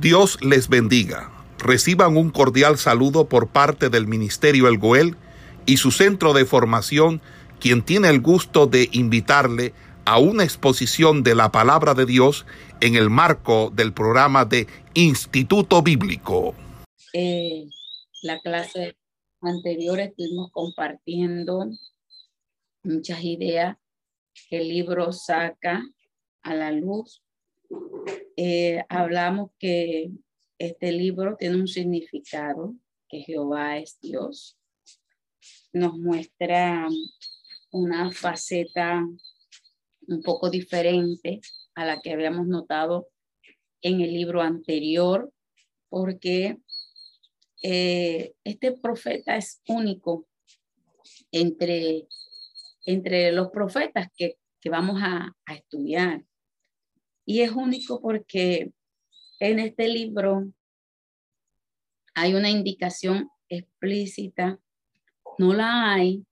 Dios 0.00 0.38
les 0.42 0.68
bendiga. 0.68 1.30
Reciban 1.58 2.18
un 2.18 2.30
cordial 2.30 2.76
saludo 2.76 3.30
por 3.30 3.48
parte 3.48 3.88
del 3.88 4.06
Ministerio 4.06 4.68
El 4.68 4.76
Goel 4.76 5.16
y 5.64 5.78
su 5.78 5.90
centro 5.90 6.34
de 6.34 6.44
formación, 6.44 7.22
quien 7.60 7.82
tiene 7.82 8.10
el 8.10 8.20
gusto 8.20 8.66
de 8.66 8.90
invitarle 8.92 9.72
a 10.04 10.18
una 10.18 10.44
exposición 10.44 11.22
de 11.22 11.34
la 11.34 11.50
palabra 11.50 11.94
de 11.94 12.04
Dios 12.04 12.44
en 12.82 12.94
el 12.94 13.08
marco 13.08 13.72
del 13.74 13.94
programa 13.94 14.44
de 14.44 14.66
Instituto 14.92 15.80
Bíblico. 15.82 16.54
Eh, 17.14 17.66
la 18.22 18.38
clase 18.40 18.98
anterior 19.40 19.98
estuvimos 19.98 20.50
compartiendo 20.52 21.70
muchas 22.82 23.24
ideas 23.24 23.78
que 24.50 24.58
el 24.58 24.68
libro 24.68 25.10
saca 25.12 25.82
a 26.42 26.54
la 26.54 26.70
luz 26.70 27.22
eh, 28.36 28.84
hablamos 28.88 29.50
que 29.58 30.10
este 30.58 30.92
libro 30.92 31.36
tiene 31.36 31.56
un 31.56 31.68
significado, 31.68 32.74
que 33.08 33.20
Jehová 33.20 33.78
es 33.78 33.98
Dios. 34.00 34.58
Nos 35.72 35.98
muestra 35.98 36.88
una 37.70 38.10
faceta 38.12 39.06
un 40.08 40.22
poco 40.22 40.50
diferente 40.50 41.40
a 41.74 41.84
la 41.84 42.00
que 42.00 42.12
habíamos 42.12 42.46
notado 42.46 43.08
en 43.82 44.00
el 44.00 44.12
libro 44.12 44.40
anterior, 44.40 45.32
porque 45.88 46.58
eh, 47.62 48.34
este 48.44 48.72
profeta 48.72 49.36
es 49.36 49.62
único 49.68 50.26
entre, 51.30 52.06
entre 52.84 53.32
los 53.32 53.50
profetas 53.50 54.08
que, 54.16 54.38
vamos 54.68 55.00
a 55.00 55.32
estudiar. 55.54 56.24
Y 57.26 57.42
es 57.42 57.50
único 57.50 58.00
porque 58.00 58.72
en 59.40 59.58
este 59.58 59.88
libro 59.88 60.46
hay 62.14 62.34
una 62.34 62.48
indicación 62.48 63.28
explícita. 63.48 64.58
No 65.38 65.52
la 65.52 65.92
hay, 65.92 66.24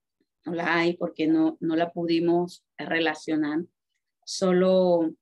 no 0.46 0.54
la 0.54 0.78
hay 0.78 0.96
porque 0.96 1.26
no, 1.26 1.58
no 1.60 1.76
la 1.76 1.92
pudimos 1.92 2.64
relacionar. 2.78 3.64
Solo 4.24 5.14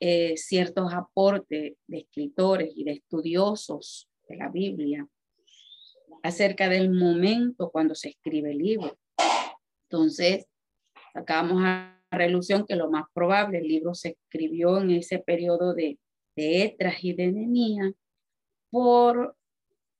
eh, 0.00 0.36
ciertos 0.36 0.92
aportes 0.92 1.74
de 1.86 1.98
escritores 1.98 2.72
y 2.74 2.84
de 2.84 2.92
estudiosos 2.92 4.10
de 4.28 4.36
la 4.36 4.48
Biblia 4.48 5.08
acerca 6.22 6.68
del 6.68 6.90
momento 6.90 7.70
cuando 7.70 7.94
se 7.94 8.10
escribe 8.10 8.50
el 8.50 8.58
libro. 8.58 8.98
Entonces, 9.84 10.46
sacamos 11.14 11.62
a 11.64 11.99
relución 12.10 12.66
que 12.66 12.76
lo 12.76 12.90
más 12.90 13.04
probable, 13.12 13.58
el 13.58 13.68
libro 13.68 13.94
se 13.94 14.10
escribió 14.10 14.78
en 14.78 14.90
ese 14.90 15.18
periodo 15.18 15.74
de, 15.74 15.98
de 16.36 16.64
Etras 16.64 17.02
y 17.04 17.12
de 17.12 17.32
Nehemías 17.32 17.92
por 18.70 19.36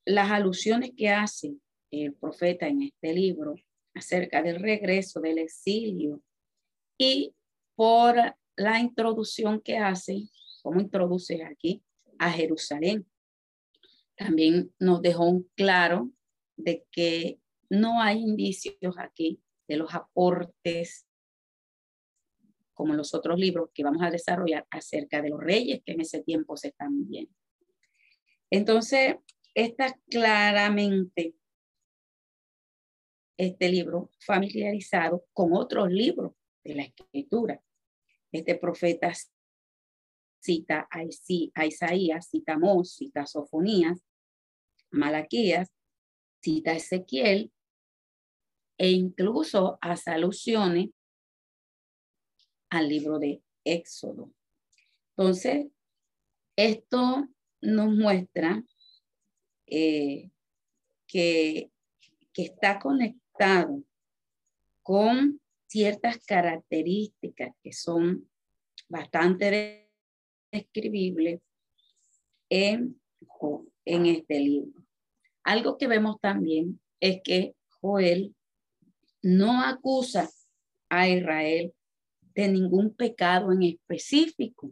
las 0.04 0.30
alusiones 0.30 0.92
que 0.96 1.10
hace 1.10 1.54
el 1.90 2.14
profeta 2.14 2.66
en 2.66 2.82
este 2.82 3.12
libro 3.12 3.54
acerca 3.94 4.42
del 4.42 4.60
regreso 4.60 5.20
del 5.20 5.38
exilio 5.38 6.22
y 6.98 7.34
por 7.74 8.16
la 8.56 8.78
introducción 8.78 9.60
que 9.60 9.78
hace, 9.78 10.28
como 10.62 10.80
introduce 10.80 11.42
aquí, 11.44 11.82
a 12.18 12.30
Jerusalén. 12.30 13.06
También 14.16 14.72
nos 14.78 15.00
dejó 15.00 15.42
claro 15.54 16.10
de 16.56 16.84
que 16.90 17.40
no 17.70 18.02
hay 18.02 18.18
indicios 18.18 18.96
aquí 18.98 19.40
de 19.66 19.76
los 19.76 19.94
aportes 19.94 21.06
como 22.80 22.94
los 22.94 23.12
otros 23.12 23.38
libros 23.38 23.68
que 23.74 23.84
vamos 23.84 24.02
a 24.02 24.10
desarrollar 24.10 24.66
acerca 24.70 25.20
de 25.20 25.28
los 25.28 25.38
reyes 25.38 25.82
que 25.84 25.92
en 25.92 26.00
ese 26.00 26.22
tiempo 26.22 26.56
se 26.56 26.68
están 26.68 27.06
viendo. 27.06 27.30
Entonces, 28.48 29.16
está 29.54 29.94
claramente 30.08 31.34
este 33.36 33.68
libro 33.68 34.08
familiarizado 34.18 35.26
con 35.34 35.52
otros 35.52 35.90
libros 35.90 36.32
de 36.64 36.74
la 36.74 36.82
escritura. 36.84 37.62
Este 38.32 38.54
profeta 38.54 39.12
cita 40.40 40.88
a, 40.90 41.66
Isaías, 41.66 42.28
cita 42.30 42.54
a 42.54 42.58
Mos, 42.58 42.94
cita 42.94 43.26
Sofonías, 43.26 44.02
Malaquías, 44.90 45.70
cita 46.42 46.72
Ezequiel 46.72 47.52
e 48.78 48.90
incluso 48.90 49.78
hace 49.82 50.12
alusiones 50.12 50.88
al 52.70 52.88
libro 52.88 53.18
de 53.18 53.42
Éxodo. 53.64 54.30
Entonces, 55.16 55.66
esto 56.56 57.28
nos 57.60 57.92
muestra 57.92 58.64
eh, 59.66 60.30
que, 61.06 61.70
que 62.32 62.42
está 62.42 62.78
conectado 62.78 63.82
con 64.82 65.40
ciertas 65.66 66.18
características 66.24 67.54
que 67.62 67.72
son 67.72 68.28
bastante 68.88 69.88
describibles 70.50 71.40
en, 72.48 73.00
en 73.84 74.06
este 74.06 74.40
libro. 74.40 74.84
Algo 75.44 75.78
que 75.78 75.86
vemos 75.86 76.20
también 76.20 76.80
es 76.98 77.20
que 77.22 77.54
Joel 77.80 78.34
no 79.22 79.64
acusa 79.64 80.28
a 80.88 81.08
Israel 81.08 81.72
de 82.34 82.48
ningún 82.48 82.94
pecado 82.94 83.52
en 83.52 83.62
específico, 83.62 84.70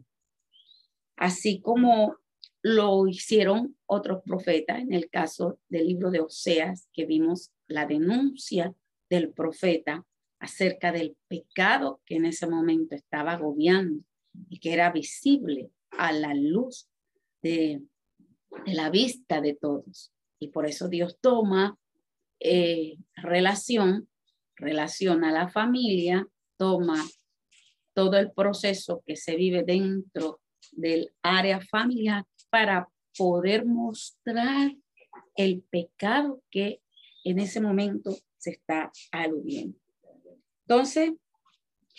así 1.15 1.61
como 1.61 2.17
lo 2.61 3.07
hicieron 3.07 3.77
otros 3.85 4.21
profetas 4.23 4.79
en 4.79 4.93
el 4.93 5.09
caso 5.09 5.59
del 5.69 5.87
libro 5.87 6.11
de 6.11 6.19
Oseas, 6.19 6.89
que 6.93 7.05
vimos 7.05 7.51
la 7.67 7.85
denuncia 7.85 8.73
del 9.09 9.31
profeta 9.31 10.05
acerca 10.39 10.91
del 10.91 11.15
pecado 11.27 12.01
que 12.05 12.15
en 12.15 12.25
ese 12.25 12.47
momento 12.47 12.95
estaba 12.95 13.33
agobiando 13.33 14.03
y 14.49 14.59
que 14.59 14.73
era 14.73 14.91
visible 14.91 15.71
a 15.91 16.11
la 16.11 16.33
luz 16.33 16.89
de, 17.41 17.81
la 18.65 18.89
vista 18.89 19.41
de 19.41 19.53
todos. 19.53 20.11
Y 20.39 20.49
por 20.49 20.65
eso 20.65 20.87
Dios 20.87 21.17
toma 21.19 21.77
eh, 22.39 22.97
relación, 23.15 24.09
relaciona 24.55 25.29
a 25.29 25.33
la 25.33 25.49
familia, 25.49 26.27
toma 26.57 27.03
todo 27.99 28.17
el 28.17 28.31
proceso 28.31 29.03
que 29.05 29.17
se 29.17 29.35
vive 29.35 29.61
dentro 29.61 30.39
del 30.71 31.11
área 31.21 31.59
familiar 31.59 32.23
para 32.49 32.87
poder 33.17 33.65
mostrar 33.65 34.71
el 35.35 35.61
pecado 35.69 36.41
que 36.49 36.79
en 37.25 37.39
ese 37.39 37.59
momento 37.59 38.15
se 38.37 38.51
está 38.51 38.89
aludiendo. 39.11 39.77
Entonces, 40.65 41.11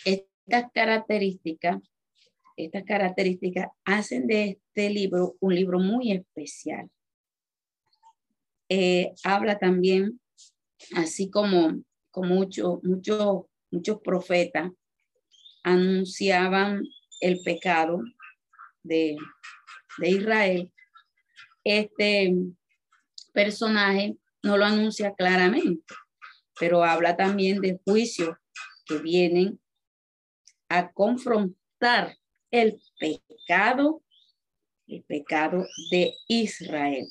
estas 0.03 0.71
características, 0.73 1.77
estas 2.57 2.83
características 2.83 3.67
hacen 3.85 4.25
de 4.25 4.59
este 4.73 4.89
libro 4.89 5.35
un 5.39 5.53
libro 5.53 5.77
muy 5.77 6.13
especial. 6.13 6.89
Eh, 8.69 9.13
habla 9.23 9.59
también, 9.59 10.19
así 10.95 11.29
como, 11.29 11.83
como 12.09 12.33
muchos 12.33 12.83
mucho, 12.83 13.47
muchos 13.69 14.01
profetas, 14.01 14.71
anunciaban 15.63 16.83
el 17.19 17.41
pecado 17.43 18.01
de, 18.83 19.15
Israel, 20.01 20.71
este 21.63 22.33
personaje 23.33 24.17
no 24.43 24.57
lo 24.57 24.65
anuncia 24.65 25.13
claramente, 25.13 25.93
pero 26.59 26.83
habla 26.83 27.15
también 27.15 27.61
de 27.61 27.79
juicios 27.85 28.35
que 28.85 28.97
vienen 28.97 29.59
a 30.69 30.91
confrontar 30.91 32.17
el 32.49 32.81
pecado, 32.99 34.01
el 34.87 35.03
pecado 35.03 35.65
de 35.91 36.13
Israel, 36.27 37.05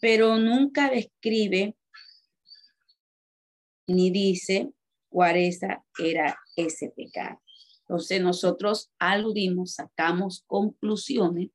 pero 0.00 0.38
nunca 0.38 0.90
describe 0.90 1.76
ni 3.88 4.10
dice 4.10 4.70
cuál 5.08 5.36
era 5.98 6.38
ese 6.56 6.92
pecado. 6.96 7.40
Entonces 7.88 8.20
nosotros 8.20 8.90
aludimos, 8.98 9.74
sacamos 9.74 10.42
conclusiones 10.46 11.50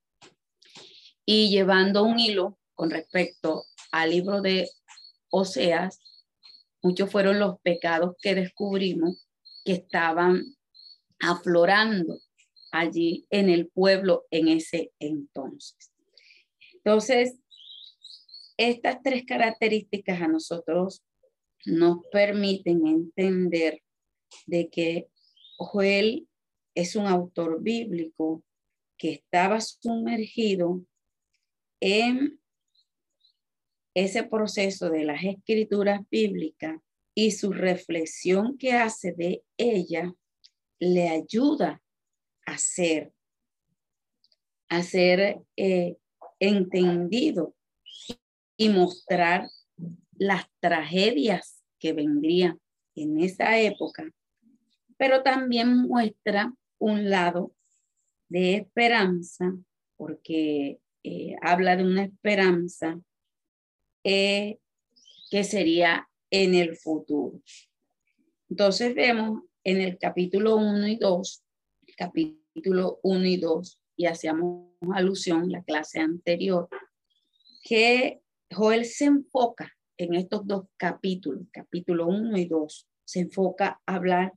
y 1.26 1.50
llevando 1.50 2.04
un 2.04 2.18
hilo 2.18 2.58
con 2.74 2.90
respecto 2.90 3.64
al 3.90 4.10
libro 4.10 4.40
de 4.40 4.68
Oseas, 5.30 6.00
muchos 6.82 7.10
fueron 7.10 7.38
los 7.38 7.60
pecados 7.60 8.16
que 8.20 8.34
descubrimos 8.34 9.26
que 9.64 9.72
estaban 9.72 10.56
aflorando 11.20 12.18
allí 12.72 13.26
en 13.28 13.50
el 13.50 13.68
pueblo 13.68 14.24
en 14.30 14.48
ese 14.48 14.90
entonces. 14.98 15.92
Entonces, 16.72 17.34
estas 18.56 19.02
tres 19.02 19.24
características 19.26 20.20
a 20.22 20.28
nosotros 20.28 21.02
nos 21.66 21.98
permiten 22.10 22.86
entender 22.86 23.82
de 24.46 24.70
que 24.70 25.11
Joel 25.56 26.28
es 26.74 26.96
un 26.96 27.06
autor 27.06 27.62
bíblico 27.62 28.42
que 28.96 29.12
estaba 29.12 29.60
sumergido 29.60 30.84
en 31.80 32.40
ese 33.94 34.24
proceso 34.24 34.88
de 34.90 35.04
las 35.04 35.22
escrituras 35.22 36.00
bíblicas 36.10 36.80
y 37.14 37.32
su 37.32 37.52
reflexión 37.52 38.56
que 38.56 38.72
hace 38.72 39.12
de 39.12 39.42
ella 39.56 40.14
le 40.78 41.08
ayuda 41.08 41.82
a 42.46 42.58
ser, 42.58 43.12
a 44.68 44.80
eh, 45.56 45.96
entendido 46.40 47.54
y 48.56 48.68
mostrar 48.68 49.48
las 50.12 50.46
tragedias 50.60 51.62
que 51.78 51.92
vendrían 51.92 52.60
en 52.94 53.20
esa 53.20 53.58
época, 53.58 54.10
pero 55.02 55.24
también 55.24 55.78
muestra 55.78 56.54
un 56.78 57.10
lado 57.10 57.52
de 58.28 58.54
esperanza, 58.54 59.52
porque 59.96 60.78
eh, 61.02 61.34
habla 61.42 61.74
de 61.74 61.82
una 61.82 62.04
esperanza 62.04 63.00
eh, 64.04 64.60
que 65.28 65.42
sería 65.42 66.08
en 66.30 66.54
el 66.54 66.76
futuro. 66.76 67.42
Entonces 68.48 68.94
vemos 68.94 69.42
en 69.64 69.80
el 69.80 69.98
capítulo 69.98 70.54
1 70.54 70.86
y 70.86 70.96
2, 70.98 71.44
el 71.88 71.96
capítulo 71.96 73.00
1 73.02 73.26
y 73.26 73.38
2, 73.38 73.80
y 73.96 74.06
hacíamos 74.06 74.68
alusión 74.94 75.42
en 75.42 75.50
la 75.50 75.64
clase 75.64 75.98
anterior, 75.98 76.68
que 77.64 78.20
Joel 78.52 78.84
se 78.84 79.06
enfoca 79.06 79.68
en 79.96 80.14
estos 80.14 80.46
dos 80.46 80.66
capítulos, 80.76 81.48
capítulo 81.52 82.06
1 82.06 82.38
y 82.38 82.44
2, 82.46 82.88
se 83.04 83.18
enfoca 83.18 83.80
a 83.84 83.96
hablar 83.96 84.32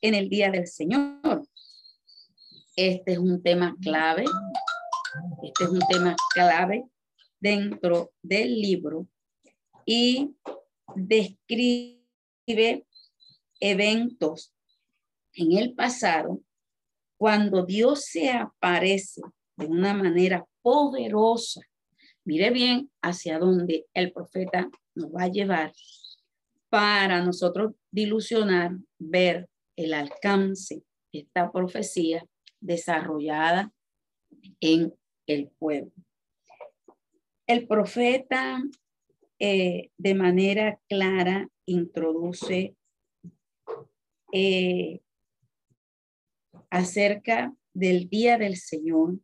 en 0.00 0.14
el 0.14 0.28
día 0.28 0.50
del 0.50 0.66
Señor. 0.66 1.42
Este 2.76 3.12
es 3.12 3.18
un 3.18 3.42
tema 3.42 3.76
clave, 3.80 4.24
este 5.42 5.64
es 5.64 5.70
un 5.70 5.80
tema 5.90 6.14
clave 6.32 6.84
dentro 7.40 8.12
del 8.22 8.60
libro 8.60 9.08
y 9.84 10.34
describe 10.94 12.86
eventos 13.60 14.52
en 15.34 15.58
el 15.58 15.74
pasado 15.74 16.40
cuando 17.16 17.64
Dios 17.64 18.04
se 18.04 18.30
aparece 18.30 19.22
de 19.56 19.66
una 19.66 19.92
manera 19.92 20.46
poderosa. 20.62 21.60
Mire 22.24 22.50
bien 22.50 22.90
hacia 23.02 23.38
dónde 23.38 23.86
el 23.92 24.12
profeta 24.12 24.68
nos 24.94 25.10
va 25.10 25.24
a 25.24 25.28
llevar 25.28 25.72
para 26.68 27.22
nosotros 27.24 27.74
dilucionar, 27.90 28.72
ver 28.98 29.48
el 29.78 29.94
alcance 29.94 30.82
de 31.12 31.20
esta 31.20 31.52
profecía 31.52 32.26
desarrollada 32.60 33.72
en 34.60 34.92
el 35.26 35.50
pueblo. 35.58 35.92
El 37.46 37.66
profeta 37.68 38.60
eh, 39.38 39.90
de 39.96 40.14
manera 40.14 40.80
clara 40.88 41.48
introduce 41.64 42.76
eh, 44.32 45.00
acerca 46.70 47.54
del 47.72 48.08
día 48.08 48.36
del 48.36 48.56
Señor, 48.56 49.20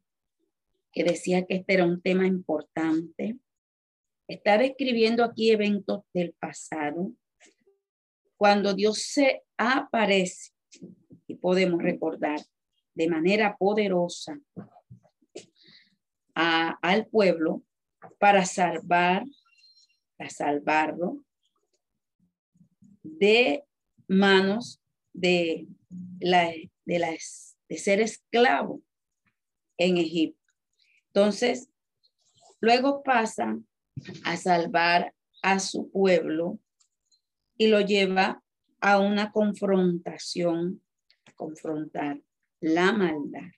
que 0.93 1.03
decía 1.03 1.45
que 1.47 1.57
este 1.57 1.75
era 1.75 1.85
un 1.85 2.01
tema 2.01 2.29
importante. 2.29 3.39
Está 4.29 4.57
describiendo 4.57 5.25
aquí 5.25 5.51
eventos 5.51 6.03
del 6.15 6.33
pasado, 6.35 7.13
cuando 8.37 8.75
Dios 8.75 9.03
se 9.03 9.43
aparece, 9.57 10.53
y 11.27 11.37
podemos 11.37 11.83
recordar 11.83 12.41
de 12.95 13.09
manera 13.09 13.57
poderosa 13.57 14.39
al 16.35 17.07
pueblo 17.07 17.63
para 18.19 18.45
salvar, 18.45 19.25
para 20.17 20.31
salvarlo 20.31 21.25
de 23.03 23.65
manos 24.09 24.81
de, 25.13 25.67
la, 26.21 26.53
de, 26.85 26.99
las, 26.99 27.57
de 27.69 27.79
ser 27.79 28.01
esclavo 28.01 28.83
en 29.77 29.99
Egipto. 29.99 30.41
Entonces, 31.13 31.69
luego 32.61 33.03
pasa 33.03 33.57
a 34.25 34.37
salvar 34.37 35.15
a 35.43 35.61
su 35.61 35.91
pueblo 35.91 36.59
y 37.57 37.69
lo 37.69 37.81
lleva 37.81 38.43
a 38.81 38.99
una 38.99 39.33
confrontación, 39.33 40.83
confrontar 41.37 42.21
la 42.61 42.93
maldad. 42.93 43.51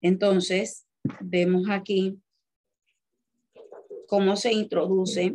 Entonces, 0.00 0.86
vemos 1.20 1.68
aquí 1.70 2.18
cómo 4.06 4.36
se 4.36 4.52
introduce 4.52 5.34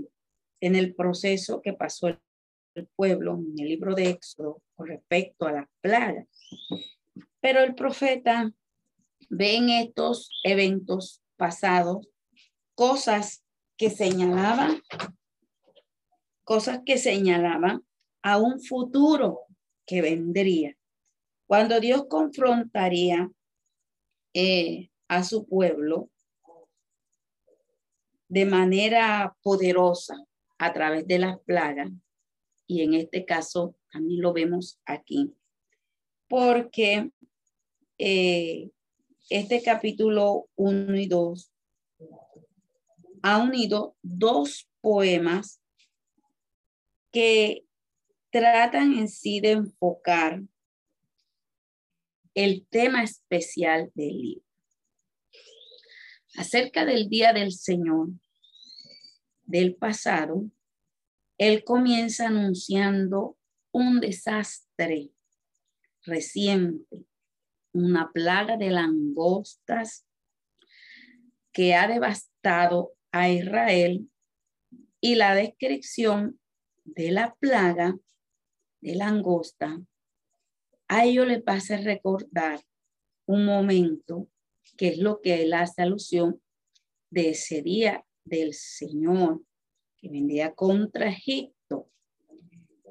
en 0.60 0.76
el 0.76 0.94
proceso 0.94 1.62
que 1.62 1.74
pasó 1.74 2.08
el, 2.08 2.20
pueblo 2.96 3.34
en 3.34 3.60
el 3.60 3.70
libro 3.70 3.96
de 3.96 4.12
Éxodo 4.12 4.62
con 4.76 4.88
respecto 4.88 5.48
a 5.48 5.52
las 5.52 5.68
plagas. 5.82 6.28
Pero 7.42 7.62
el 7.62 7.74
profeta 7.74 8.52
ve 9.30 9.56
en 9.56 9.70
estos 9.70 10.30
eventos 10.44 11.24
pasados 11.38 12.08
cosas 12.76 13.44
que 13.78 13.90
señalaban, 13.90 14.82
cosas 16.48 16.80
que 16.86 16.98
señalaban 16.98 17.86
a 18.22 18.38
un 18.38 18.62
futuro 18.62 19.42
que 19.86 20.02
vendría. 20.02 20.78
Cuando 21.46 21.82
Dios 21.82 22.06
confrontaría 22.08 23.30
eh, 24.34 24.90
a 25.10 25.26
su 25.26 25.46
pueblo 25.46 26.10
de 28.30 28.46
manera 28.46 29.36
poderosa 29.44 30.26
a 30.58 30.72
través 30.72 31.06
de 31.06 31.20
las 31.20 31.38
plagas. 31.42 31.92
Y 32.66 32.82
en 32.82 32.94
este 32.94 33.26
caso 33.26 33.76
también 33.92 34.22
lo 34.22 34.32
vemos 34.32 34.80
aquí. 34.86 35.36
Porque 36.30 37.12
eh, 37.98 38.70
este 39.30 39.62
capítulo 39.62 40.48
1 40.56 40.96
y 40.96 41.08
2 41.08 41.52
ha 43.22 43.38
unido 43.40 43.98
dos 44.02 44.70
poemas 44.80 45.60
que 47.18 47.66
tratan 48.30 48.94
en 48.94 49.08
sí 49.08 49.40
de 49.40 49.54
enfocar 49.54 50.44
el 52.36 52.68
tema 52.68 53.02
especial 53.02 53.92
del 53.96 54.22
libro. 54.22 54.46
Acerca 56.36 56.86
del 56.86 57.10
día 57.10 57.34
del 57.34 57.54
Señor 57.54 58.10
del 59.46 59.74
pasado, 59.74 60.46
él 61.40 61.64
comienza 61.64 62.28
anunciando 62.28 63.36
un 63.72 64.00
desastre 64.00 65.10
reciente, 66.04 67.04
una 67.74 68.12
plaga 68.12 68.58
de 68.58 68.70
langostas 68.70 70.06
que 71.52 71.74
ha 71.74 71.88
devastado 71.88 72.94
a 73.12 73.28
Israel 73.28 74.08
y 75.02 75.16
la 75.16 75.34
descripción 75.34 76.40
de 76.88 77.12
la 77.12 77.36
plaga 77.40 77.98
de 78.82 78.96
langosta 78.96 79.80
a 80.88 81.06
ello 81.06 81.26
le 81.26 81.42
pasa 81.42 81.78
recordar 81.78 82.62
un 83.26 83.46
momento 83.46 84.30
que 84.78 84.90
es 84.90 84.98
lo 84.98 85.22
que 85.22 85.44
él 85.44 85.54
hace 85.54 85.82
alusión 85.82 86.42
de 87.10 87.32
ese 87.32 87.62
día 87.62 88.06
del 88.24 88.54
Señor 88.54 89.44
que 89.98 90.10
vendría 90.10 90.54
contra 90.54 91.10
Egipto. 91.10 91.90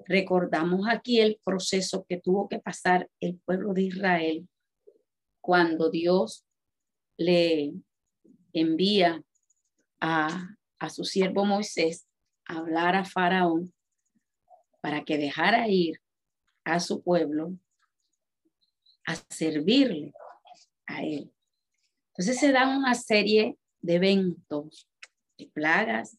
Recordamos 0.06 0.86
aquí 0.88 1.20
el 1.20 1.40
proceso 1.42 2.04
que 2.08 2.18
tuvo 2.18 2.48
que 2.48 2.58
pasar 2.58 3.08
el 3.20 3.38
pueblo 3.38 3.72
de 3.72 3.82
Israel 3.82 4.48
cuando 5.40 5.90
Dios 5.90 6.44
le 7.16 7.72
envía 8.52 9.22
a, 10.00 10.56
a 10.78 10.90
su 10.90 11.04
siervo 11.04 11.44
Moisés 11.44 12.06
a 12.44 12.58
hablar 12.58 12.94
a 12.94 13.04
Faraón 13.04 13.72
para 14.86 15.04
que 15.04 15.18
dejara 15.18 15.66
ir 15.68 16.00
a 16.62 16.78
su 16.78 17.02
pueblo 17.02 17.58
a 19.04 19.16
servirle 19.30 20.12
a 20.86 21.02
él. 21.02 21.34
Entonces 22.10 22.38
se 22.38 22.52
dan 22.52 22.78
una 22.78 22.94
serie 22.94 23.58
de 23.80 23.94
eventos, 23.96 24.88
de 25.38 25.48
plagas 25.48 26.16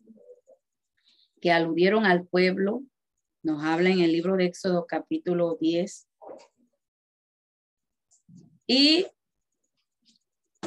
que 1.40 1.50
aludieron 1.50 2.06
al 2.06 2.28
pueblo. 2.28 2.84
Nos 3.42 3.64
habla 3.64 3.90
en 3.90 4.02
el 4.02 4.12
libro 4.12 4.36
de 4.36 4.48
Éxodo 4.48 4.86
capítulo 4.86 5.58
10. 5.62 6.06
Y 8.68 9.08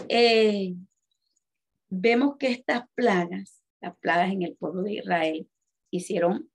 eh, 0.09 0.75
vemos 1.90 2.38
que 2.38 2.50
estas 2.50 2.88
plagas, 2.95 3.62
las 3.83 3.95
plagas 3.99 4.33
en 4.33 4.40
el 4.40 4.57
pueblo 4.57 4.85
de 4.85 4.95
Israel, 4.95 5.50
hicieron 5.90 6.50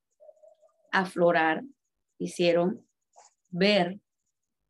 aflorar, 1.00 1.64
hicieron 2.18 2.88
ver 3.50 4.00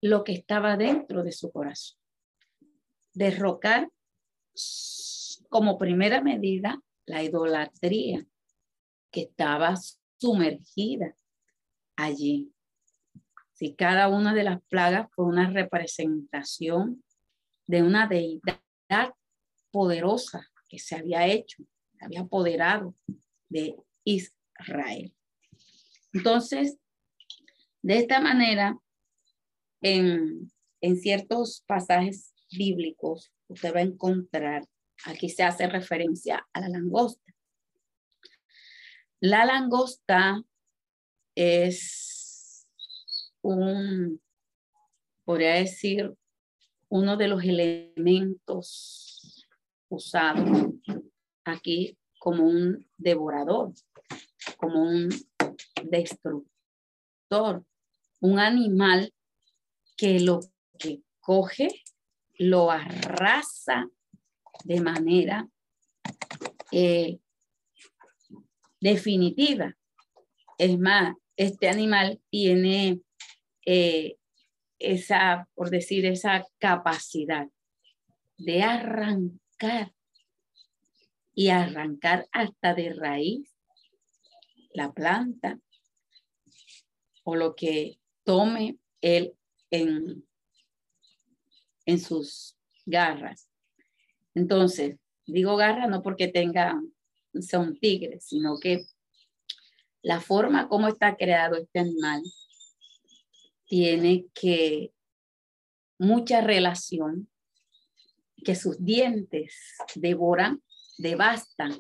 lo 0.01 0.24
que 0.24 0.34
estaba 0.34 0.77
dentro 0.77 1.24
de 1.24 1.32
su 1.32 1.51
corazón. 1.51 1.98
Derrocar 3.13 3.89
como 5.50 5.77
primera 5.77 6.22
medida 6.22 6.82
la 7.05 7.24
idolatría 7.24 8.25
que 9.12 9.22
estaba 9.22 9.75
sumergida 10.17 11.15
allí. 11.96 12.51
Si 13.53 13.75
cada 13.75 14.10
una 14.10 14.34
de 14.34 14.44
las 14.44 14.62
plagas 14.63 15.08
fue 15.15 15.25
una 15.25 15.50
representación 15.50 17.03
de 17.67 17.84
una 17.84 18.08
deidad 18.08 19.13
poderosa 19.72 20.50
que 20.67 20.79
se 20.79 20.96
había 20.96 21.27
hecho, 21.27 21.63
había 22.01 22.22
apoderado 22.22 22.96
de 23.50 23.75
Israel. 24.03 25.15
Entonces, 26.15 26.77
de 27.81 27.98
esta 27.98 28.22
manera, 28.22 28.79
en, 29.81 30.50
ciertos 31.01 31.63
pasajes 31.67 32.34
bíblicos, 32.51 33.31
usted 33.48 33.75
va 33.75 33.79
a 33.79 33.84
encontrar, 33.84 34.63
aquí 35.05 35.29
se 35.29 35.43
hace 35.43 35.67
referencia 35.67 36.48
a 36.53 36.62
la 36.62 36.69
langosta. 36.69 37.34
La 39.19 39.45
langosta 39.45 40.41
es 41.36 42.65
un, 43.41 44.22
podría 45.25 45.55
decir, 45.55 46.13
uno 46.88 47.17
de 47.17 47.27
los 47.27 47.43
elementos 47.43 49.45
usados 49.89 50.69
aquí 51.43 51.98
como 52.19 52.45
un 52.45 52.88
devorador, 52.98 53.74
como 54.57 54.81
un 54.81 55.10
destructor, 55.89 57.65
un 58.21 58.39
animal 58.39 59.13
que 59.97 60.19
lo 60.19 60.39
que 60.77 61.01
coge 61.19 61.69
lo 62.37 62.71
arrasa 62.71 63.89
de 64.63 64.81
manera 64.81 65.47
eh, 66.71 67.19
definitiva. 68.79 69.75
Es 70.57 70.77
más, 70.79 71.15
este 71.35 71.69
animal 71.69 72.21
tiene 72.29 73.01
eh, 73.65 74.17
esa, 74.79 75.47
por 75.55 75.69
decir, 75.69 76.05
esa 76.05 76.45
capacidad 76.59 77.47
de 78.37 78.63
arrancar 78.63 79.93
y 81.33 81.49
arrancar 81.49 82.27
hasta 82.31 82.73
de 82.73 82.93
raíz 82.93 83.55
la 84.73 84.91
planta 84.91 85.59
o 87.25 87.36
lo 87.36 87.55
que 87.55 88.00
tome 88.24 88.77
él 89.01 89.34
en, 89.72 90.24
en 91.86 92.00
sus 92.00 92.55
garras. 92.86 93.50
Entonces, 94.36 94.98
digo 95.25 95.58
garra 95.58 95.88
no 95.88 96.01
porque 96.01 96.27
tenga, 96.27 96.79
son 97.41 97.77
tigres, 97.79 98.25
sino 98.27 98.60
que 98.60 98.86
la 100.01 100.22
forma 100.22 100.70
como 100.70 100.88
está 100.88 101.15
creado 101.15 101.55
este 101.55 101.79
animal 101.79 102.22
tiene 103.65 104.27
que 104.36 104.94
mucha 105.98 106.41
relación, 106.41 107.27
que 108.44 108.53
sus 108.53 108.84
dientes 108.84 109.55
devoran, 109.96 110.62
devastan, 111.00 111.75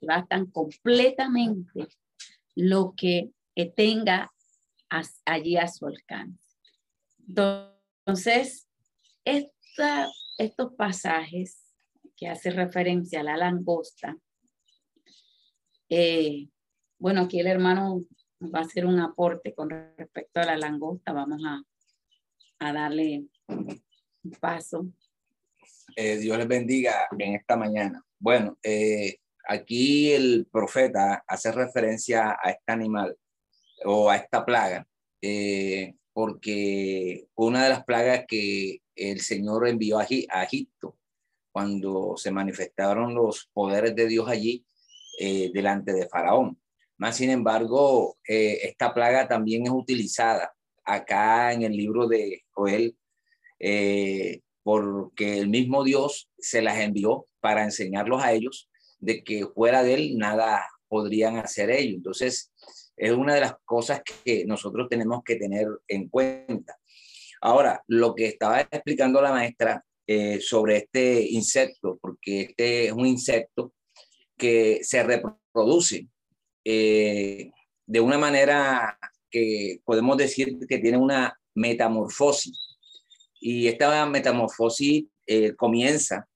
devastan 0.00 0.46
completamente 0.46 1.88
lo 2.54 2.94
que 2.96 3.32
tenga 3.74 4.32
allí 5.24 5.56
a 5.56 5.68
su 5.68 5.86
alcance. 5.86 6.56
Entonces, 7.26 8.68
estos 9.24 10.74
pasajes 10.74 11.64
que 12.16 12.28
hace 12.28 12.50
referencia 12.50 13.20
a 13.20 13.24
la 13.24 13.36
langosta, 13.36 14.16
eh, 15.88 16.48
bueno, 16.98 17.22
aquí 17.22 17.40
el 17.40 17.46
hermano 17.46 18.00
va 18.42 18.60
a 18.60 18.62
hacer 18.62 18.86
un 18.86 18.98
aporte 19.00 19.54
con 19.54 19.70
respecto 19.70 20.40
a 20.40 20.44
la 20.44 20.56
langosta. 20.56 21.12
Vamos 21.12 21.42
a, 21.44 21.62
darle 22.72 23.24
un 23.46 24.30
paso. 24.40 24.86
Eh, 25.96 26.16
Dios 26.18 26.36
les 26.38 26.48
bendiga 26.48 27.08
en 27.18 27.34
esta 27.34 27.56
mañana. 27.56 28.04
Bueno, 28.18 28.58
eh, 28.62 29.18
aquí 29.46 30.12
el 30.12 30.48
profeta 30.50 31.24
hace 31.26 31.52
referencia 31.52 32.36
a 32.42 32.50
este 32.50 32.72
animal 32.72 33.16
o 33.84 34.10
a 34.10 34.16
esta 34.16 34.44
plaga, 34.44 34.86
eh, 35.22 35.94
porque 36.12 37.28
una 37.34 37.64
de 37.64 37.70
las 37.70 37.84
plagas 37.84 38.24
que 38.26 38.82
el 38.94 39.20
Señor 39.20 39.68
envió 39.68 39.98
a, 39.98 40.06
a 40.30 40.44
Egipto 40.44 40.96
cuando 41.52 42.14
se 42.16 42.30
manifestaron 42.30 43.14
los 43.14 43.48
poderes 43.52 43.94
de 43.94 44.06
Dios 44.06 44.28
allí 44.28 44.64
delante 45.52 45.92
de 45.92 46.08
Faraón. 46.08 46.56
Más 46.98 47.16
sin 47.16 47.30
embargo, 47.30 48.18
eh, 48.28 48.58
esta 48.64 48.92
plaga 48.92 49.28
también 49.28 49.64
es 49.64 49.70
utilizada 49.70 50.52
acá 50.84 51.52
en 51.52 51.62
el 51.62 51.72
libro 51.72 52.08
de 52.08 52.44
Joel, 52.50 52.96
eh, 53.60 54.40
porque 54.64 55.38
el 55.38 55.48
mismo 55.48 55.84
Dios 55.84 56.28
se 56.38 56.60
las 56.60 56.78
envió 56.80 57.26
para 57.40 57.62
enseñarlos 57.62 58.22
a 58.22 58.32
ellos 58.32 58.68
de 58.98 59.22
que 59.22 59.46
fuera 59.46 59.84
de 59.84 59.94
él 59.94 60.18
nada 60.18 60.66
podrían 60.88 61.36
hacer 61.36 61.70
ellos. 61.70 61.94
Entonces, 61.94 62.52
es 62.98 63.12
una 63.12 63.34
de 63.34 63.40
las 63.40 63.54
cosas 63.64 64.02
que 64.24 64.44
nosotros 64.44 64.88
tenemos 64.88 65.22
que 65.24 65.36
tener 65.36 65.66
en 65.86 66.08
cuenta. 66.08 66.76
Ahora, 67.40 67.82
lo 67.86 68.14
que 68.14 68.26
estaba 68.26 68.60
explicando 68.60 69.22
la 69.22 69.30
maestra 69.30 69.84
eh, 70.06 70.40
sobre 70.40 70.78
este 70.78 71.22
insecto, 71.30 71.98
porque 72.00 72.40
este 72.42 72.86
es 72.86 72.92
un 72.92 73.06
insecto 73.06 73.74
que 74.36 74.80
se 74.82 75.02
reproduce 75.02 76.08
eh, 76.64 77.50
de 77.86 78.00
una 78.00 78.18
manera 78.18 78.98
que 79.30 79.80
podemos 79.84 80.16
decir 80.16 80.58
que 80.68 80.78
tiene 80.78 80.96
una 80.96 81.38
metamorfosis. 81.54 82.78
Y 83.40 83.68
esta 83.68 84.06
metamorfosis 84.06 85.04
eh, 85.26 85.54
comienza 85.54 86.26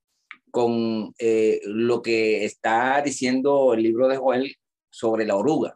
con 0.50 1.14
lo 1.64 2.02
que 2.02 2.45
está 2.45 3.00
diciendo 3.00 3.73
el 3.73 3.83
libro 3.83 4.07
de 4.07 4.19
Joel 4.19 4.54
sobre 4.90 5.25
la 5.25 5.37
oruga. 5.37 5.75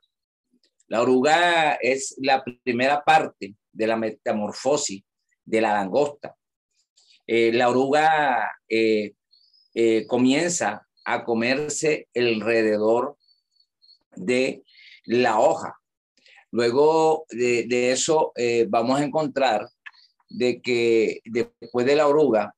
La 0.88 1.02
oruga 1.02 1.74
es 1.74 2.14
la 2.18 2.44
primera 2.64 3.02
parte 3.02 3.54
de 3.72 3.86
la 3.86 3.96
metamorfosis 3.96 5.02
de 5.44 5.60
la 5.60 5.72
langosta. 5.72 6.36
la 7.26 7.68
oruga 7.68 8.50
comienza 10.06 10.86
a 11.04 11.24
comerse 11.24 12.08
alrededor 12.14 13.16
de 14.16 14.64
la 15.04 15.38
hoja. 15.38 15.78
Luego 16.50 17.26
de, 17.30 17.90
eso 17.90 18.32
eh, 18.36 18.66
vamos 18.68 19.00
a 19.00 19.04
encontrar 19.04 19.68
de 20.28 20.60
que 20.60 21.20
después 21.24 21.86
de 21.86 21.96
la 21.96 22.08
oruga 22.08 22.54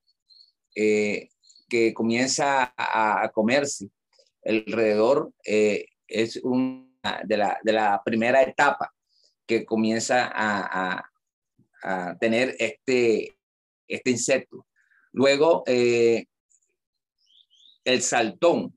eh, 0.74 1.28
que 1.68 1.92
comienza 1.92 2.72
a, 2.76 3.30
comerse 3.34 3.88
alrededor 4.44 5.32
eh, 5.44 5.86
es 6.06 6.36
una 6.42 6.87
de 7.24 7.72
la, 7.72 8.02
primera 8.04 8.42
etapa 8.42 8.92
que 9.46 9.64
comienza 9.64 10.30
a, 10.34 11.04
tener 12.20 12.56
este, 12.58 13.36
este 13.86 14.10
insecto. 14.10 14.66
Luego, 15.12 15.62
el 17.88 18.02
saltón, 18.02 18.76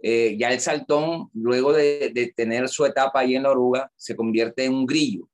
eh, 0.00 0.36
ya 0.36 0.50
el 0.50 0.60
saltón, 0.60 1.30
luego 1.32 1.72
de, 1.72 2.32
tener 2.36 2.68
su 2.68 2.84
etapa 2.84 3.20
ahí 3.20 3.36
en 3.36 3.44
la 3.44 3.50
oruga, 3.50 3.92
se 3.96 4.16
convierte 4.16 4.64
en 4.64 4.74
un 4.74 4.86
grillo 4.86 5.28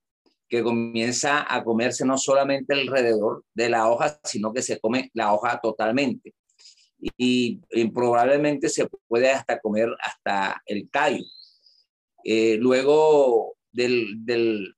que 0.47 0.63
comienza 0.63 1.47
a 1.49 1.65
comerse 1.65 2.05
no 2.05 2.19
solamente 2.19 2.75
alrededor 2.75 3.45
de 3.55 3.71
la 3.71 3.89
hoja, 3.89 4.21
sino 4.25 4.53
que 4.53 4.63
se 4.63 4.79
come 4.79 5.11
la 5.15 5.33
hoja 5.33 5.59
totalmente. 5.61 6.35
Y, 7.17 7.61
probablemente 7.95 8.69
se 8.69 8.87
puede 9.07 9.31
hasta 9.31 9.59
comer 9.61 9.89
hasta 10.01 10.61
el 10.67 10.91
tallo. 10.91 11.25
Eh, 12.25 12.57
luego 12.59 13.57
del, 13.73 14.25
del, 14.25 14.75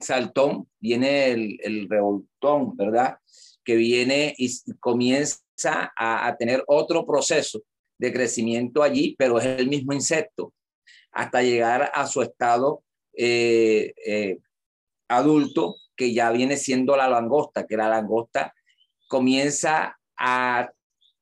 saltón 0.00 0.68
viene 0.80 1.30
el, 1.30 1.58
el 1.62 1.88
revoltón, 1.88 2.76
¿verdad? 2.76 3.18
Que 3.64 3.76
viene 3.76 4.34
y 4.36 4.50
comienza 4.80 5.92
a, 5.96 6.26
a 6.26 6.36
tener 6.36 6.64
otro 6.66 7.06
proceso 7.06 7.62
de 7.98 8.12
crecimiento 8.12 8.82
allí, 8.82 9.14
pero 9.18 9.38
es 9.38 9.44
el 9.44 9.68
mismo 9.68 9.92
insecto, 9.92 10.54
hasta 11.12 11.42
llegar 11.42 11.90
a 11.92 12.06
su 12.06 12.22
estado 12.22 12.82
eh, 13.12 13.92
eh, 14.06 14.38
adulto, 15.08 15.76
que 15.96 16.14
ya 16.14 16.30
viene 16.30 16.56
siendo 16.56 16.96
la 16.96 17.08
langosta, 17.08 17.66
que 17.66 17.76
la 17.76 17.88
langosta 17.88 18.54
comienza 19.08 19.98
a 20.16 20.70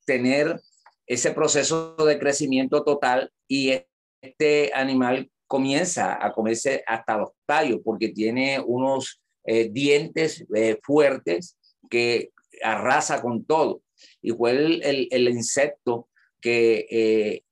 tener 0.07 0.61
ese 1.07 1.33
proceso 1.33 1.97
de 1.97 2.19
crecimiento 2.19 2.85
total 2.85 3.33
y 3.49 3.73
este 4.21 4.71
animal 4.75 5.31
comienza 5.47 6.25
a 6.25 6.33
comerse 6.33 6.83
hasta 6.87 7.17
los 7.17 7.31
tallos 7.47 7.81
porque 7.85 8.09
tiene 8.09 8.61
unos 8.61 9.21
eh, 9.45 9.69
dientes 9.71 10.45
fuertes 10.83 11.57
que 11.89 12.31
arrasa 12.63 13.23
con 13.23 13.45
todo. 13.45 13.83
y 14.21 14.31
fue 14.33 14.51
el, 14.53 15.29
insecto 15.29 16.09
que 16.41 16.87
eh, 16.91 17.43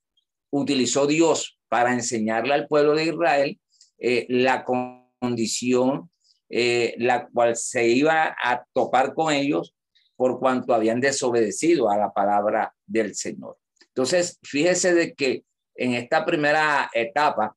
utilizó 0.51 1.07
Dios 1.07 1.59
para 1.69 1.93
enseñarle 1.93 2.55
al 2.55 2.69
pueblo 2.69 2.95
de 2.95 3.05
Israel 3.05 3.59
eh, 3.99 4.27
la 4.29 4.65
condición 4.65 6.11
eh, 6.49 6.95
la 6.99 7.27
cual 7.27 7.57
se 7.57 7.89
iba 7.89 8.37
a 8.41 8.65
topar 8.73 9.15
con 9.15 9.33
ellos 9.33 9.75
por 10.15 10.39
cuanto 10.39 10.73
habían 10.73 11.01
desobedecido 11.01 11.91
a 11.91 11.97
la 11.97 12.13
palabra 12.13 12.73
del 12.87 13.17
Señor. 13.17 13.59
Entonces, 13.89 14.39
fíjese 14.43 14.95
de 14.95 15.15
que 15.15 15.43
en 15.77 15.95
esta 15.95 16.25
primera 16.25 16.91
etapa, 16.93 17.57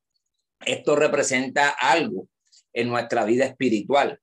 esto 0.64 0.96
representa 0.96 1.70
algo 1.70 2.28
en 2.72 2.88
nuestra 2.88 3.24
vida 3.24 3.44
espiritual, 3.44 4.20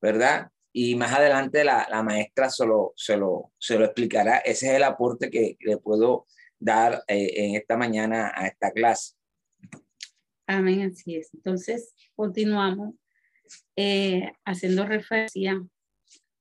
¿verdad? 0.00 0.50
Y 0.72 0.96
más 0.96 1.12
adelante 1.12 1.62
la, 1.64 2.02
maestra 2.02 2.50
se 2.50 2.66
lo, 2.66 2.92
se, 2.96 3.16
lo, 3.16 3.52
se 3.58 3.78
lo 3.78 3.84
explicará. 3.84 4.38
Ese 4.38 4.68
es 4.68 4.72
el 4.74 4.82
aporte 4.82 5.30
que 5.30 5.56
le 5.60 5.76
puedo 5.76 6.26
dar 6.58 7.04
eh, 7.06 7.32
en 7.36 7.54
esta 7.54 7.76
mañana 7.76 8.32
a 8.34 8.46
esta 8.46 8.72
clase. 8.72 9.14
Amén, 10.46 10.90
así 10.92 11.16
es. 11.16 11.32
Entonces, 11.32 11.94
continuamos 12.14 12.94
eh, 13.76 14.32
haciendo 14.44 14.84
referencia 14.84 15.64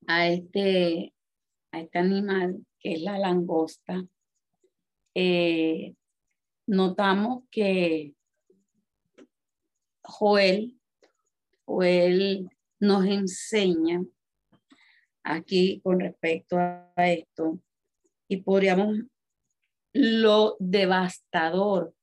a 0.08 0.28
este, 0.28 1.14
a 1.72 1.80
este 1.82 2.00
animal 2.00 2.66
que 2.80 2.94
es 2.94 3.02
la 3.02 3.18
langosta. 3.18 4.04
Eh, 5.16 5.94
notamos 6.68 7.44
que 7.50 8.14
Joel, 10.04 10.80
Joel 11.66 12.50
nos 12.80 13.06
enseña 13.06 14.04
aquí 15.24 15.82
con 15.82 16.00
respecto 16.00 16.58
a 16.58 16.92
esto 16.98 17.60
y 18.28 18.38
podríamos 18.38 19.00
lo 19.94 20.58
devastador, 20.60 21.96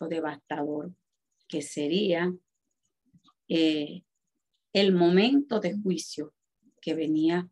lo 0.00 0.08
devastador 0.08 0.92
que 1.46 1.62
sería 1.62 2.32
eh, 3.48 4.02
el 4.72 4.94
momento 4.94 5.60
de 5.60 5.76
juicio 5.76 6.34
que 6.80 6.94
venía 6.94 7.48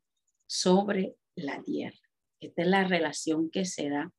sobre 0.46 1.16
la 1.34 1.62
tierra. 1.62 1.98
Esta 2.40 2.62
es 2.62 2.68
la 2.68 2.84
relación 2.84 3.50
que 3.50 3.66
se 3.66 3.90
da. 3.90 4.10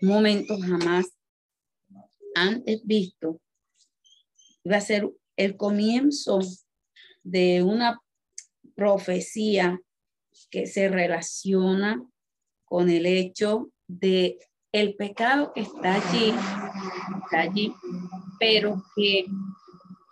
Momento 0.00 0.56
jamás 0.60 1.06
antes 2.34 2.80
visto. 2.84 3.40
Va 4.70 4.76
a 4.76 4.80
ser 4.80 5.08
el 5.36 5.56
comienzo 5.56 6.40
de 7.22 7.62
una 7.62 8.00
profecía 8.74 9.80
que 10.50 10.66
se 10.66 10.88
relaciona 10.88 12.02
con 12.64 12.90
el 12.90 13.06
hecho 13.06 13.70
de 13.86 14.38
el 14.72 14.94
pecado 14.94 15.52
que 15.54 15.62
está 15.62 15.94
allí, 15.94 16.34
está 17.24 17.40
allí, 17.40 17.72
pero 18.38 18.82
que 18.94 19.24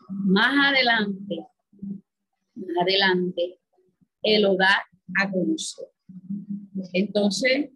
más 0.09 0.73
adelante, 0.73 1.47
más 2.55 2.76
adelante, 2.83 3.61
él 4.23 4.43
lo 4.43 4.57
da 4.57 4.83
a 5.21 5.31
conocer. 5.31 5.87
Entonces, 6.93 7.71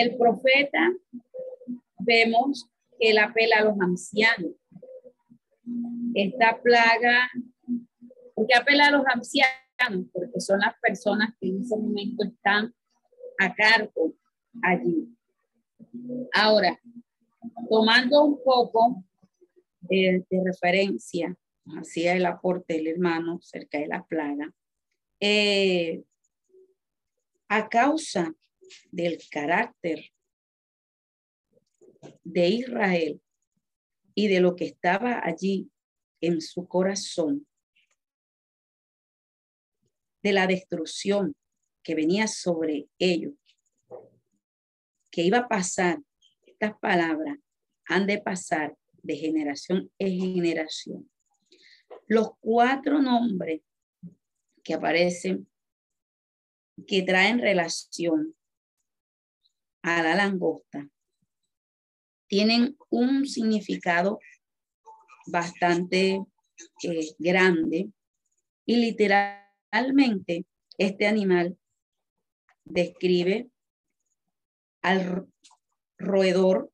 el 0.00 0.16
profeta, 0.16 0.92
vemos 1.98 2.68
que 2.98 3.10
él 3.10 3.18
apela 3.18 3.56
a 3.58 3.64
los 3.64 3.80
ancianos. 3.80 4.52
Esta 6.14 6.60
plaga, 6.62 7.30
porque 8.34 8.54
apela 8.54 8.86
a 8.86 8.90
los 8.90 9.06
ancianos? 9.06 10.06
Porque 10.12 10.40
son 10.40 10.60
las 10.60 10.74
personas 10.80 11.34
que 11.40 11.48
en 11.48 11.60
ese 11.60 11.76
momento 11.76 12.24
están 12.24 12.74
a 13.38 13.54
cargo 13.54 14.14
allí. 14.62 15.08
Ahora, 16.32 16.80
tomando 17.68 18.24
un 18.24 18.42
poco 18.42 19.04
de, 19.80 20.24
referencia 20.44 21.36
hacia 21.78 22.14
el 22.14 22.26
aporte 22.26 22.74
del 22.74 22.86
hermano 22.88 23.40
cerca 23.42 23.78
de 23.78 23.88
la 23.88 24.04
plaga, 24.04 24.52
eh, 25.20 26.04
a 27.48 27.68
causa 27.68 28.34
del 28.90 29.18
carácter 29.30 30.12
de 32.24 32.48
Israel 32.48 33.20
y 34.14 34.28
de 34.28 34.40
lo 34.40 34.56
que 34.56 34.64
estaba 34.64 35.20
allí 35.24 35.70
en 36.20 36.40
su 36.40 36.66
corazón, 36.66 37.46
de 40.22 40.32
la 40.32 40.46
destrucción 40.46 41.36
que 41.82 41.94
venía 41.94 42.26
sobre 42.26 42.88
ellos, 42.98 43.34
que 45.10 45.22
iba 45.22 45.38
a 45.38 45.48
pasar, 45.48 46.00
estas 46.46 46.78
palabras 46.78 47.38
han 47.86 48.06
de 48.06 48.18
pasar 48.18 48.76
de 49.02 49.16
generación 49.16 49.90
en 49.98 50.18
generación. 50.18 51.10
Los 52.08 52.30
cuatro 52.40 53.00
nombres 53.00 53.62
que 54.64 54.74
aparecen, 54.74 55.48
que 56.86 57.02
traen 57.02 57.38
relación 57.38 58.34
a 59.86 60.02
la 60.02 60.16
langosta, 60.16 60.88
tienen 62.26 62.76
un 62.90 63.24
significado 63.26 64.18
bastante 65.28 66.20
eh, 66.82 67.14
grande 67.20 67.90
y 68.64 68.76
literalmente 68.76 70.44
este 70.76 71.06
animal 71.06 71.56
describe 72.64 73.48
al 74.82 75.28
roedor, 75.98 76.72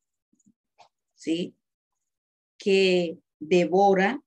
¿sí? 1.14 1.54
que 2.56 3.18
devora, 3.38 4.22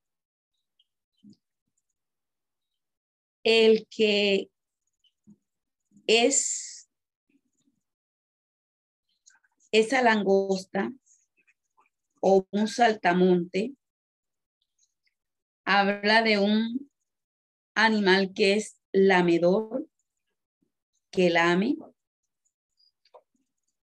el 3.44 3.88
que 3.90 4.50
es 6.06 6.75
esa 9.80 10.02
langosta 10.02 10.92
o 12.22 12.48
un 12.52 12.68
saltamonte, 12.68 13.76
habla 15.66 16.22
de 16.22 16.40
un 16.40 16.90
animal 17.76 18.32
que 18.34 18.54
es 18.54 18.80
lamedor, 18.92 19.88
que 21.12 21.30
lame, 21.30 21.76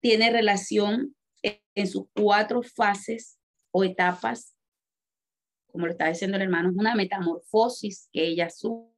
tiene 0.01 0.31
relación 0.31 1.15
en 1.43 1.87
sus 1.87 2.07
cuatro 2.15 2.63
fases 2.63 3.39
o 3.71 3.85
etapas, 3.85 4.57
como 5.67 5.87
lo 5.87 5.93
está 5.93 6.09
diciendo 6.09 6.37
el 6.37 6.43
hermano, 6.43 6.71
es 6.71 6.77
una 6.77 6.95
metamorfosis 6.95 8.09
que 8.13 8.27
ella 8.27 8.51
sufre. 8.51 8.91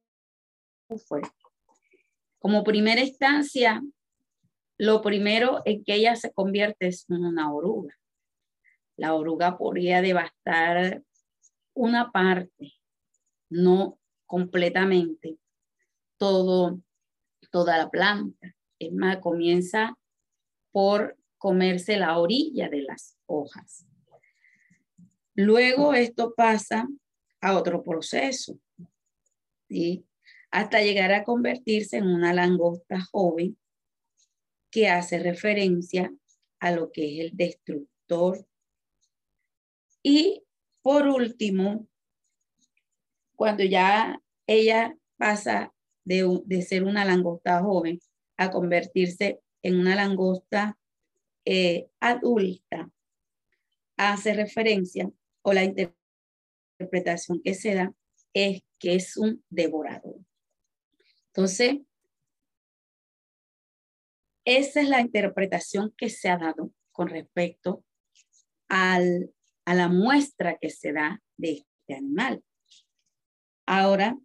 Como 2.39 2.63
primera 2.63 3.01
instancia, 3.01 3.81
lo 4.77 5.01
primero 5.01 5.61
en 5.65 5.83
que 5.83 5.95
ella 5.95 6.15
se 6.15 6.31
convierte 6.33 6.87
es 6.87 7.05
en 7.09 7.23
una 7.25 7.53
oruga. 7.53 7.97
La 8.97 9.13
oruga 9.13 9.57
podría 9.57 10.01
devastar 10.01 11.03
una 11.73 12.11
parte, 12.11 12.73
no 13.49 13.99
completamente, 14.25 15.37
todo, 16.17 16.79
toda 17.51 17.77
la 17.77 17.89
planta. 17.89 18.55
Es 18.79 18.91
más, 18.93 19.17
comienza 19.17 19.97
por 20.71 21.17
comerse 21.37 21.97
la 21.97 22.17
orilla 22.17 22.69
de 22.69 22.81
las 22.81 23.17
hojas. 23.25 23.85
Luego 25.35 25.93
esto 25.93 26.33
pasa 26.35 26.87
a 27.41 27.57
otro 27.57 27.83
proceso, 27.83 28.57
¿sí? 29.67 30.05
hasta 30.51 30.81
llegar 30.81 31.11
a 31.11 31.25
convertirse 31.25 31.97
en 31.97 32.07
una 32.07 32.33
langosta 32.33 33.01
joven 33.11 33.57
que 34.75 34.89
hace 34.89 35.19
referencia 35.19 36.13
a 36.59 36.71
lo 36.71 36.91
que 36.91 37.05
es 37.05 37.31
el 37.31 37.37
destructor. 37.37 38.45
Y 40.03 40.43
por 40.81 41.07
último, 41.07 41.87
cuando 43.37 43.63
ya 43.63 44.21
ella 44.45 44.97
pasa 45.15 45.73
de, 46.03 46.41
de 46.43 46.61
ser 46.61 46.83
una 46.83 47.05
langosta 47.05 47.61
joven 47.61 48.01
a 48.35 48.51
convertirse 48.51 49.39
en 49.61 49.79
una 49.79 49.95
langosta 49.95 50.77
eh, 51.45 51.87
adulta, 52.01 52.91
hace 53.95 54.33
referencia 54.33 55.09
o 55.41 55.53
la 55.53 55.63
interpretación 55.63 57.41
que 57.41 57.53
se 57.53 57.75
da 57.75 57.93
es 58.33 58.61
que 58.77 58.95
es 58.95 59.15
un 59.15 59.41
devorador. 59.49 60.17
Entonces, 61.27 61.77
esa 64.45 64.81
es 64.81 64.89
la 64.89 65.01
interpretación 65.01 65.93
que 65.97 66.09
se 66.09 66.29
ha 66.29 66.37
dado 66.37 66.71
con 66.91 67.09
respecto 67.09 67.83
al, 68.69 69.33
a 69.65 69.73
la 69.73 69.87
muestra 69.87 70.57
que 70.59 70.69
se 70.69 70.93
da 70.93 71.21
de 71.35 71.51
este 71.53 71.95
animal. 71.95 72.43
Ahora, 73.65 74.17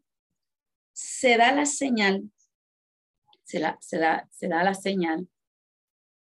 se 0.93 1.39
da 1.39 1.53
la 1.53 1.65
señal, 1.65 2.31
se, 3.45 3.61
se, 3.81 3.99
da, 3.99 4.29
se 4.31 4.49
da 4.49 4.63
la 4.63 4.75
señal. 4.75 5.29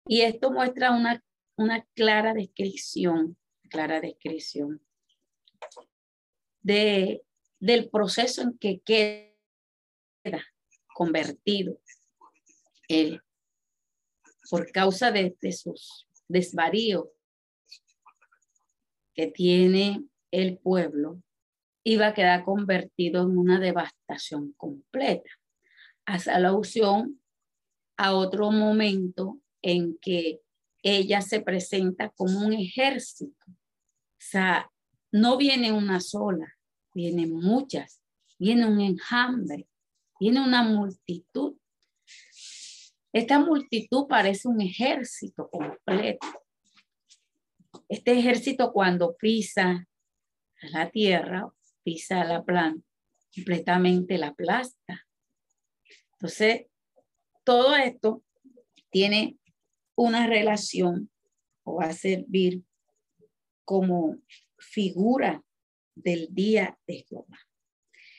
Y 0.05 0.21
esto 0.21 0.51
muestra 0.51 0.91
una, 0.91 1.23
una 1.57 1.83
clara 1.95 2.33
descripción, 2.33 3.35
clara 3.69 3.99
descripción 3.99 4.81
de, 6.61 7.23
del 7.59 7.89
proceso 7.89 8.43
en 8.43 8.57
que 8.57 8.79
queda 8.81 10.43
convertido 10.93 11.81
él 12.87 13.21
por 14.49 14.71
causa 14.71 15.11
de, 15.11 15.35
sus 15.51 16.07
desvaríos 16.27 17.07
que 19.13 19.27
tiene 19.27 20.05
el 20.31 20.57
pueblo, 20.57 21.21
iba 21.83 22.07
a 22.07 22.13
quedar 22.13 22.43
convertido 22.43 23.23
en 23.23 23.37
una 23.37 23.59
devastación 23.59 24.53
completa. 24.53 25.29
Hace 26.05 26.31
alusión 26.31 27.19
a 27.97 28.13
otro 28.13 28.51
momento 28.51 29.39
en 29.61 29.97
que 29.99 30.41
ella 30.83 31.21
se 31.21 31.41
presenta 31.41 32.09
como 32.09 32.45
un 32.45 32.53
ejército. 32.53 33.45
O 33.47 34.19
sea, 34.19 34.71
no 35.11 35.37
viene 35.37 35.71
una 35.71 35.99
sola, 35.99 36.57
vienen 36.93 37.33
muchas, 37.33 38.01
viene 38.37 38.65
un 38.65 38.79
enjambre, 38.79 39.67
viene 40.19 40.41
una 40.41 40.63
multitud. 40.63 41.55
Esta 43.17 43.39
multitud 43.39 44.05
parece 44.07 44.47
un 44.47 44.61
ejército 44.61 45.49
completo. 45.49 46.27
Este 47.89 48.11
ejército 48.11 48.71
cuando 48.71 49.17
pisa 49.17 49.87
la 50.61 50.91
tierra, 50.91 51.51
pisa 51.81 52.23
la 52.25 52.43
planta, 52.43 52.87
completamente 53.33 54.19
la 54.19 54.27
aplasta. 54.27 55.07
Entonces, 56.11 56.67
todo 57.43 57.75
esto 57.75 58.23
tiene 58.91 59.39
una 59.95 60.27
relación 60.27 61.09
o 61.63 61.77
va 61.77 61.85
a 61.85 61.93
servir 61.93 62.61
como 63.65 64.17
figura 64.59 65.43
del 65.95 66.27
día 66.29 66.77
de 66.85 67.03
Jehová. 67.09 67.39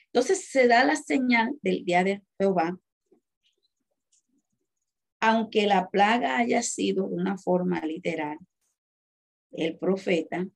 Entonces 0.07 0.49
se 0.49 0.67
da 0.67 0.83
la 0.83 0.97
señal 0.97 1.57
del 1.63 1.85
día 1.85 2.03
de 2.03 2.25
Jehová, 2.37 2.81
aunque 5.21 5.67
la 5.67 5.91
plaga 5.91 6.39
haya 6.39 6.63
sido 6.63 7.09
de 7.09 7.15
una 7.15 7.39
forma 7.39 7.81
literal, 7.81 8.39
el 9.53 9.77
profeta 9.79 10.47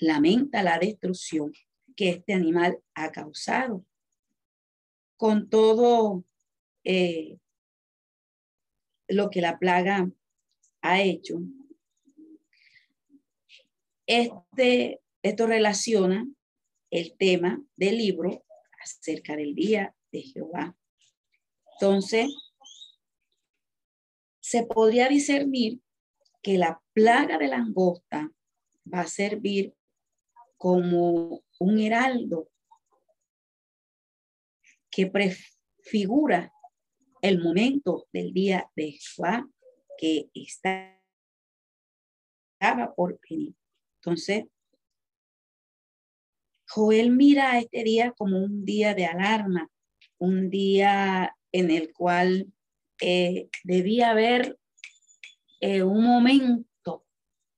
lamenta 0.00 0.62
la 0.62 0.78
destrucción 0.78 1.52
que 1.96 2.10
este 2.10 2.32
animal 2.32 2.78
ha 2.94 3.10
causado. 3.10 3.84
Con 5.16 5.48
todo 5.48 6.24
eh, 6.84 7.38
lo 9.08 9.30
que 9.30 9.40
la 9.40 9.58
plaga 9.58 10.10
ha 10.80 11.00
hecho, 11.00 11.40
este, 14.06 15.00
esto 15.22 15.46
relaciona 15.46 16.26
el 16.90 17.16
tema 17.16 17.62
del 17.76 17.98
libro 17.98 18.44
acerca 18.82 19.36
del 19.36 19.54
día 19.54 19.94
de 20.10 20.22
Jehová. 20.22 20.76
Entonces, 21.74 22.26
se 24.52 24.66
podría 24.66 25.08
discernir 25.08 25.80
que 26.42 26.58
la 26.58 26.82
plaga 26.92 27.38
de 27.38 27.48
langosta 27.48 28.30
va 28.92 29.00
a 29.00 29.06
servir 29.06 29.72
como 30.58 31.42
un 31.58 31.78
heraldo 31.78 32.50
que 34.90 35.06
prefigura 35.06 36.52
el 37.22 37.42
momento 37.42 38.06
del 38.12 38.34
día 38.34 38.70
de 38.76 38.92
Jehová 38.92 39.48
que 39.96 40.28
estaba 40.34 41.00
por 42.94 43.18
venir. 43.30 43.54
Entonces, 44.00 44.44
Joel 46.68 47.10
mira 47.10 47.58
este 47.58 47.84
día 47.84 48.12
como 48.18 48.36
un 48.36 48.66
día 48.66 48.92
de 48.92 49.06
alarma, 49.06 49.70
un 50.18 50.50
día 50.50 51.34
en 51.52 51.70
el 51.70 51.94
cual 51.94 52.52
eh, 53.04 53.48
debía 53.64 54.10
haber 54.10 54.56
eh, 55.60 55.82
un 55.82 56.04
momento 56.04 57.04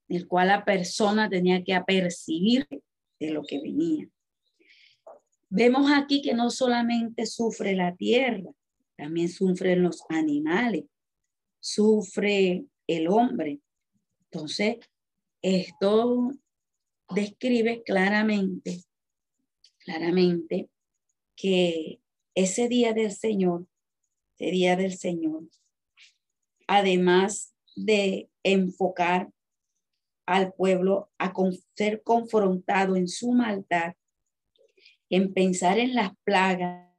en 0.07 0.17
el 0.17 0.27
cual 0.27 0.47
la 0.47 0.65
persona 0.65 1.29
tenía 1.29 1.63
que 1.63 1.75
apercibir 1.75 2.67
de 3.19 3.29
lo 3.29 3.43
que 3.43 3.61
venía. 3.61 4.09
Vemos 5.49 5.91
aquí 5.91 6.23
que 6.23 6.33
no 6.33 6.49
solamente 6.49 7.27
sufre 7.27 7.75
la 7.75 7.95
tierra, 7.95 8.49
también 8.97 9.29
sufren 9.29 9.83
los 9.83 10.01
animales, 10.09 10.85
sufre 11.59 12.65
el 12.87 13.07
hombre. 13.07 13.59
Entonces, 14.23 14.77
esto 15.43 16.31
describe 17.13 17.83
claramente, 17.83 18.81
claramente 19.77 20.71
que 21.35 22.01
ese 22.33 22.67
día 22.67 22.93
del 22.93 23.11
Señor, 23.11 23.67
ese 24.37 24.51
día 24.51 24.75
del 24.75 24.97
Señor, 24.97 25.43
además 26.67 27.55
de 27.75 28.29
enfocar 28.43 29.29
al 30.25 30.53
pueblo 30.53 31.09
a 31.17 31.33
ser 31.75 32.01
confrontado 32.03 32.95
en 32.95 33.07
su 33.07 33.31
maldad, 33.31 33.93
en 35.09 35.33
pensar 35.33 35.77
en 35.77 35.93
las 35.93 36.11
plagas 36.23 36.91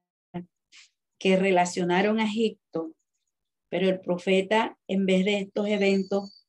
que 1.19 1.37
relacionaron 1.37 2.21
a 2.21 2.25
Egipto, 2.25 2.95
pero 3.69 3.89
el 3.89 4.01
profeta, 4.01 4.79
en 4.87 5.07
vez 5.07 5.25
de 5.25 5.39
estos 5.39 5.67
eventos 5.67 6.47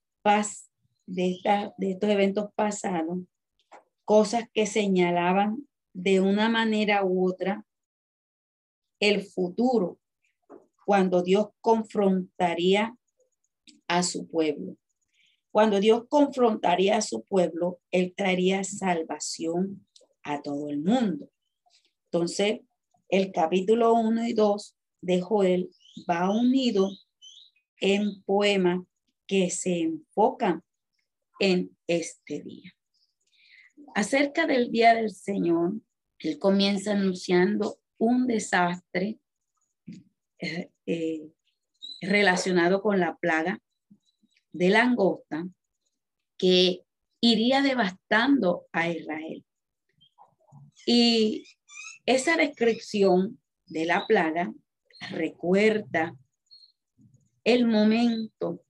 de, 1.06 1.40
de 1.78 1.92
estos 1.92 2.10
eventos 2.10 2.52
pasados, 2.54 3.20
cosas 4.04 4.44
que 4.54 4.68
señalaban 4.68 5.68
de 5.94 6.20
una 6.20 6.50
manera 6.50 7.04
u 7.04 7.28
otra 7.28 7.66
el 9.00 9.24
futuro, 9.24 10.00
cuando 10.88 11.22
Dios 11.22 11.48
confrontaría 11.60 12.96
a 13.90 14.04
su 14.04 14.26
pueblo. 14.26 14.78
Cuando 15.52 15.82
Dios 15.82 16.06
confrontaría 16.08 16.96
a 16.96 17.02
su 17.02 17.26
pueblo, 17.26 17.82
Él 17.92 18.14
traería 18.16 18.64
salvación 18.64 19.86
a 20.24 20.42
todo 20.42 20.70
el 20.70 20.80
mundo. 20.80 21.30
Entonces, 22.06 22.62
el 23.10 23.34
capítulo 23.34 23.96
1 23.96 24.28
y 24.28 24.34
2 24.34 24.78
de 25.02 25.20
Joel 25.20 25.70
va 26.10 26.30
unido 26.30 26.90
en 27.82 28.24
poema 28.24 28.86
que 29.28 29.50
se 29.50 29.82
enfocan 29.82 30.64
en 31.42 31.76
este 31.88 32.44
día. 32.44 32.74
Acerca 33.94 34.48
del 34.48 34.72
día 34.72 34.94
del 34.94 35.12
Señor, 35.12 35.74
él 36.20 36.40
comienza 36.40 36.94
anunciando 36.94 37.78
un 37.98 38.26
desastre 38.26 39.20
eh, 40.40 41.30
relacionado 42.02 42.82
con 42.82 43.00
la 43.00 43.16
plaga 43.18 43.60
de 44.52 44.70
langosta 44.70 45.48
que 46.38 46.82
iría 47.22 47.62
devastando 47.62 48.68
a 48.72 48.90
Israel. 48.90 49.44
Y 50.86 51.46
esa 52.06 52.38
descripción 52.38 53.40
de 53.66 53.86
la 53.86 54.06
plaga 54.08 54.54
recuerda 55.12 56.16
el 57.44 57.66
momento 57.66 58.64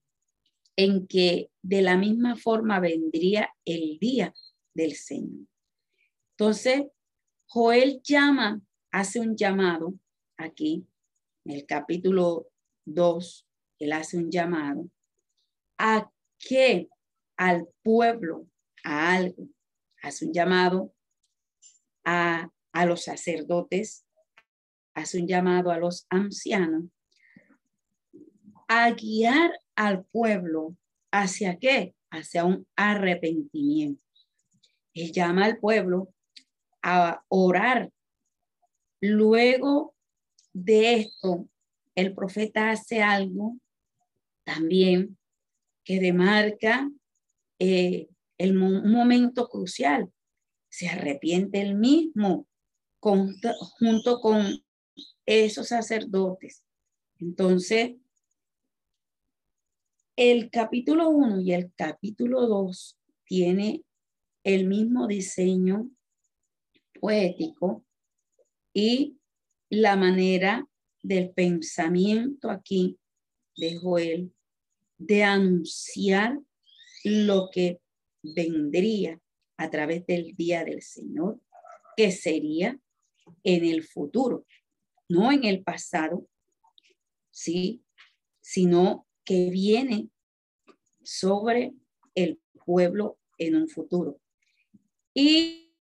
en 0.76 1.08
que 1.08 1.50
de 1.62 1.82
la 1.82 1.98
misma 1.98 2.36
forma 2.36 2.80
vendría 2.80 3.50
el 3.66 3.98
día 4.00 4.34
del 4.74 4.94
Señor. 4.94 5.48
Entonces, 6.32 6.84
Joel 7.48 8.02
llama, 8.04 8.62
hace 8.92 9.20
un 9.20 9.36
llamado 9.36 9.94
aquí, 10.38 10.86
en 11.48 11.56
el 11.56 11.66
capítulo 11.66 12.48
2, 12.86 13.48
él 13.80 13.94
hace 13.94 14.18
un 14.18 14.30
llamado 14.30 14.90
a 15.78 16.12
que 16.38 16.90
al 17.38 17.68
pueblo, 17.84 18.48
a 18.84 19.14
algo, 19.16 19.48
hace 20.02 20.26
un 20.26 20.34
llamado 20.34 20.94
a, 22.04 22.50
a 22.74 22.86
los 22.86 23.06
sacerdotes, 23.06 24.06
hace 24.94 25.22
un 25.22 25.28
llamado 25.28 25.72
a 25.72 25.78
los 25.78 26.06
ancianos, 26.10 26.84
a 28.68 28.92
guiar 28.92 29.52
al 29.76 30.04
pueblo 30.06 30.76
hacia 31.12 31.58
qué? 31.58 31.96
Hacia 32.12 32.44
un 32.44 32.68
arrepentimiento. 32.76 34.04
Él 34.94 35.14
llama 35.14 35.46
al 35.46 35.60
pueblo 35.60 36.14
a 36.82 37.24
orar. 37.30 37.90
Luego 39.00 39.96
de 40.64 40.96
esto, 40.96 41.48
el 41.96 42.14
profeta 42.14 42.72
hace 42.72 43.02
algo 43.02 43.58
también 44.44 45.18
que 45.84 46.00
demarca 46.00 46.90
eh, 47.60 48.10
el 48.38 48.54
momento 48.54 49.48
crucial. 49.50 50.12
Se 50.70 50.88
arrepiente 50.90 51.62
el 51.62 51.76
mismo 51.76 52.48
junto 53.00 54.20
con 54.20 54.64
esos 55.26 55.68
sacerdotes. 55.68 56.64
Entonces, 57.20 57.96
el 60.16 60.50
capítulo 60.50 61.10
1 61.10 61.42
y 61.42 61.54
el 61.54 61.72
capítulo 61.76 62.48
2 62.48 62.98
tiene 63.26 63.84
el 64.44 64.68
mismo 64.68 65.08
diseño 65.08 65.92
poético 67.00 67.86
y 68.74 69.17
la 69.70 69.96
manera 69.96 70.68
del 71.04 71.32
pensamiento 71.32 72.50
aquí 72.50 72.98
de 73.56 73.78
Joel 73.78 74.34
de 74.98 75.24
anunciar 75.24 76.40
lo 77.04 77.50
que 77.52 77.80
vendría 78.22 79.20
a 79.58 79.70
través 79.70 80.06
del 80.06 80.36
día 80.36 80.64
del 80.64 80.82
Señor, 80.82 81.40
que 81.96 82.12
sería 82.12 82.80
en 83.44 83.66
el 83.66 83.84
futuro, 83.84 84.46
no 85.10 85.32
en 85.32 85.44
el 85.44 85.64
pasado, 85.64 86.28
sí, 87.32 87.84
sino 88.42 89.08
que 89.24 89.50
viene 89.50 90.10
sobre 91.04 91.74
el 92.16 92.40
pueblo 92.66 93.18
en 93.38 93.56
un 93.56 93.70
futuro. 93.70 94.20
Y, 95.14 95.74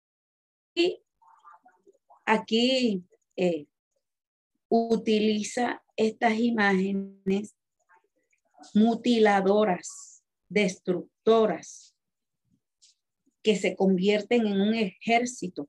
aquí 2.25 3.05
eh, 3.37 3.67
utiliza 4.69 5.83
estas 5.97 6.39
imágenes 6.39 7.57
mutiladoras, 8.75 10.23
destructoras, 10.49 11.95
que 13.43 13.57
se 13.57 13.77
convierten 13.77 14.47
en 14.47 14.61
un 14.61 14.75
ejército. 14.75 15.69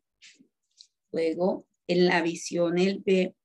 Luego, 1.11 1.67
en 1.87 2.07
la 2.07 2.21
visión, 2.21 2.79
él 2.79 3.03
ve 3.05 3.35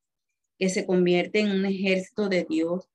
que 0.59 0.69
se 0.69 0.87
convierte 0.87 1.41
en 1.41 1.51
un 1.51 1.67
ejército 1.67 2.29
de 2.29 2.47
Dios, 2.49 2.89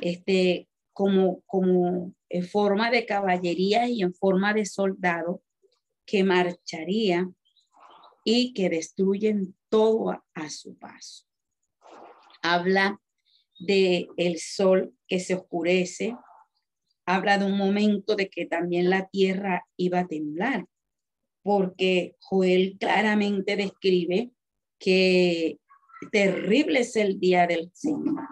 este, 0.00 0.68
como, 0.92 1.42
como 1.42 2.14
en 2.28 2.44
forma 2.44 2.90
de 2.90 3.06
caballería 3.06 3.88
y 3.88 4.02
en 4.02 4.14
forma 4.14 4.52
de 4.52 4.66
soldado 4.66 5.42
que 6.06 6.24
marcharía 6.24 7.30
y 8.24 8.52
que 8.52 8.68
destruyen 8.68 9.54
todo 9.68 10.10
a, 10.10 10.24
a 10.34 10.50
su 10.50 10.76
paso. 10.76 11.24
Habla 12.44 13.00
de 13.58 14.06
el 14.18 14.38
sol 14.38 14.94
que 15.08 15.18
se 15.18 15.34
oscurece, 15.34 16.14
habla 17.06 17.38
de 17.38 17.46
un 17.46 17.56
momento 17.56 18.16
de 18.16 18.28
que 18.28 18.44
también 18.44 18.90
la 18.90 19.08
tierra 19.08 19.66
iba 19.78 20.00
a 20.00 20.06
temblar, 20.06 20.66
porque 21.42 22.16
Joel 22.20 22.76
claramente 22.78 23.56
describe 23.56 24.30
que 24.78 25.58
terrible 26.12 26.80
es 26.80 26.96
el 26.96 27.18
día 27.18 27.46
del 27.46 27.70
Señor 27.72 28.28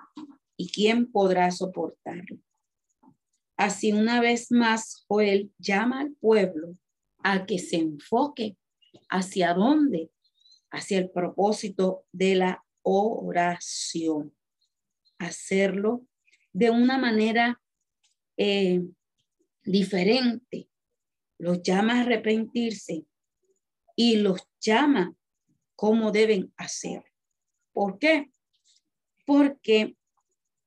y 0.59 0.71
quién 0.71 1.11
podrá 1.11 1.51
soportarlo. 1.51 2.39
Así 3.57 3.93
una 3.93 4.21
vez 4.21 4.53
más, 4.53 5.07
Joel 5.09 5.53
llama 5.59 6.01
al 6.01 6.13
pueblo 6.17 6.77
a 7.23 7.47
que 7.47 7.59
se 7.59 7.77
enfoque 7.77 8.59
hacia 9.09 9.55
dónde, 9.55 10.11
hacia 10.71 10.99
el 10.99 11.11
propósito 11.11 12.05
de 12.13 12.35
la 12.35 12.62
oración. 12.83 14.35
Hacerlo 15.19 16.07
de 16.53 16.71
una 16.71 16.99
manera 16.99 17.61
eh, 18.37 18.83
diferente. 19.65 20.69
Los 21.39 21.63
llama 21.63 21.99
a 21.99 22.03
arrepentirse 22.03 23.07
y 23.97 24.17
los 24.17 24.49
llama 24.61 25.15
cómo 25.77 26.13
deben 26.13 26.53
hacer. 26.57 27.05
¿Por 27.73 27.99
qué? 27.99 28.31
Porque 29.27 29.97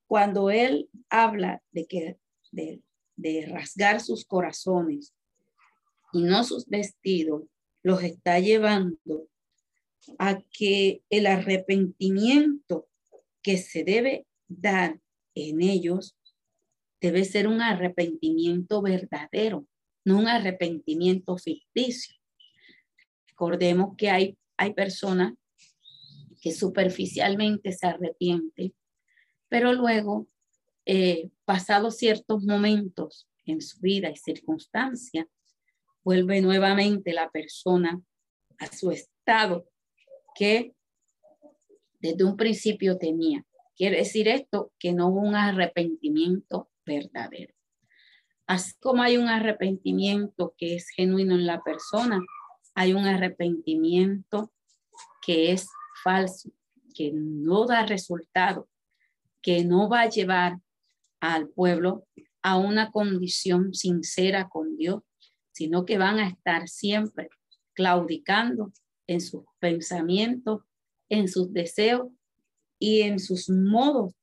cuando 0.08 0.50
él 0.50 0.90
habla 1.10 1.62
de 1.72 1.86
que 1.88 2.18
de 2.52 3.46
rasgar 3.48 4.02
sus 4.02 4.26
corazones 4.26 5.14
y 6.14 6.24
no 6.24 6.44
sus 6.44 6.68
vestidos, 6.68 7.44
los 7.84 8.02
está 8.04 8.40
llevando 8.40 9.28
a 10.20 10.42
que 10.52 11.02
el 11.10 11.28
arrepentimiento 11.28 12.88
que 13.42 13.58
se 13.58 13.84
debe 13.84 14.26
dar 14.48 15.00
en 15.36 15.62
ellos 15.62 16.18
debe 17.02 17.26
ser 17.26 17.48
un 17.48 17.62
arrepentimiento 17.62 18.82
verdadero, 18.82 19.68
no 20.04 20.18
un 20.18 20.28
arrepentimiento 20.28 21.38
ficticio. 21.38 22.16
Recordemos 23.28 23.96
que 23.98 24.10
hay, 24.10 24.38
hay 24.58 24.74
personas 24.74 25.34
que 26.42 26.52
superficialmente 26.52 27.74
se 27.74 27.88
arrepienten, 27.88 28.74
pero 29.50 29.74
luego, 29.74 30.28
eh, 30.86 31.30
pasados 31.44 31.98
ciertos 31.98 32.44
momentos 32.44 33.28
en 33.46 33.62
su 33.62 33.80
vida 33.80 34.10
y 34.10 34.16
circunstancias, 34.16 35.26
vuelve 36.04 36.42
nuevamente 36.42 37.14
la 37.14 37.30
persona 37.30 38.02
a 38.58 38.68
su 38.68 38.92
estado 38.92 39.68
que 40.36 40.76
desde 42.00 42.24
un 42.24 42.38
principio 42.38 42.98
tenía. 42.98 43.46
Quiere 43.76 43.98
decir 43.98 44.28
esto 44.28 44.72
que 44.78 44.94
no 44.94 45.08
hubo 45.08 45.22
un 45.22 45.36
arrepentimiento 45.36 46.70
verdadero. 46.86 47.54
Así 48.48 48.74
como 48.80 49.02
hay 49.02 49.18
un 49.18 49.28
arrepentimiento 49.28 50.54
que 50.58 50.76
es 50.76 50.90
genuino 50.90 51.34
en 51.34 51.48
la 51.48 51.64
persona, 51.64 52.20
hay 52.76 52.94
un 52.94 53.06
arrepentimiento 53.06 54.52
que 55.26 55.52
es 55.52 55.68
falso, 56.04 56.52
que 56.94 57.12
no 57.14 57.66
da 57.66 57.86
resultado, 57.86 58.70
que 59.42 59.64
no 59.64 59.90
va 59.90 60.02
a 60.02 60.10
llevar 60.10 60.60
al 61.20 61.50
pueblo 61.50 62.06
a 62.44 62.58
una 62.58 62.92
condición 62.92 63.74
sincera 63.74 64.48
con 64.48 64.78
Dios, 64.78 65.02
sino 65.52 65.86
que 65.86 65.98
van 65.98 66.20
a 66.20 66.28
estar 66.28 66.68
siempre 66.68 67.30
claudicando 67.74 68.72
en 69.08 69.22
sus 69.22 69.44
pensamientos, 69.60 70.62
en 71.10 71.28
sus 71.28 71.52
deseos 71.54 72.10
y 72.80 73.02
en 73.02 73.20
sus 73.20 73.50
modos 73.50 74.14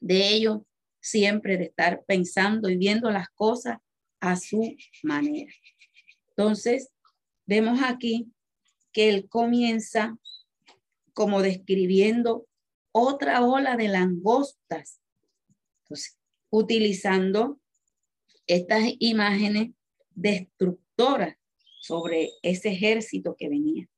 de 0.00 0.28
ellos 0.28 0.62
siempre 1.00 1.56
de 1.56 1.64
estar 1.64 2.04
pensando 2.06 2.68
y 2.68 2.76
viendo 2.76 3.10
las 3.10 3.28
cosas 3.30 3.78
a 4.20 4.36
su 4.36 4.74
manera. 5.02 5.52
Entonces, 6.30 6.90
vemos 7.46 7.80
aquí 7.82 8.32
que 8.92 9.08
él 9.08 9.28
comienza 9.28 10.18
como 11.14 11.42
describiendo 11.42 12.46
otra 12.92 13.44
ola 13.44 13.76
de 13.76 13.88
langostas, 13.88 15.00
utilizando 16.50 17.60
estas 18.46 18.84
imágenes 18.98 19.70
destructoras 20.10 21.36
sobre 21.80 22.30
ese 22.42 22.70
ejército 22.70 23.36
que 23.36 23.48
venía. 23.48 23.88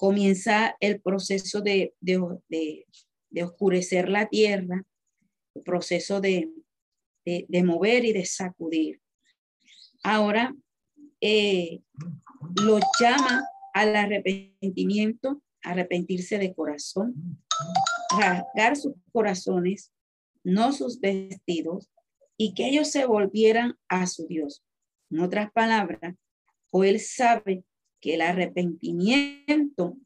Comienza 0.00 0.76
el 0.80 0.98
proceso 1.02 1.60
de, 1.60 1.92
de, 2.00 2.86
de 3.28 3.44
oscurecer 3.44 4.08
la 4.08 4.30
tierra, 4.30 4.82
el 5.54 5.62
proceso 5.62 6.20
de, 6.20 6.50
mover 7.64 8.06
y 8.06 8.12
de 8.12 8.24
sacudir. 8.24 9.00
Ahora 10.02 10.54
eh, 11.20 11.80
lo 12.62 12.80
llama 12.98 13.44
al 13.74 13.94
arrepentimiento, 13.94 15.42
arrepentirse 15.62 16.38
de 16.38 16.54
corazón, 16.54 17.38
rasgar 18.18 18.76
sus 18.76 18.94
corazones, 19.12 19.92
no 20.42 20.72
sus 20.72 20.98
vestidos, 20.98 21.90
y 22.38 22.54
que 22.54 22.68
ellos 22.68 22.90
se 22.90 23.04
volvieran 23.04 23.78
a 23.88 24.06
su 24.06 24.26
Dios. 24.26 24.64
En 25.10 25.20
otras 25.20 25.52
palabras, 25.52 26.14
Joel 26.70 27.00
sabe 27.00 27.64
que 28.00 28.14
el 28.14 28.22
arrepentimiento 28.22 29.96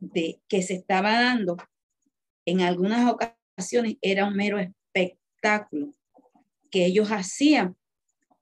de, 0.00 0.40
que 0.48 0.62
se 0.62 0.74
estaba 0.74 1.12
dando 1.20 1.56
en 2.44 2.60
algunas 2.60 3.10
ocasiones 3.10 3.96
era 4.00 4.26
un 4.26 4.34
mero 4.34 4.58
espectáculo 4.58 5.92
que 6.70 6.86
ellos 6.86 7.08
hacían 7.08 7.76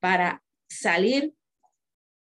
para 0.00 0.42
salir 0.68 1.34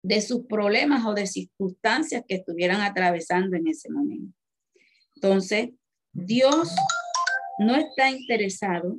de 0.03 0.21
sus 0.21 0.47
problemas 0.47 1.05
o 1.05 1.15
de 1.15 1.27
circunstancias 1.27 2.25
que 2.27 2.37
estuvieran 2.37 2.81
atravesando 2.81 3.57
en 3.57 3.69
ese 3.69 3.91
momento. 3.91 4.35
Entonces, 5.15 5.71
Dios 6.13 6.71
no 7.59 7.77
está 7.77 8.11
interesado 8.11 8.99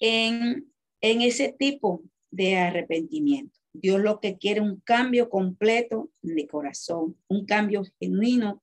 en, 0.00 0.70
en 1.00 1.22
ese 1.22 1.54
tipo 1.56 2.02
de 2.30 2.56
arrepentimiento. 2.56 3.61
Dios 3.72 4.00
lo 4.00 4.20
que 4.20 4.38
quiere 4.38 4.60
un 4.60 4.80
cambio 4.80 5.28
completo 5.30 6.10
de 6.20 6.46
corazón, 6.46 7.16
un 7.28 7.46
cambio 7.46 7.84
genuino 7.98 8.62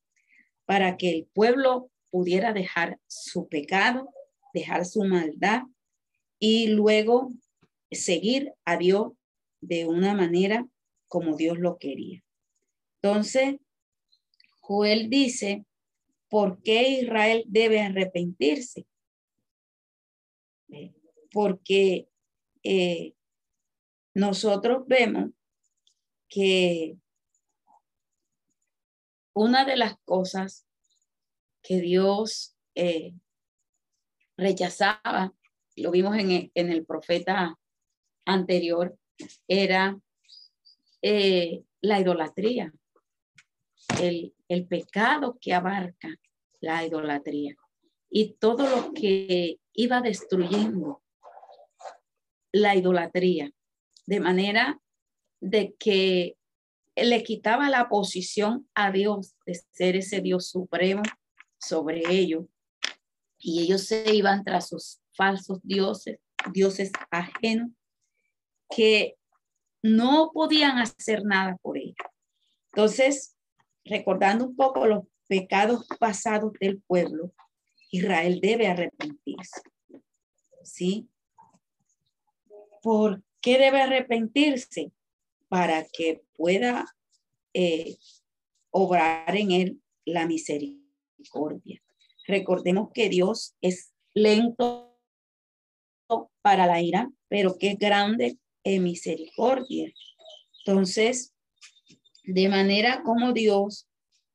para 0.65 0.97
que 0.97 1.09
el 1.09 1.27
pueblo 1.33 1.89
pudiera 2.11 2.53
dejar 2.53 2.99
su 3.07 3.47
pecado, 3.47 4.09
dejar 4.53 4.85
su 4.85 5.03
maldad 5.03 5.63
y 6.39 6.67
luego 6.67 7.31
seguir 7.91 8.53
a 8.65 8.77
Dios 8.77 9.13
de 9.61 9.85
una 9.85 10.13
manera 10.13 10.67
como 11.07 11.35
Dios 11.35 11.57
lo 11.57 11.77
quería. 11.77 12.23
Entonces, 13.01 13.57
Joel 14.61 15.09
dice, 15.09 15.65
¿por 16.29 16.61
qué 16.61 16.99
Israel 17.01 17.43
debe 17.47 17.81
arrepentirse? 17.81 18.85
porque 21.31 22.07
eh, 22.63 23.13
nosotros 24.13 24.83
vemos 24.87 25.31
que 26.27 26.97
una 29.33 29.65
de 29.65 29.77
las 29.77 29.97
cosas 30.05 30.67
que 31.61 31.79
Dios 31.79 32.55
eh, 32.75 33.13
rechazaba, 34.37 35.33
lo 35.75 35.91
vimos 35.91 36.17
en 36.17 36.51
el, 36.53 36.85
profeta 36.85 37.57
anterior, 38.25 38.97
era 39.47 39.97
eh, 41.01 41.63
la 41.81 41.99
idolatría, 41.99 42.73
el 44.01 44.67
pecado 44.67 45.37
que 45.39 45.53
abarca 45.53 46.09
la 46.59 46.85
idolatría 46.85 47.55
y 48.09 48.33
todo 48.33 48.67
lo 48.67 48.93
que 48.93 49.59
iba 49.73 50.01
destruyendo 50.01 51.01
la 52.51 52.75
idolatría, 52.75 53.51
de 54.09 54.19
manera 54.19 54.81
de 55.39 55.75
que 55.77 56.35
le 56.95 57.23
quitaba 57.23 57.69
la 57.69 57.89
posición 57.89 58.67
a 58.73 58.91
Dios 58.91 59.35
de 59.45 59.53
ser 59.71 59.95
ese 59.95 60.19
Dios 60.19 60.49
supremo 60.49 61.03
sobre 61.59 62.01
ellos 62.09 62.45
y 63.37 63.61
ellos 63.61 63.83
se 63.83 64.15
iban 64.15 64.43
tras 64.43 64.69
sus 64.69 64.99
falsos 65.15 65.59
dioses, 65.61 66.17
dioses 66.51 66.91
ajenos 67.11 67.69
que 68.75 69.15
no 69.83 70.31
podían 70.33 70.79
hacer 70.79 71.23
nada 71.23 71.55
por 71.61 71.77
ellos. 71.77 71.95
Entonces, 72.73 73.37
recordando 73.85 74.47
un 74.47 74.55
poco 74.55 74.87
los 74.87 75.03
pecados 75.27 75.87
pasados 75.99 76.53
del 76.59 76.81
pueblo, 76.81 77.31
Israel 77.91 78.39
debe 78.41 78.67
arrepentirse. 78.67 79.61
¿Sí? 80.63 81.07
¿Por 82.81 83.23
qué 83.41 83.57
debe 83.57 83.81
arrepentirse? 83.81 84.91
Para 85.47 85.85
que 85.85 86.21
pueda 86.35 86.85
eh, 87.53 87.97
obrar 88.71 89.35
en 89.35 89.51
él 89.51 89.81
la 90.05 90.27
misericordia. 90.27 91.81
Recordemos 92.27 92.89
que 92.93 93.09
Dios 93.09 93.55
es 93.61 93.91
lento 94.13 94.95
para 96.41 96.67
la 96.67 96.81
ira, 96.81 97.11
pero 97.27 97.57
que 97.57 97.71
es 97.71 97.79
grande 97.79 98.37
en 98.63 98.83
misericordia. 98.83 99.91
Entonces, 100.59 101.33
de 102.23 102.49
manera 102.49 103.01
como 103.03 103.33
Dios 103.33 103.87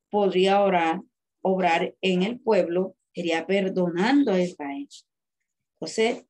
podría 0.09 0.61
orar, 0.61 1.01
obrar 1.41 1.95
en 2.01 2.23
el 2.23 2.39
pueblo, 2.39 2.95
sería 3.13 3.45
perdonando 3.47 4.33
a 4.33 4.41
Israel. 4.41 4.87
Entonces, 5.73 6.25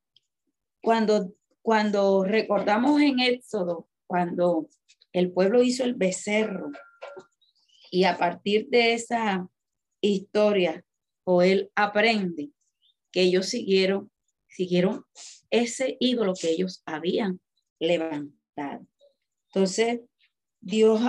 cuando, 0.81 1.33
cuando 1.65 2.23
recordamos 2.23 3.01
en 3.01 3.19
Éxodo, 3.19 3.89
cuando 4.05 4.69
el 5.11 5.31
pueblo 5.31 5.63
hizo 5.63 5.83
el 5.83 5.95
becerro, 5.95 6.69
y 7.89 8.03
a 8.03 8.19
partir 8.19 8.67
de 8.69 8.93
esa 8.93 9.49
historia, 9.99 10.85
él 11.43 11.71
aprende 11.73 12.51
que 13.11 13.21
ellos 13.23 13.47
siguieron, 13.47 14.11
siguieron 14.47 15.05
ese 15.49 15.97
ídolo 15.99 16.35
que 16.39 16.51
ellos 16.51 16.83
habían 16.85 17.41
levantado. 17.79 18.85
Entonces, 19.47 20.01
Dios, 20.61 21.01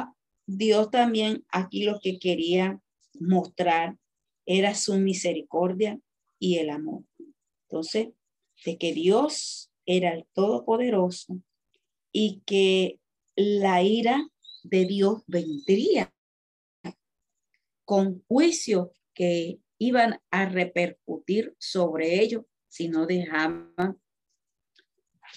Dios 0.47 0.91
también 0.91 1.45
aquí 1.51 1.85
lo 1.85 2.01
que 2.01 2.19
quería 2.19 2.81
mostrar 3.21 3.99
era 4.47 4.75
su 4.75 4.95
misericordia 4.95 6.01
y 6.39 6.57
el 6.57 6.71
amor. 6.71 7.05
Entonces, 7.69 8.09
de 8.65 8.79
que 8.79 8.95
Dios 8.95 9.71
era 9.87 10.13
el 10.13 10.27
Todopoderoso 10.35 11.41
y 12.13 12.43
que 12.45 13.01
la 13.37 13.83
ira 13.83 14.29
de 14.63 14.85
Dios 14.85 15.23
vendría 15.27 16.13
con 17.85 18.25
juicio 18.27 18.93
que 19.15 19.61
iban 19.79 20.21
a 20.31 20.47
repercutir 20.47 21.55
sobre 21.59 22.21
ellos 22.21 22.45
si 22.69 22.89
no 22.89 23.07
dejaban 23.07 23.75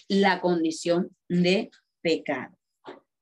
la 0.07 0.41
condición 0.41 1.15
de 1.27 1.69
pecado. 2.01 2.57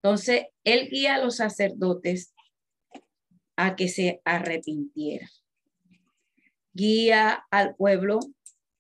Entonces, 0.02 0.46
él 0.64 0.88
guía 0.90 1.16
a 1.16 1.24
los 1.24 1.38
sacerdotes 1.38 2.34
a 3.56 3.76
que 3.76 3.90
se 3.90 4.22
arrepintieran. 4.24 5.30
Guía 6.74 7.46
al 7.50 7.76
pueblo 7.76 8.20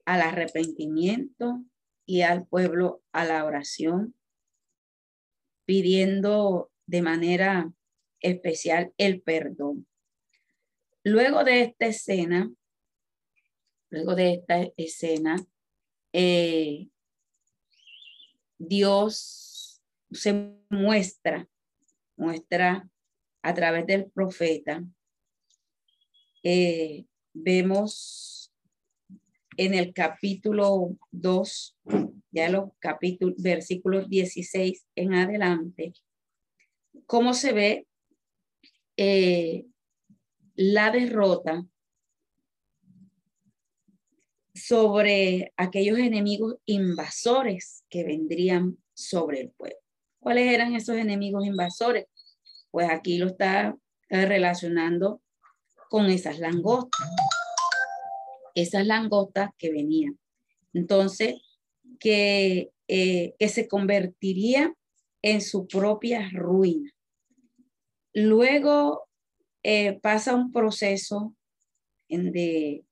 al 0.05 0.21
arrepentimiento 0.21 1.65
y 2.07 2.21
al 2.21 2.47
pueblo 2.47 3.03
a 3.11 3.25
la 3.25 3.45
oración, 3.45 4.15
pidiendo 5.65 6.71
de 6.87 7.01
manera 7.01 7.71
especial 8.21 8.93
el 8.97 9.21
perdón. 9.21 9.85
Luego 11.03 11.43
de 11.43 11.61
esta 11.61 11.85
escena, 11.85 12.49
luego 13.89 14.15
de 14.15 14.35
esta 14.35 14.61
escena, 14.77 15.35
eh, 16.13 16.87
Dios 18.57 19.83
se 20.11 20.55
muestra, 20.69 21.47
muestra 22.15 22.89
a 23.41 23.53
través 23.53 23.85
del 23.85 24.09
profeta. 24.09 24.81
Eh, 26.41 27.05
vemos 27.33 28.36
en 29.57 29.73
el 29.73 29.93
capítulo 29.93 30.95
2, 31.11 31.77
ya 32.31 32.49
los 32.49 32.69
capítulos, 32.79 33.35
versículos 33.37 34.07
16 34.07 34.85
en 34.95 35.15
adelante, 35.15 35.93
cómo 37.07 37.33
se 37.33 37.53
ve 37.53 37.87
eh, 38.95 39.65
la 40.55 40.91
derrota 40.91 41.65
sobre 44.53 45.53
aquellos 45.57 45.97
enemigos 45.99 46.55
invasores 46.65 47.83
que 47.89 48.03
vendrían 48.03 48.77
sobre 48.93 49.41
el 49.41 49.51
pueblo. 49.51 49.77
¿Cuáles 50.19 50.51
eran 50.51 50.75
esos 50.75 50.97
enemigos 50.97 51.45
invasores? 51.45 52.05
Pues 52.71 52.89
aquí 52.89 53.17
lo 53.17 53.27
está 53.27 53.75
eh, 54.09 54.25
relacionando 54.25 55.21
con 55.89 56.07
esas 56.07 56.39
langostas. 56.39 57.07
Esas 58.57 58.87
langostas 58.87 59.51
que 59.57 59.71
venían. 59.71 60.17
Entonces, 60.73 61.35
que, 61.99 62.71
eh, 62.87 63.35
que 63.37 63.49
se 63.49 63.67
convertiría 63.67 64.73
en 65.21 65.41
su 65.41 65.67
propia 65.67 66.29
ruina. 66.31 66.91
Luego 68.13 69.07
eh, 69.63 69.99
pasa 70.01 70.35
un 70.35 70.51
proceso 70.51 71.35
en 72.09 72.31
de 72.31 72.83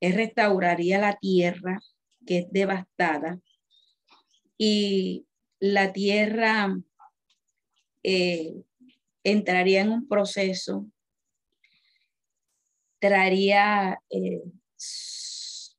restauraría 0.00 0.98
la 0.98 1.16
tierra 1.16 1.80
que 2.26 2.38
es 2.38 2.46
devastada 2.50 3.40
y 4.58 5.26
la 5.58 5.92
tierra 5.92 6.76
eh, 8.02 8.62
entraría 9.24 9.80
en 9.80 9.90
un 9.90 10.08
proceso, 10.08 10.86
traería 13.06 14.00
eh, 14.10 14.42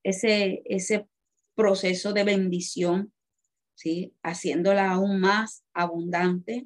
ese, 0.04 0.62
ese 0.66 1.08
proceso 1.56 2.14
de 2.14 2.24
bendición, 2.24 3.14
¿sí? 3.76 4.14
haciéndola 4.24 4.92
aún 4.92 5.20
más 5.20 5.66
abundante. 5.74 6.64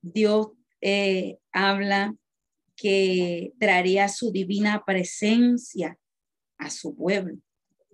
Dios 0.00 0.48
eh, 0.80 1.38
habla 1.52 2.16
que 2.74 3.52
traería 3.58 4.08
su 4.08 4.32
divina 4.32 4.82
presencia 4.86 5.98
a 6.58 6.70
su 6.70 6.96
pueblo, 6.96 7.38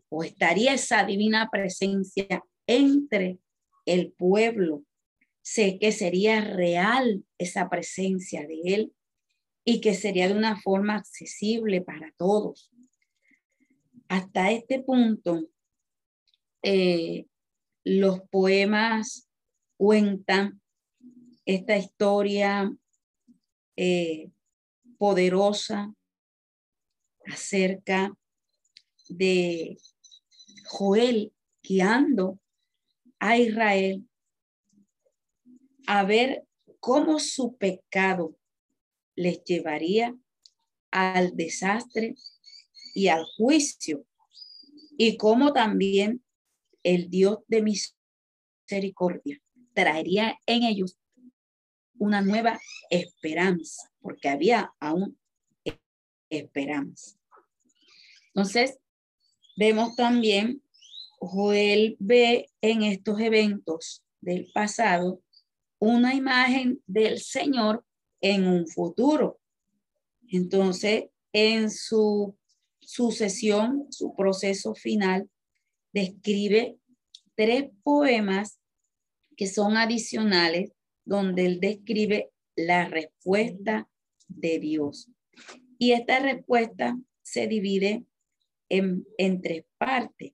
o 0.09 0.22
estaría 0.24 0.74
esa 0.74 1.05
divina 1.05 1.48
presencia 1.50 2.42
entre 2.66 3.38
el 3.84 4.12
pueblo. 4.12 4.84
Sé 5.42 5.78
que 5.78 5.92
sería 5.92 6.40
real 6.40 7.24
esa 7.38 7.68
presencia 7.68 8.46
de 8.46 8.61
Él 8.64 8.95
y 9.68 9.80
que 9.80 9.94
sería 9.94 10.28
de 10.28 10.34
una 10.34 10.60
forma 10.60 10.94
accesible 10.94 11.80
para 11.82 12.12
todos. 12.16 12.70
Hasta 14.06 14.52
este 14.52 14.80
punto, 14.80 15.48
eh, 16.62 17.26
los 17.82 18.20
poemas 18.30 19.28
cuentan 19.76 20.62
esta 21.44 21.76
historia 21.76 22.72
eh, 23.74 24.30
poderosa 24.98 25.92
acerca 27.26 28.16
de 29.08 29.78
Joel 30.64 31.32
guiando 31.60 32.38
a 33.18 33.36
Israel 33.36 34.08
a 35.88 36.04
ver 36.04 36.44
cómo 36.78 37.18
su 37.18 37.56
pecado 37.56 38.36
les 39.16 39.42
llevaría 39.44 40.14
al 40.90 41.36
desastre 41.36 42.14
y 42.94 43.08
al 43.08 43.24
juicio 43.36 44.06
y 44.96 45.16
cómo 45.16 45.52
también 45.52 46.24
el 46.82 47.10
Dios 47.10 47.38
de 47.48 47.62
misericordia 47.62 49.42
traería 49.74 50.38
en 50.46 50.62
ellos 50.62 50.96
una 51.98 52.20
nueva 52.20 52.58
esperanza, 52.90 53.90
porque 54.00 54.28
había 54.28 54.72
aún 54.80 55.18
esperanza. 56.30 57.18
Entonces, 58.28 58.78
vemos 59.56 59.96
también, 59.96 60.62
Joel 61.18 61.96
ve 61.98 62.50
en 62.60 62.82
estos 62.82 63.18
eventos 63.20 64.04
del 64.20 64.50
pasado 64.52 65.22
una 65.78 66.14
imagen 66.14 66.82
del 66.86 67.20
Señor 67.20 67.84
en 68.32 68.46
un 68.46 68.66
futuro. 68.66 69.40
Entonces, 70.28 71.04
en 71.32 71.70
su 71.70 72.36
sucesión, 72.80 73.86
su 73.90 74.14
proceso 74.14 74.74
final, 74.74 75.30
describe 75.92 76.78
tres 77.34 77.70
poemas 77.82 78.58
que 79.36 79.46
son 79.46 79.76
adicionales, 79.76 80.72
donde 81.04 81.46
él 81.46 81.60
describe 81.60 82.30
la 82.56 82.88
respuesta 82.88 83.88
de 84.28 84.58
Dios. 84.58 85.08
Y 85.78 85.92
esta 85.92 86.18
respuesta 86.18 86.98
se 87.22 87.46
divide 87.46 88.04
en, 88.68 89.06
en 89.18 89.40
tres 89.40 89.64
partes 89.78 90.32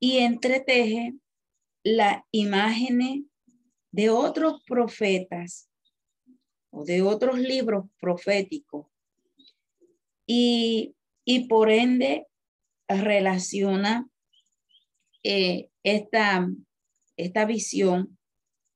y 0.00 0.18
entreteje 0.18 1.14
las 1.82 2.22
imágenes 2.30 3.24
de 3.90 4.10
otros 4.10 4.62
profetas 4.64 5.67
o 6.70 6.84
de 6.84 7.02
otros 7.02 7.38
libros 7.38 7.86
proféticos 8.00 8.86
y, 10.26 10.94
por 11.48 11.70
ende 11.70 12.26
relaciona 12.86 14.08
eh, 15.22 15.70
esta, 15.82 16.48
esta 17.16 17.44
visión 17.44 18.18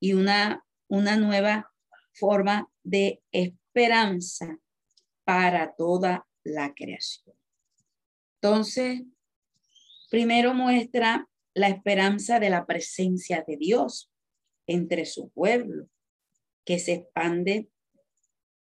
y 0.00 0.14
una, 0.14 0.64
una 0.88 1.16
nueva 1.16 1.70
forma 2.12 2.70
de 2.82 3.22
esperanza 3.32 4.58
para 5.24 5.74
toda 5.74 6.26
la 6.42 6.74
creación. 6.74 7.36
Entonces, 8.40 9.02
primero 10.10 10.52
muestra 10.54 11.28
la 11.54 11.68
esperanza 11.68 12.40
de 12.40 12.50
la 12.50 12.66
presencia 12.66 13.44
de 13.46 13.56
Dios 13.56 14.10
entre 14.66 15.04
su 15.06 15.30
pueblo, 15.30 15.88
que 16.64 16.78
se 16.78 16.94
expande 16.94 17.68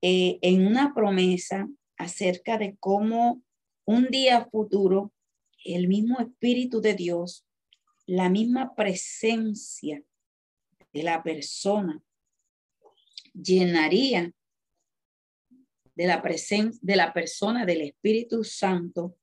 eh, 0.03 0.38
en 0.42 0.66
una 0.66 0.94
promesa 0.94 1.68
acerca 1.96 2.59
de 2.59 2.76
cómo 2.78 3.42
un 3.84 4.09
día 4.09 4.46
futuro 4.51 5.12
el 5.64 5.88
mismo 5.88 6.20
Espíritu 6.20 6.80
de 6.80 6.94
Dios, 6.94 7.46
la 8.07 8.28
misma 8.28 8.74
presencia 8.74 10.03
de 10.92 11.03
la 11.03 11.22
persona 11.22 12.03
llenaría 13.34 14.32
de 15.94 16.07
la 16.07 16.22
presencia 16.22 16.78
de 16.80 16.96
la 16.96 17.12
persona 17.12 17.66
del 17.66 17.82
Espíritu 17.82 18.44
Santo 18.44 19.16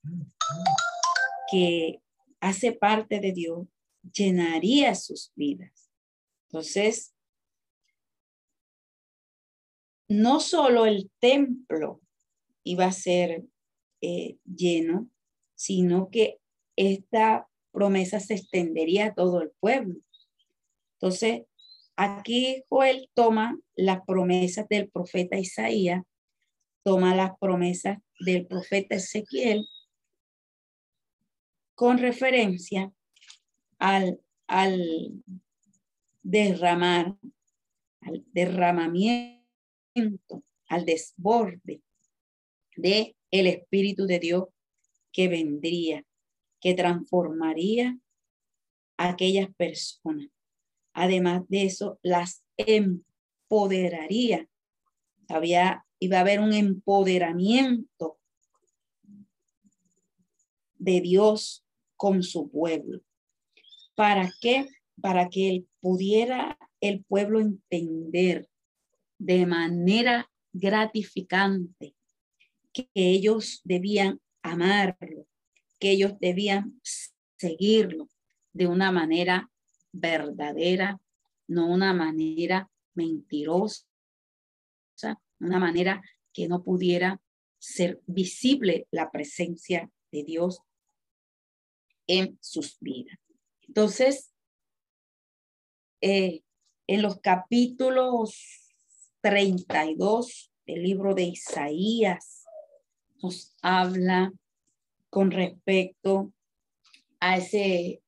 que 1.49 2.01
hace 2.41 2.73
parte 2.73 3.19
de 3.19 3.31
Dios, 3.31 3.67
llenaría 4.13 4.93
sus 4.93 5.31
vidas. 5.35 5.89
Entonces, 6.47 7.14
no 10.07 10.39
solo 10.39 10.85
el 10.85 11.09
templo 11.19 12.01
iba 12.63 12.85
a 12.85 12.91
ser 12.91 13.43
eh, 14.01 14.37
lleno, 14.45 15.09
sino 15.55 16.09
que 16.09 16.39
esta 16.75 17.47
promesa 17.71 18.19
se 18.19 18.35
extendería 18.35 19.07
a 19.07 19.13
todo 19.13 19.41
el 19.41 19.51
pueblo. 19.59 19.99
Entonces, 20.99 21.43
aquí 21.95 22.63
Joel 22.69 23.09
toma 23.13 23.59
las 23.75 24.01
promesas 24.05 24.67
del 24.67 24.89
profeta 24.89 25.37
Isaías, 25.37 26.03
toma 26.83 27.15
las 27.15 27.37
promesas 27.39 27.99
del 28.19 28.45
profeta 28.45 28.95
Ezequiel 28.95 29.65
con 31.75 31.97
referencia 31.97 32.91
al, 33.77 34.21
al 34.47 35.11
derramar, 36.23 37.15
al 38.01 38.23
derramamiento, 38.31 39.34
al 40.67 40.85
desborde 40.85 41.81
de 42.75 43.15
el 43.31 43.47
Espíritu 43.47 44.05
de 44.05 44.19
Dios 44.19 44.45
que 45.11 45.27
vendría, 45.27 46.05
que 46.59 46.73
transformaría 46.73 47.97
a 48.97 49.09
aquellas 49.09 49.53
personas. 49.55 50.27
Además 50.93 51.43
de 51.47 51.65
eso, 51.65 51.99
las 52.01 52.43
empoderaría. 52.57 54.47
Había, 55.27 55.85
iba 55.99 56.17
a 56.17 56.21
haber 56.21 56.39
un 56.39 56.53
empoderamiento 56.53 58.19
de 60.77 61.01
Dios 61.01 61.65
con 61.95 62.23
su 62.23 62.49
pueblo. 62.49 63.01
¿Para 63.95 64.31
qué? 64.41 64.67
Para 65.01 65.29
que 65.29 65.49
él 65.49 65.67
pudiera 65.79 66.57
el 66.81 67.03
pueblo 67.05 67.39
entender 67.39 68.49
de 69.17 69.45
manera 69.45 70.29
gratificante 70.53 71.95
que 72.71 72.89
ellos 72.93 73.61
debían 73.63 74.21
amarlo, 74.41 75.27
que 75.79 75.91
ellos 75.91 76.13
debían 76.19 76.79
seguirlo 77.37 78.09
de 78.53 78.67
una 78.67 78.91
manera 78.91 79.49
verdadera, 79.91 80.99
no 81.47 81.67
una 81.67 81.93
manera 81.93 82.69
mentirosa, 82.93 83.85
una 85.39 85.59
manera 85.59 86.01
que 86.33 86.47
no 86.47 86.63
pudiera 86.63 87.21
ser 87.59 88.01
visible 88.05 88.87
la 88.91 89.11
presencia 89.11 89.91
de 90.11 90.23
Dios 90.23 90.61
en 92.07 92.37
sus 92.41 92.77
vidas. 92.79 93.17
Entonces, 93.61 94.31
eh, 96.01 96.43
en 96.87 97.01
los 97.01 97.19
capítulos 97.19 98.64
32 99.25 100.51
del 100.67 100.83
libro 100.83 101.15
de 101.15 101.23
Isaías, 101.23 102.45
nos 103.23 103.55
habla 103.63 104.31
con 105.09 105.31
respecto 105.31 106.31
a 107.19 107.37
ese, 107.37 108.03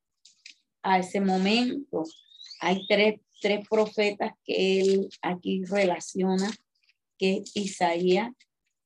a 0.84 1.00
ese 1.00 1.20
momento. 1.20 2.04
Hay 2.62 2.86
tres, 2.88 3.20
tres 3.42 3.68
profetas 3.68 4.34
que 4.46 4.80
él 4.80 5.10
aquí 5.24 5.66
relaciona, 5.66 6.52
que 7.18 7.42
Isaías, 7.56 8.30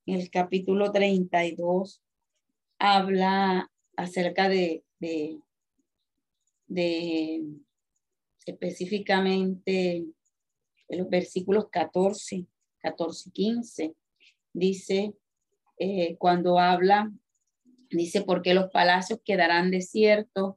en 0.06 0.22
el 0.22 0.30
capítulo 0.30 0.90
32, 0.94 2.02
habla 2.80 3.70
acerca 3.98 4.48
de, 4.48 4.86
de, 5.00 5.38
de 6.68 7.44
específicamente 8.46 10.06
en 10.92 11.00
los 11.00 11.10
versículos 11.10 11.70
14, 11.72 12.46
14 12.80 13.30
y 13.30 13.32
15. 13.32 13.96
Dice, 14.54 15.14
eh, 15.78 16.18
cuando 16.18 16.60
habla, 16.60 17.12
dice, 17.90 18.22
porque 18.22 18.54
los 18.54 18.70
palacios 18.72 19.20
quedarán 19.24 19.72
desiertos, 19.72 20.56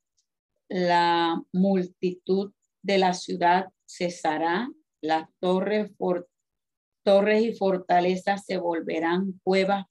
la 0.68 1.40
multitud 1.52 2.52
de 2.82 2.98
la 2.98 3.14
ciudad 3.14 3.68
cesará, 3.86 4.68
las 5.00 5.28
torres, 5.38 5.92
torres 7.04 7.42
y 7.42 7.52
fortalezas 7.52 8.44
se 8.44 8.56
volverán 8.56 9.40
cuevas 9.44 9.86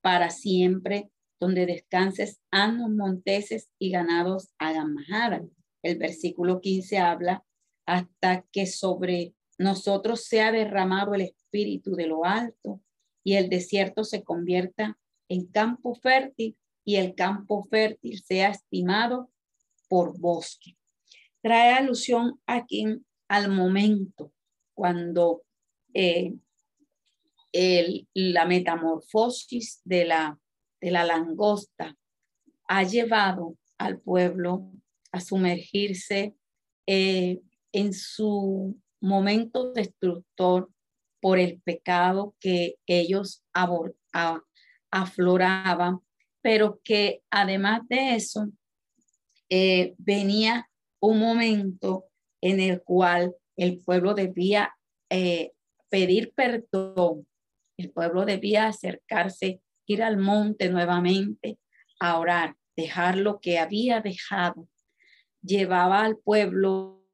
para 0.00 0.30
siempre, 0.30 1.10
donde 1.38 1.66
descanses 1.66 2.40
anos, 2.50 2.90
monteses 2.90 3.70
y 3.78 3.90
ganados 3.90 4.48
hagan 4.58 4.94
majada. 4.94 5.44
El 5.82 5.98
versículo 5.98 6.60
15 6.60 6.98
habla 6.98 7.44
hasta 7.86 8.44
que 8.50 8.66
sobre 8.66 9.35
nosotros 9.58 10.24
sea 10.24 10.52
derramado 10.52 11.14
el 11.14 11.22
espíritu 11.22 11.94
de 11.94 12.06
lo 12.06 12.24
alto 12.24 12.80
y 13.24 13.34
el 13.34 13.48
desierto 13.48 14.04
se 14.04 14.22
convierta 14.22 14.98
en 15.28 15.46
campo 15.46 15.94
fértil 15.94 16.56
y 16.84 16.96
el 16.96 17.14
campo 17.14 17.64
fértil 17.64 18.22
sea 18.22 18.50
estimado 18.50 19.30
por 19.88 20.18
bosque. 20.18 20.76
Trae 21.42 21.72
alusión 21.72 22.40
aquí 22.46 22.84
al 23.28 23.50
momento 23.50 24.32
cuando 24.74 25.42
eh, 25.94 26.34
la 28.14 28.44
metamorfosis 28.44 29.80
de 29.84 30.04
la 30.04 30.38
de 30.80 30.90
la 30.90 31.04
langosta 31.04 31.96
ha 32.68 32.82
llevado 32.82 33.56
al 33.78 34.00
pueblo 34.00 34.70
a 35.12 35.20
sumergirse 35.20 36.34
eh, 36.86 37.40
en 37.72 37.92
su 37.92 38.80
momento 39.00 39.72
destructor 39.72 40.70
por 41.20 41.38
el 41.38 41.60
pecado 41.62 42.34
que 42.40 42.76
ellos 42.86 43.44
afloraban, 44.90 46.00
pero 46.40 46.80
que 46.84 47.22
además 47.30 47.82
de 47.88 48.14
eso 48.14 48.48
eh, 49.48 49.94
venía 49.98 50.68
un 51.00 51.18
momento 51.20 52.06
en 52.40 52.60
el 52.60 52.82
cual 52.82 53.34
el 53.56 53.80
pueblo 53.80 54.14
debía 54.14 54.74
eh, 55.10 55.52
pedir 55.88 56.32
perdón, 56.34 57.26
el 57.76 57.90
pueblo 57.90 58.24
debía 58.24 58.66
acercarse, 58.66 59.60
ir 59.86 60.02
al 60.02 60.16
monte 60.16 60.68
nuevamente 60.68 61.58
a 62.00 62.18
orar, 62.18 62.56
dejar 62.76 63.16
lo 63.16 63.40
que 63.40 63.58
había 63.58 64.00
dejado. 64.00 64.68
Llevaba 65.42 66.04
al 66.04 66.18
pueblo, 66.18 67.05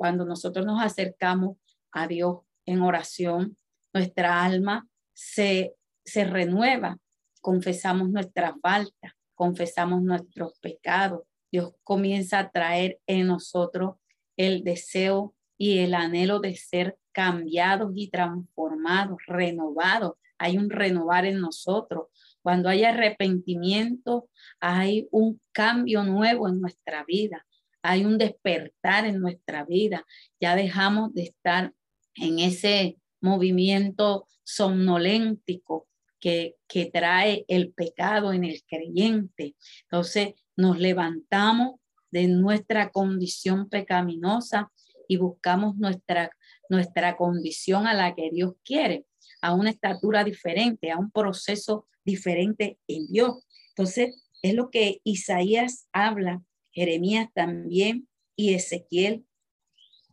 cuando 0.00 0.24
nosotros 0.24 0.64
nos 0.64 0.82
acercamos 0.82 1.58
a 1.92 2.06
Dios 2.06 2.38
en 2.64 2.80
oración, 2.80 3.58
nuestra 3.92 4.42
alma 4.42 4.88
se, 5.12 5.74
se 6.06 6.24
renueva, 6.24 6.96
confesamos 7.42 8.08
nuestra 8.08 8.56
falta, 8.62 9.14
confesamos 9.34 10.00
nuestros 10.00 10.58
pecados. 10.60 11.24
Dios 11.52 11.74
comienza 11.84 12.38
a 12.38 12.50
traer 12.50 12.98
en 13.06 13.26
nosotros 13.26 13.96
el 14.38 14.64
deseo 14.64 15.34
y 15.58 15.80
el 15.80 15.92
anhelo 15.92 16.40
de 16.40 16.56
ser 16.56 16.96
cambiados 17.12 17.92
y 17.94 18.08
transformados, 18.08 19.18
renovados. 19.26 20.14
Hay 20.38 20.56
un 20.56 20.70
renovar 20.70 21.26
en 21.26 21.42
nosotros. 21.42 22.06
Cuando 22.40 22.70
hay 22.70 22.84
arrepentimiento, 22.84 24.30
hay 24.60 25.08
un 25.10 25.42
cambio 25.52 26.04
nuevo 26.04 26.48
en 26.48 26.58
nuestra 26.58 27.04
vida. 27.04 27.44
Hay 27.82 28.04
un 28.04 28.18
despertar 28.18 29.06
en 29.06 29.20
nuestra 29.20 29.64
vida. 29.64 30.06
Ya 30.40 30.56
dejamos 30.56 31.14
de 31.14 31.22
estar 31.22 31.72
en 32.14 32.38
ese 32.38 32.98
movimiento 33.20 34.26
somnoléntico 34.44 35.88
que, 36.18 36.56
que 36.68 36.86
trae 36.86 37.44
el 37.48 37.72
pecado 37.72 38.32
en 38.32 38.44
el 38.44 38.62
creyente. 38.68 39.56
Entonces 39.82 40.34
nos 40.56 40.78
levantamos 40.78 41.80
de 42.10 42.28
nuestra 42.28 42.90
condición 42.90 43.68
pecaminosa 43.68 44.70
y 45.08 45.16
buscamos 45.16 45.76
nuestra, 45.76 46.30
nuestra 46.68 47.16
condición 47.16 47.86
a 47.86 47.94
la 47.94 48.14
que 48.14 48.30
Dios 48.30 48.54
quiere, 48.64 49.06
a 49.40 49.54
una 49.54 49.70
estatura 49.70 50.24
diferente, 50.24 50.90
a 50.90 50.98
un 50.98 51.10
proceso 51.10 51.88
diferente 52.04 52.78
en 52.86 53.06
Dios. 53.08 53.44
Entonces, 53.70 54.24
es 54.42 54.54
lo 54.54 54.70
que 54.70 55.00
Isaías 55.04 55.88
habla, 55.92 56.42
Jeremías 56.72 57.28
también 57.34 58.08
y 58.36 58.54
Ezequiel 58.54 59.24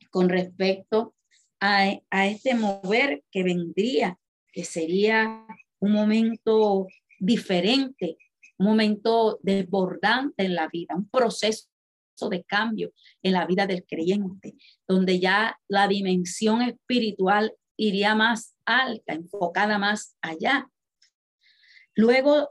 con 0.10 0.30
respecto 0.30 1.16
a, 1.60 2.00
a 2.10 2.28
este 2.28 2.56
mover 2.56 3.24
que 3.32 3.44
vendría, 3.44 4.20
que 4.52 4.64
sería 4.64 5.46
un 5.80 5.92
momento 5.92 6.88
diferente, 7.20 8.18
un 8.58 8.68
momento 8.68 9.40
desbordante 9.42 10.46
en 10.46 10.56
la 10.56 10.68
vida, 10.68 10.96
un 10.96 11.10
proceso 11.10 11.68
de 12.30 12.44
cambio 12.44 12.92
en 13.22 13.34
la 13.34 13.46
vida 13.46 13.68
del 13.68 13.86
creyente, 13.86 14.56
donde 14.88 15.20
ya 15.20 15.60
la 15.68 15.88
dimensión 15.88 16.64
espiritual 16.64 17.54
iría 17.76 18.16
más 18.16 18.56
alta, 18.66 19.14
enfocada 19.14 19.78
más 19.78 20.18
allá. 20.22 20.70
Luego 21.96 22.50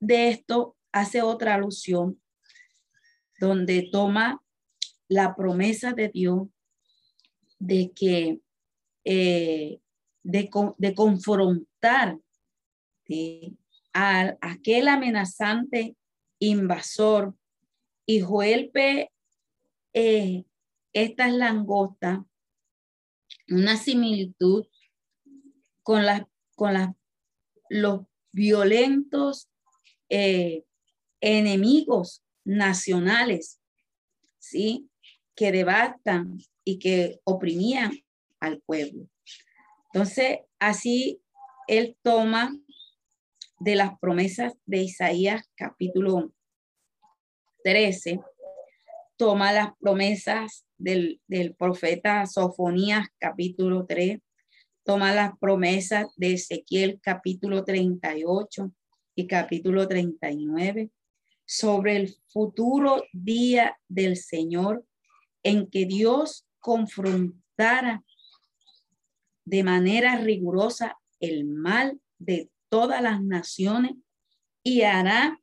de 0.00 0.30
esto 0.30 0.76
hace 0.92 1.22
otra 1.22 1.54
alusión 1.54 2.20
donde 3.38 3.88
toma 3.90 4.42
la 5.08 5.34
promesa 5.34 5.92
de 5.92 6.08
Dios 6.08 6.48
de 7.58 7.92
que 7.94 8.40
eh, 9.04 9.80
de, 10.22 10.50
de, 10.78 10.94
confrontar 10.94 12.18
a 13.92 14.36
aquel 14.40 14.88
amenazante 14.88 15.96
invasor. 16.38 17.34
Y 18.06 18.20
Joel 18.20 18.70
ve 18.72 19.10
eh, 19.92 20.44
estas 20.92 21.32
langostas, 21.32 22.20
una 23.48 23.76
similitud 23.76 24.66
con, 25.82 26.06
las 26.06 26.22
con 26.54 26.74
las 26.74 26.90
los 27.68 28.02
violentos 28.32 29.48
eh, 30.08 30.64
enemigos 31.20 32.23
nacionales, 32.44 33.60
¿sí? 34.38 34.88
Que 35.34 35.52
devastan 35.52 36.38
y 36.64 36.78
que 36.78 37.20
oprimían 37.24 37.92
al 38.40 38.60
pueblo. 38.60 39.08
Entonces, 39.92 40.40
así 40.58 41.20
él 41.66 41.96
toma 42.02 42.56
de 43.60 43.76
las 43.76 43.98
promesas 43.98 44.54
de 44.66 44.78
Isaías 44.78 45.48
capítulo 45.54 46.32
13, 47.62 48.20
toma 49.16 49.52
las 49.52 49.70
promesas 49.80 50.66
del, 50.76 51.20
del 51.26 51.54
profeta 51.54 52.26
Sofonías 52.26 53.08
capítulo 53.18 53.86
3, 53.86 54.20
toma 54.84 55.14
las 55.14 55.38
promesas 55.38 56.08
de 56.16 56.34
Ezequiel 56.34 57.00
capítulo 57.00 57.64
38 57.64 58.72
y 59.14 59.26
capítulo 59.26 59.88
39 59.88 60.90
sobre 61.46 61.96
el 61.96 62.16
futuro 62.28 63.04
día 63.12 63.78
del 63.88 64.16
Señor 64.16 64.86
en 65.42 65.68
que 65.68 65.86
Dios 65.86 66.46
confrontara 66.58 68.04
de 69.44 69.62
manera 69.62 70.16
rigurosa 70.16 70.98
el 71.20 71.44
mal 71.44 72.00
de 72.18 72.50
todas 72.68 73.02
las 73.02 73.22
naciones 73.22 73.92
y 74.62 74.82
hará 74.82 75.40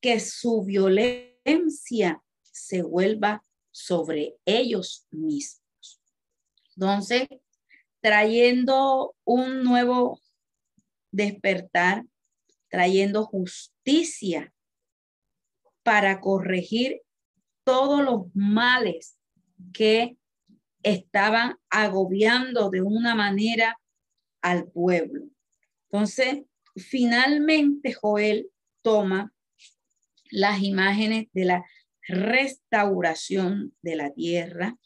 que 0.00 0.20
su 0.20 0.64
violencia 0.64 2.22
se 2.42 2.82
vuelva 2.82 3.42
sobre 3.72 4.36
ellos 4.44 5.06
mismos. 5.10 6.00
Entonces, 6.76 7.28
trayendo 8.00 9.14
un 9.24 9.64
nuevo 9.64 10.20
despertar, 11.10 12.04
trayendo 12.68 13.24
justicia 13.24 14.52
para 15.86 16.20
corregir 16.20 17.02
todos 17.62 18.02
los 18.02 18.22
males 18.34 19.16
que 19.72 20.16
estaban 20.82 21.54
agobiando 21.70 22.70
de 22.70 22.82
una 22.82 23.14
manera 23.14 23.78
al 24.42 24.68
pueblo. 24.68 25.28
Entonces, 25.84 26.42
finalmente 26.74 27.92
Joel 27.92 28.50
toma 28.82 29.32
las 30.32 30.60
imágenes 30.60 31.28
de 31.32 31.44
la 31.44 31.64
restauración 32.08 33.72
de 33.80 33.94
la 33.94 34.12
tierra, 34.12 34.76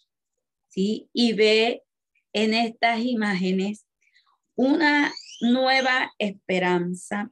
¿sí? 0.68 1.08
Y 1.14 1.32
ve 1.32 1.82
en 2.34 2.52
estas 2.52 3.00
imágenes 3.00 3.86
una 4.54 5.10
nueva 5.40 6.12
esperanza, 6.18 7.30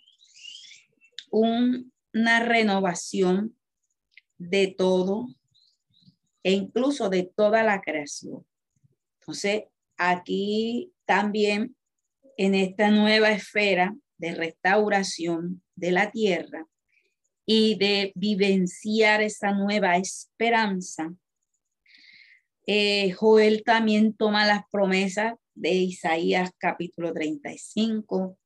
una 1.30 2.40
renovación 2.40 3.57
de 4.38 4.74
todo 4.76 5.28
e 6.42 6.52
incluso 6.52 7.10
de 7.10 7.24
toda 7.24 7.62
la 7.62 7.80
creación. 7.80 8.46
Entonces, 9.20 9.64
aquí 9.96 10.92
también 11.04 11.76
en 12.36 12.54
esta 12.54 12.90
nueva 12.90 13.30
esfera 13.30 13.94
de 14.16 14.34
restauración 14.34 15.62
de 15.74 15.90
la 15.92 16.10
tierra, 16.10 16.66
y 17.50 17.76
de 17.76 18.12
vivenciar 18.14 19.22
esa 19.22 19.52
nueva 19.52 19.96
esperanza. 19.96 21.14
Eh, 22.66 23.12
Joel 23.12 23.62
también 23.64 24.12
toma 24.12 24.46
las 24.46 24.64
promesas 24.70 25.32
de 25.54 25.70
Isaías 25.70 26.50
capítulo 26.58 27.10
35, 27.14 28.38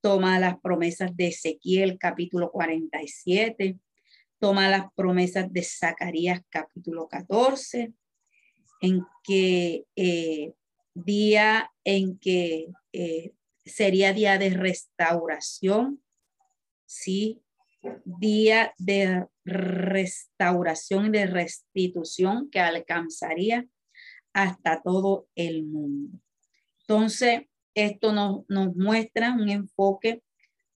toma 0.00 0.40
las 0.40 0.58
promesas 0.60 1.16
de 1.16 1.28
Ezequiel 1.28 1.96
capítulo 1.96 2.50
47, 2.50 3.78
toma 4.40 4.70
las 4.70 4.92
promesas 4.94 5.52
de 5.52 5.62
Zacarías 5.62 6.40
capítulo 6.48 7.06
14, 7.08 7.92
en 8.80 9.04
que 9.22 9.84
eh, 9.94 10.54
día 10.94 11.70
en 11.84 12.18
que 12.18 12.68
eh, 12.92 13.34
sería 13.64 14.14
día 14.14 14.38
de 14.38 14.50
restauración, 14.50 16.02
sí, 16.86 17.42
día 18.04 18.74
de 18.78 19.26
restauración 19.44 21.06
y 21.06 21.10
de 21.10 21.26
restitución 21.26 22.50
que 22.50 22.60
alcanzaría 22.60 23.66
hasta 24.32 24.80
todo 24.80 25.28
el 25.34 25.64
mundo. 25.64 26.18
Entonces, 26.80 27.42
esto 27.74 28.12
nos, 28.12 28.48
nos 28.48 28.74
muestra 28.74 29.34
un 29.34 29.50
enfoque 29.50 30.22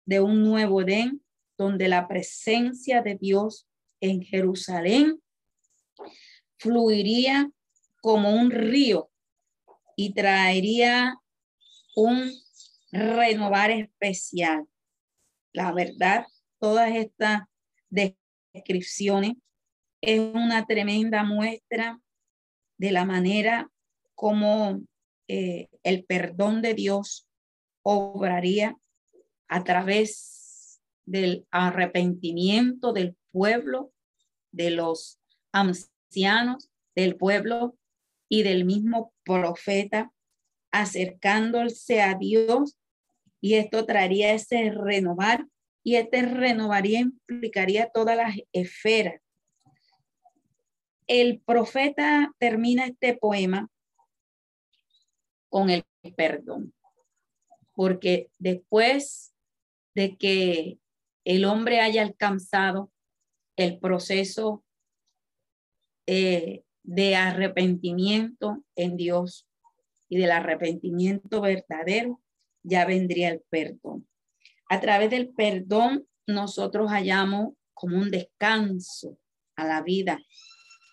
de 0.07 0.21
un 0.21 0.43
nuevo 0.43 0.81
Edén, 0.81 1.23
donde 1.61 1.89
la 1.89 2.09
presencia 2.09 3.03
de 3.03 3.17
Dios 3.17 3.69
en 4.01 4.23
Jerusalén 4.23 5.21
fluiría 6.57 7.51
como 8.01 8.31
un 8.31 8.51
río 8.51 9.11
y 9.95 10.15
traería 10.15 11.19
un 11.95 12.33
renovar 12.91 13.71
especial. 13.73 14.67
La 15.53 15.71
verdad 15.73 16.25
todas 16.59 16.97
estas 16.97 17.43
descripciones 17.91 19.35
es 20.01 20.19
una 20.19 20.65
tremenda 20.65 21.25
muestra 21.25 22.01
de 22.79 22.91
la 22.91 23.05
manera 23.05 23.71
como 24.15 24.81
eh, 25.29 25.69
el 25.83 26.07
perdón 26.07 26.63
de 26.63 26.73
Dios 26.73 27.29
obraría 27.83 28.79
a 29.47 29.63
través 29.63 30.40
del 31.11 31.45
arrepentimiento 31.51 32.93
del 32.93 33.17
pueblo, 33.33 33.93
de 34.53 34.71
los 34.71 35.21
ancianos 35.53 36.71
del 36.95 37.17
pueblo 37.17 37.77
y 38.29 38.45
del 38.45 38.65
mismo 38.65 39.13
profeta, 39.25 40.13
acercándose 40.71 42.01
a 42.01 42.15
Dios. 42.15 42.79
Y 43.41 43.55
esto 43.55 43.87
traería 43.87 44.33
ese 44.33 44.71
renovar 44.71 45.47
y 45.83 45.97
este 45.97 46.23
renovaría 46.23 47.01
implicaría 47.01 47.91
todas 47.93 48.17
las 48.17 48.37
esferas. 48.53 49.21
El 51.09 51.41
profeta 51.41 52.33
termina 52.39 52.87
este 52.87 53.17
poema 53.17 53.69
con 55.49 55.71
el 55.71 55.85
perdón, 56.17 56.73
porque 57.75 58.31
después 58.39 59.35
de 59.95 60.17
que 60.17 60.80
el 61.25 61.45
hombre 61.45 61.81
haya 61.81 62.03
alcanzado 62.03 62.91
el 63.57 63.79
proceso 63.79 64.65
eh, 66.07 66.65
de 66.83 67.17
arrepentimiento 67.17 68.65
en 68.75 68.97
Dios 68.97 69.47
y 70.09 70.19
del 70.19 70.33
arrepentimiento 70.33 71.41
verdadero, 71.41 72.21
ya 72.63 72.85
vendría 72.85 73.29
el 73.29 73.43
perdón. 73.49 74.09
A 74.69 74.81
través 74.81 75.11
del 75.11 75.31
perdón 75.31 76.07
nosotros 76.27 76.91
hallamos 76.91 77.55
como 77.75 77.97
un 77.97 78.11
descanso 78.11 79.19
a 79.57 79.65
la 79.67 79.83
vida, 79.83 80.19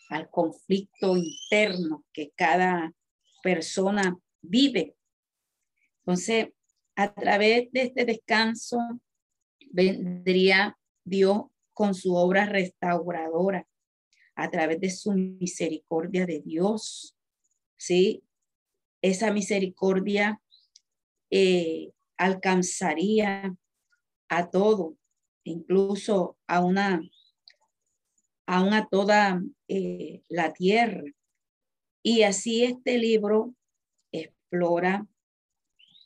al 0.09 0.29
conflicto 0.29 1.15
interno 1.17 2.05
que 2.13 2.31
cada 2.35 2.93
persona 3.43 4.17
vive. 4.41 4.95
Entonces, 5.99 6.49
a 6.95 7.13
través 7.13 7.71
de 7.71 7.81
este 7.81 8.05
descanso 8.05 8.79
vendría 9.71 10.77
Dios 11.03 11.45
con 11.73 11.93
su 11.93 12.15
obra 12.15 12.45
restauradora, 12.45 13.67
a 14.35 14.49
través 14.49 14.79
de 14.79 14.89
su 14.89 15.11
misericordia 15.13 16.25
de 16.25 16.39
Dios. 16.39 17.15
¿Sí? 17.75 18.23
Esa 19.01 19.31
misericordia 19.31 20.41
eh, 21.29 21.91
alcanzaría 22.17 23.55
a 24.29 24.49
todo, 24.49 24.97
incluso 25.43 26.37
a 26.47 26.63
una, 26.63 27.01
aún 28.47 28.73
a 28.73 28.87
toda 28.87 29.41
eh, 29.67 30.21
la 30.29 30.53
tierra. 30.53 31.03
Y 32.03 32.23
así 32.23 32.63
este 32.63 32.97
libro 32.97 33.53
explora 34.11 35.07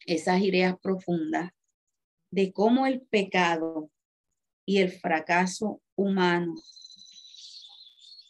esas 0.06 0.42
ideas 0.42 0.76
profundas 0.82 1.52
de 2.32 2.52
cómo 2.54 2.88
el 2.88 3.02
pecado 3.02 3.92
y 4.66 4.80
el 4.80 4.92
fracaso 4.92 5.82
humano, 5.96 6.56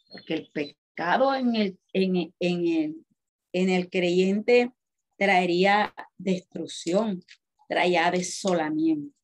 porque 0.10 0.34
el 0.34 0.52
pecado 0.52 1.36
en 1.36 1.56
el, 1.56 1.80
en, 1.94 2.34
en 2.40 2.68
el, 2.68 3.06
en 3.54 3.70
el 3.70 3.90
creyente 3.90 4.72
traería 5.18 5.94
destrucción, 6.18 7.24
traía 7.70 8.10
desolamiento. 8.12 9.16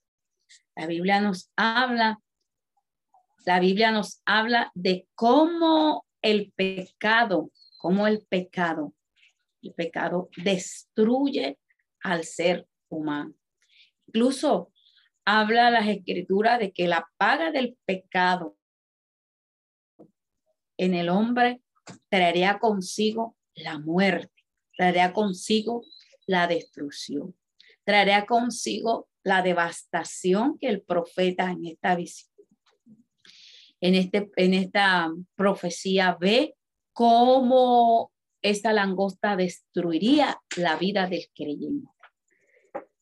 La 0.75 0.86
Biblia 0.86 1.19
nos 1.19 1.51
habla, 1.55 2.21
la 3.45 3.59
Biblia 3.59 3.91
nos 3.91 4.21
habla 4.25 4.71
de 4.75 5.07
cómo 5.15 6.05
el 6.21 6.51
pecado, 6.55 7.51
cómo 7.80 8.05
el 8.05 8.25
pecado, 8.28 8.93
el 9.63 9.73
pecado 9.73 10.30
destruye 10.38 11.57
al 12.01 12.23
ser 12.25 12.67
humano. 12.89 13.34
Incluso 14.18 14.72
habla 15.26 15.70
las 15.70 15.88
escrituras 15.88 16.57
de 16.57 16.72
que 16.72 16.88
la 16.88 17.07
paga 17.18 17.51
del 17.51 17.78
pecado 17.86 18.57
en 20.76 20.95
el 20.95 21.09
hombre 21.09 21.61
traería 22.09 22.57
consigo 22.57 23.38
la 23.53 23.78
muerte, 23.78 24.43
traería 24.76 25.13
consigo 25.13 25.84
la 26.26 26.47
destrucción, 26.47 27.36
traería 27.84 28.26
consigo 28.26 29.07
la 29.22 29.43
devastación 29.43 30.57
que 30.57 30.70
el 30.70 30.82
profeta 30.82 31.51
en 31.51 31.68
esta 31.68 31.95
visión, 31.95 32.47
en, 33.82 33.93
este, 33.93 34.32
en 34.36 34.55
esta 34.55 35.13
profecía 35.36 36.18
ve 36.20 36.55
cómo 36.91 38.11
esta 38.41 38.74
langosta 38.74 39.36
destruiría 39.36 40.41
la 40.55 40.76
vida 40.76 41.05
del 41.05 41.28
creyente. 41.36 41.97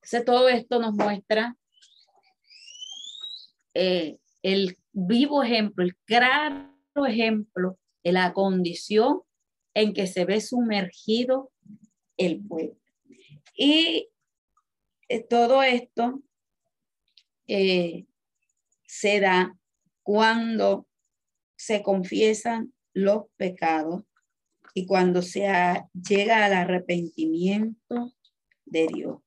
Entonces, 0.06 0.26
todo 0.26 0.50
esto 0.50 0.80
nos 0.80 0.94
muestra 0.94 1.58
eh, 3.74 4.20
el 4.44 4.78
vivo 4.92 5.42
ejemplo, 5.42 5.84
el 5.84 5.96
claro 6.06 7.08
ejemplo 7.08 7.80
de 8.04 8.12
la 8.12 8.32
condición 8.32 9.22
en 9.74 9.94
que 9.94 10.06
se 10.06 10.26
ve 10.26 10.42
sumergido 10.42 11.52
el 12.18 12.46
pueblo. 12.46 12.78
Y 13.58 14.10
eh, 15.10 15.24
todo 15.28 15.64
esto 15.64 16.22
eh, 17.48 18.06
se 18.86 19.20
da 19.20 19.58
cuando 20.04 20.88
se 21.56 21.82
confiesan 21.82 22.76
los 22.94 23.24
pecados 23.38 24.04
y 24.76 24.86
cuando 24.86 25.24
se 25.24 25.48
llega 25.94 26.46
al 26.46 26.54
arrepentimiento 26.54 28.14
de 28.66 28.86
Dios. 28.86 29.25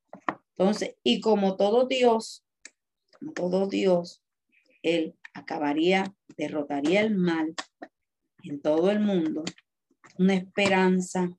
Entonces, 0.58 0.96
y 1.04 1.20
como 1.20 1.56
todo 1.56 1.86
Dios, 1.86 2.44
como 3.16 3.32
todo 3.32 3.68
Dios, 3.68 4.24
Él 4.82 5.14
acabaría, 5.32 6.12
derrotaría 6.36 7.00
el 7.02 7.14
mal 7.14 7.54
en 8.42 8.60
todo 8.60 8.90
el 8.90 8.98
mundo, 8.98 9.44
una 10.18 10.34
esperanza, 10.34 11.30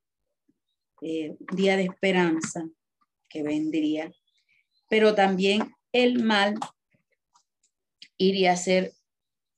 eh, 1.01 1.35
un 1.37 1.57
día 1.57 1.75
de 1.75 1.83
esperanza 1.83 2.69
que 3.27 3.43
vendría. 3.43 4.09
Pero 4.89 5.15
también 5.15 5.69
el 5.91 6.23
mal 6.23 6.55
iría 8.17 8.53
a 8.53 8.57
ser 8.57 8.93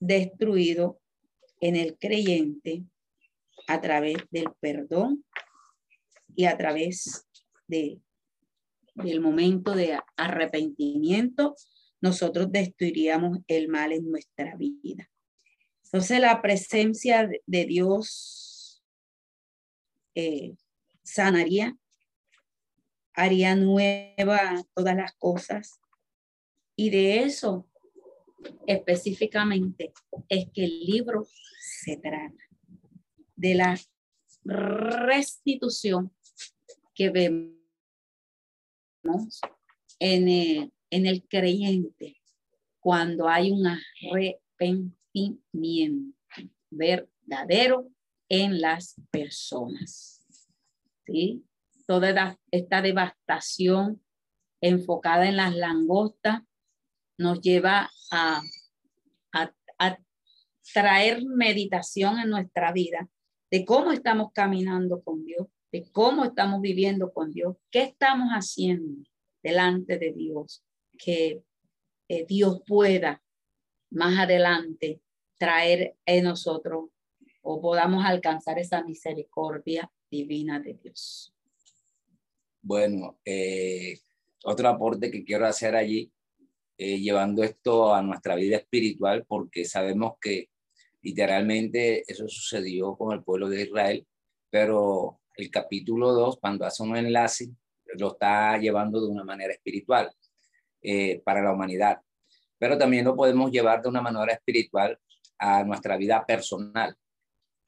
destruido 0.00 1.00
en 1.60 1.76
el 1.76 1.96
creyente 1.98 2.82
a 3.68 3.80
través 3.80 4.16
del 4.30 4.48
perdón 4.58 5.24
y 6.34 6.46
a 6.46 6.56
través 6.58 7.28
de, 7.68 8.00
del 8.94 9.20
momento 9.20 9.74
de 9.74 9.98
arrepentimiento, 10.16 11.54
nosotros 12.00 12.50
destruiríamos 12.50 13.38
el 13.46 13.68
mal 13.68 13.92
en 13.92 14.10
nuestra 14.10 14.56
vida. 14.56 15.08
Entonces 15.84 16.20
la 16.20 16.40
presencia 16.42 17.28
de 17.46 17.64
Dios 17.64 18.82
eh, 20.14 20.54
sanaría 21.02 21.76
haría 23.14 23.54
nueva 23.54 24.64
todas 24.74 24.96
las 24.96 25.14
cosas. 25.14 25.80
Y 26.76 26.90
de 26.90 27.22
eso 27.22 27.68
específicamente 28.66 29.92
es 30.28 30.46
que 30.52 30.64
el 30.64 30.80
libro 30.80 31.26
se 31.60 31.96
trata, 31.96 32.42
de 33.36 33.54
la 33.54 33.78
restitución 34.44 36.12
que 36.94 37.10
vemos 37.10 37.61
en 39.98 40.28
el, 40.28 40.72
en 40.90 41.06
el 41.06 41.26
creyente 41.28 42.16
cuando 42.80 43.28
hay 43.28 43.52
un 43.52 43.66
arrepentimiento 43.66 46.16
verdadero 46.70 47.90
en 48.28 48.60
las 48.60 48.94
personas. 49.10 50.18
¿Sí? 51.06 51.44
toda 51.86 52.38
esta 52.50 52.80
devastación 52.80 54.02
enfocada 54.60 55.28
en 55.28 55.36
las 55.36 55.54
langostas 55.54 56.42
nos 57.18 57.40
lleva 57.40 57.90
a, 58.10 58.42
a, 59.32 59.52
traer 60.72 61.22
meditación 61.26 62.18
en 62.18 62.30
nuestra 62.30 62.72
vida 62.72 63.08
de 63.50 63.64
cómo 63.66 63.92
estamos 63.92 64.32
caminando 64.32 65.02
con 65.02 65.24
Dios, 65.24 65.48
de 65.72 65.84
cómo 65.90 66.24
estamos 66.24 66.60
viviendo 66.60 67.12
con 67.12 67.32
Dios, 67.32 67.56
qué 67.70 67.82
estamos 67.82 68.28
haciendo 68.30 69.02
delante 69.42 69.98
de 69.98 70.12
Dios, 70.12 70.64
que 70.98 71.42
eh, 72.08 72.26
Dios 72.26 72.62
pueda 72.66 73.22
más 73.90 74.18
adelante 74.18 75.00
traer 75.38 75.96
en 76.06 76.24
nosotros 76.24 76.90
o 77.40 77.60
podamos 77.60 78.04
alcanzar 78.04 78.58
esa 78.58 78.84
misericordia 78.84 79.90
divina 80.10 80.60
de 80.60 80.74
Dios. 80.74 81.34
Bueno, 82.60 83.18
eh, 83.24 83.98
otro 84.44 84.68
aporte 84.68 85.10
que 85.10 85.24
quiero 85.24 85.46
hacer 85.46 85.74
allí, 85.74 86.12
eh, 86.78 87.00
llevando 87.00 87.42
esto 87.42 87.92
a 87.92 88.02
nuestra 88.02 88.36
vida 88.36 88.58
espiritual, 88.58 89.24
porque 89.26 89.64
sabemos 89.64 90.14
que 90.20 90.52
Literalmente 91.02 92.04
eso 92.06 92.28
sucedió 92.28 92.96
con 92.96 93.12
el 93.12 93.24
pueblo 93.24 93.48
de 93.48 93.62
Israel, 93.62 94.06
pero 94.50 95.20
el 95.42 95.50
capítulo 95.50 96.12
2, 96.12 96.38
cuando 96.40 96.64
hace 96.64 96.82
un 96.82 96.96
enlace, 96.96 97.50
lo 97.98 98.12
está 98.12 98.56
llevando 98.58 99.00
de 99.00 99.08
una 99.08 99.24
manera 99.24 99.52
espiritual 99.52 100.10
eh, 100.80 101.20
para 101.24 101.42
la 101.42 101.52
humanidad. 101.52 101.98
Pero 102.58 102.78
también 102.78 103.04
lo 103.04 103.16
podemos 103.16 103.50
llevar 103.50 103.82
de 103.82 103.88
una 103.88 104.00
manera 104.00 104.32
espiritual 104.32 104.98
a 105.38 105.64
nuestra 105.64 105.96
vida 105.96 106.24
personal. 106.24 106.94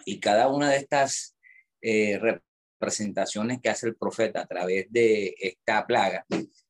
Y 0.05 0.21
cada 0.21 0.49
una 0.49 0.71
de 0.71 0.77
estas 0.77 1.37
eh, 1.83 2.19
representaciones 2.19 3.61
que 3.61 3.71
hace 3.71 3.89
el 3.89 3.97
profeta 3.97 4.43
a 4.43 4.47
través 4.47 4.87
de 4.91 5.35
esta 5.39 5.85
plaga, 5.87 6.25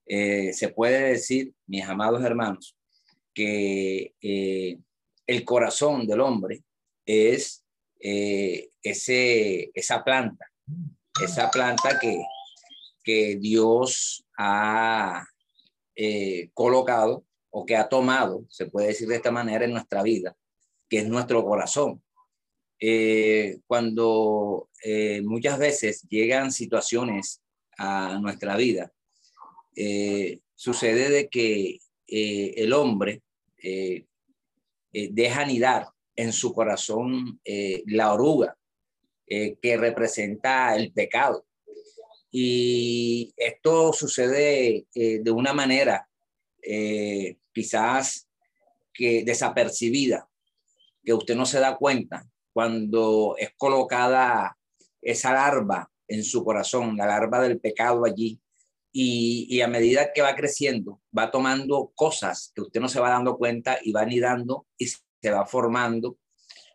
eh, 0.06 0.52
se 0.52 0.68
puede 0.68 1.10
decir, 1.10 1.52
mis 1.66 1.84
amados 1.84 2.24
hermanos, 2.24 2.76
que 3.34 4.14
el 5.26 5.44
corazón 5.44 6.06
del 6.06 6.20
hombre 6.20 6.62
es 7.04 7.64
ese, 7.98 9.70
esa 9.74 10.04
planta 10.04 10.46
esa 11.22 11.50
planta 11.50 11.98
que, 12.00 12.22
que 13.02 13.36
Dios 13.36 14.24
ha 14.36 15.26
eh, 15.94 16.50
colocado 16.54 17.24
o 17.50 17.64
que 17.64 17.76
ha 17.76 17.88
tomado, 17.88 18.44
se 18.48 18.66
puede 18.66 18.88
decir 18.88 19.06
de 19.06 19.16
esta 19.16 19.30
manera, 19.30 19.64
en 19.64 19.72
nuestra 19.72 20.02
vida, 20.02 20.36
que 20.88 20.98
es 20.98 21.08
nuestro 21.08 21.44
corazón. 21.44 22.02
Eh, 22.80 23.58
cuando 23.66 24.68
eh, 24.82 25.22
muchas 25.22 25.58
veces 25.58 26.02
llegan 26.08 26.50
situaciones 26.50 27.40
a 27.78 28.18
nuestra 28.20 28.56
vida, 28.56 28.92
sucede 30.54 31.10
de 31.10 31.28
que 31.28 31.80
el 32.06 32.72
hombre 32.72 33.22
deja 34.92 35.40
anidar 35.40 35.88
en 36.14 36.32
su 36.32 36.54
corazón 36.54 37.40
la 37.86 38.12
oruga, 38.12 38.56
eh, 39.26 39.56
que 39.60 39.76
representa 39.76 40.76
el 40.76 40.92
pecado. 40.92 41.46
Y 42.30 43.32
esto 43.36 43.92
sucede 43.92 44.86
eh, 44.94 45.20
de 45.22 45.30
una 45.30 45.52
manera 45.52 46.08
eh, 46.62 47.38
quizás 47.52 48.28
que 48.92 49.24
desapercibida, 49.24 50.28
que 51.02 51.14
usted 51.14 51.36
no 51.36 51.46
se 51.46 51.60
da 51.60 51.76
cuenta 51.76 52.28
cuando 52.52 53.36
es 53.38 53.50
colocada 53.56 54.58
esa 55.00 55.32
larva 55.32 55.90
en 56.06 56.22
su 56.22 56.44
corazón, 56.44 56.96
la 56.96 57.06
larva 57.06 57.40
del 57.40 57.60
pecado 57.60 58.04
allí. 58.04 58.40
Y, 58.92 59.46
y, 59.48 59.60
a 59.60 59.68
medida 59.68 60.12
que 60.12 60.22
va 60.22 60.36
creciendo, 60.36 61.00
va 61.16 61.30
tomando 61.30 61.92
cosas 61.96 62.52
que 62.54 62.60
usted 62.60 62.80
no 62.80 62.88
se 62.88 63.00
va 63.00 63.10
dando 63.10 63.36
cuenta 63.36 63.78
y 63.82 63.90
va 63.90 64.02
anidando 64.02 64.66
y 64.78 64.86
se 64.86 65.30
va 65.30 65.46
formando 65.46 66.18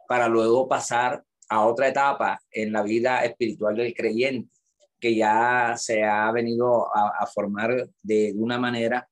para 0.08 0.28
luego 0.28 0.68
pasar 0.68 1.24
a 1.50 1.66
otra 1.66 1.88
etapa 1.88 2.40
en 2.52 2.72
la 2.72 2.84
vida 2.84 3.24
espiritual 3.26 3.76
del 3.76 3.94
creyente, 3.94 4.54
que 5.00 5.16
ya 5.16 5.76
se 5.78 6.04
ha 6.04 6.32
venido 6.32 6.88
a, 6.96 7.26
formar 7.28 7.90
de, 8.04 8.34
una 8.36 8.58
manera 8.58 9.10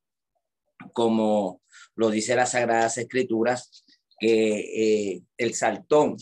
como 0.94 1.62
lo 1.96 2.10
dice 2.10 2.36
las 2.36 2.52
Sagradas 2.52 2.98
Escrituras, 2.98 3.84
que 4.20 5.14
eh, 5.14 5.22
el 5.38 5.54
saltón 5.54 6.18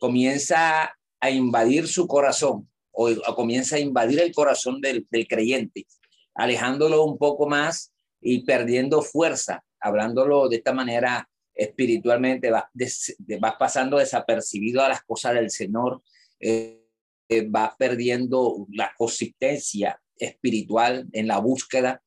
comienza 0.00 0.96
a 1.20 1.30
invadir 1.30 1.86
su 1.86 2.06
corazón 2.06 2.68
o, 2.90 3.08
comienza 3.34 3.76
a 3.76 3.80
invadir 3.80 4.20
el 4.20 4.34
corazón 4.34 4.80
del, 4.80 5.06
del, 5.10 5.28
creyente, 5.28 5.86
alejándolo 6.34 7.04
un 7.04 7.18
poco 7.18 7.48
más 7.48 7.92
y 8.20 8.44
perdiendo 8.44 9.02
fuerza, 9.02 9.64
hablándolo 9.80 10.48
de 10.48 10.56
esta 10.56 10.72
manera 10.72 11.28
espiritualmente, 11.56 12.50
vas, 12.50 12.64
vas 13.40 13.54
pasando 13.58 13.96
desapercibido 13.96 14.82
a 14.82 14.88
las 14.88 15.02
cosas 15.02 15.34
del 15.34 15.50
Señor, 15.50 16.02
eh, 16.38 16.84
eh, 17.28 17.46
vas 17.48 17.74
perdiendo 17.76 18.66
la 18.70 18.92
consistencia 18.96 20.00
espiritual 20.16 21.08
en 21.12 21.26
la 21.26 21.38
búsqueda, 21.38 22.02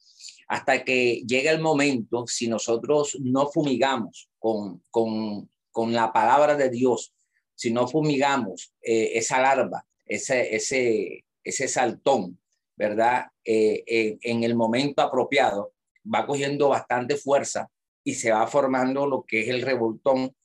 hasta 0.47 0.84
que 0.84 1.24
llega 1.28 1.52
el 1.52 1.62
momento, 1.62 2.26
si 2.28 2.47
nosotros 2.47 3.18
no 3.22 3.47
fumigamos 3.47 4.30
con, 4.39 4.84
con, 4.89 5.50
con 5.72 5.93
la 5.93 6.14
palabra 6.14 6.56
de 6.56 6.70
Dios, 6.70 7.14
si 7.56 7.72
no 7.72 7.88
fumigamos 7.88 8.74
eh, 8.82 9.12
esa 9.16 9.41
larva, 9.41 9.86
ese, 10.06 10.56
ese, 10.56 11.26
ese 11.43 11.68
saltón, 11.68 12.39
¿verdad? 12.76 13.26
en 13.43 14.43
el 14.43 14.56
momento 14.56 15.02
apropiado, 15.02 15.74
va 16.06 16.26
cogiendo 16.26 16.70
bastante 16.70 17.18
fuerza 17.18 17.70
y 18.04 18.16
se 18.16 18.32
va 18.32 18.47
formando 18.47 19.06
lo 19.06 19.24
que 19.24 19.41
es 19.41 19.50
el 19.50 19.62
revoltón 19.62 20.36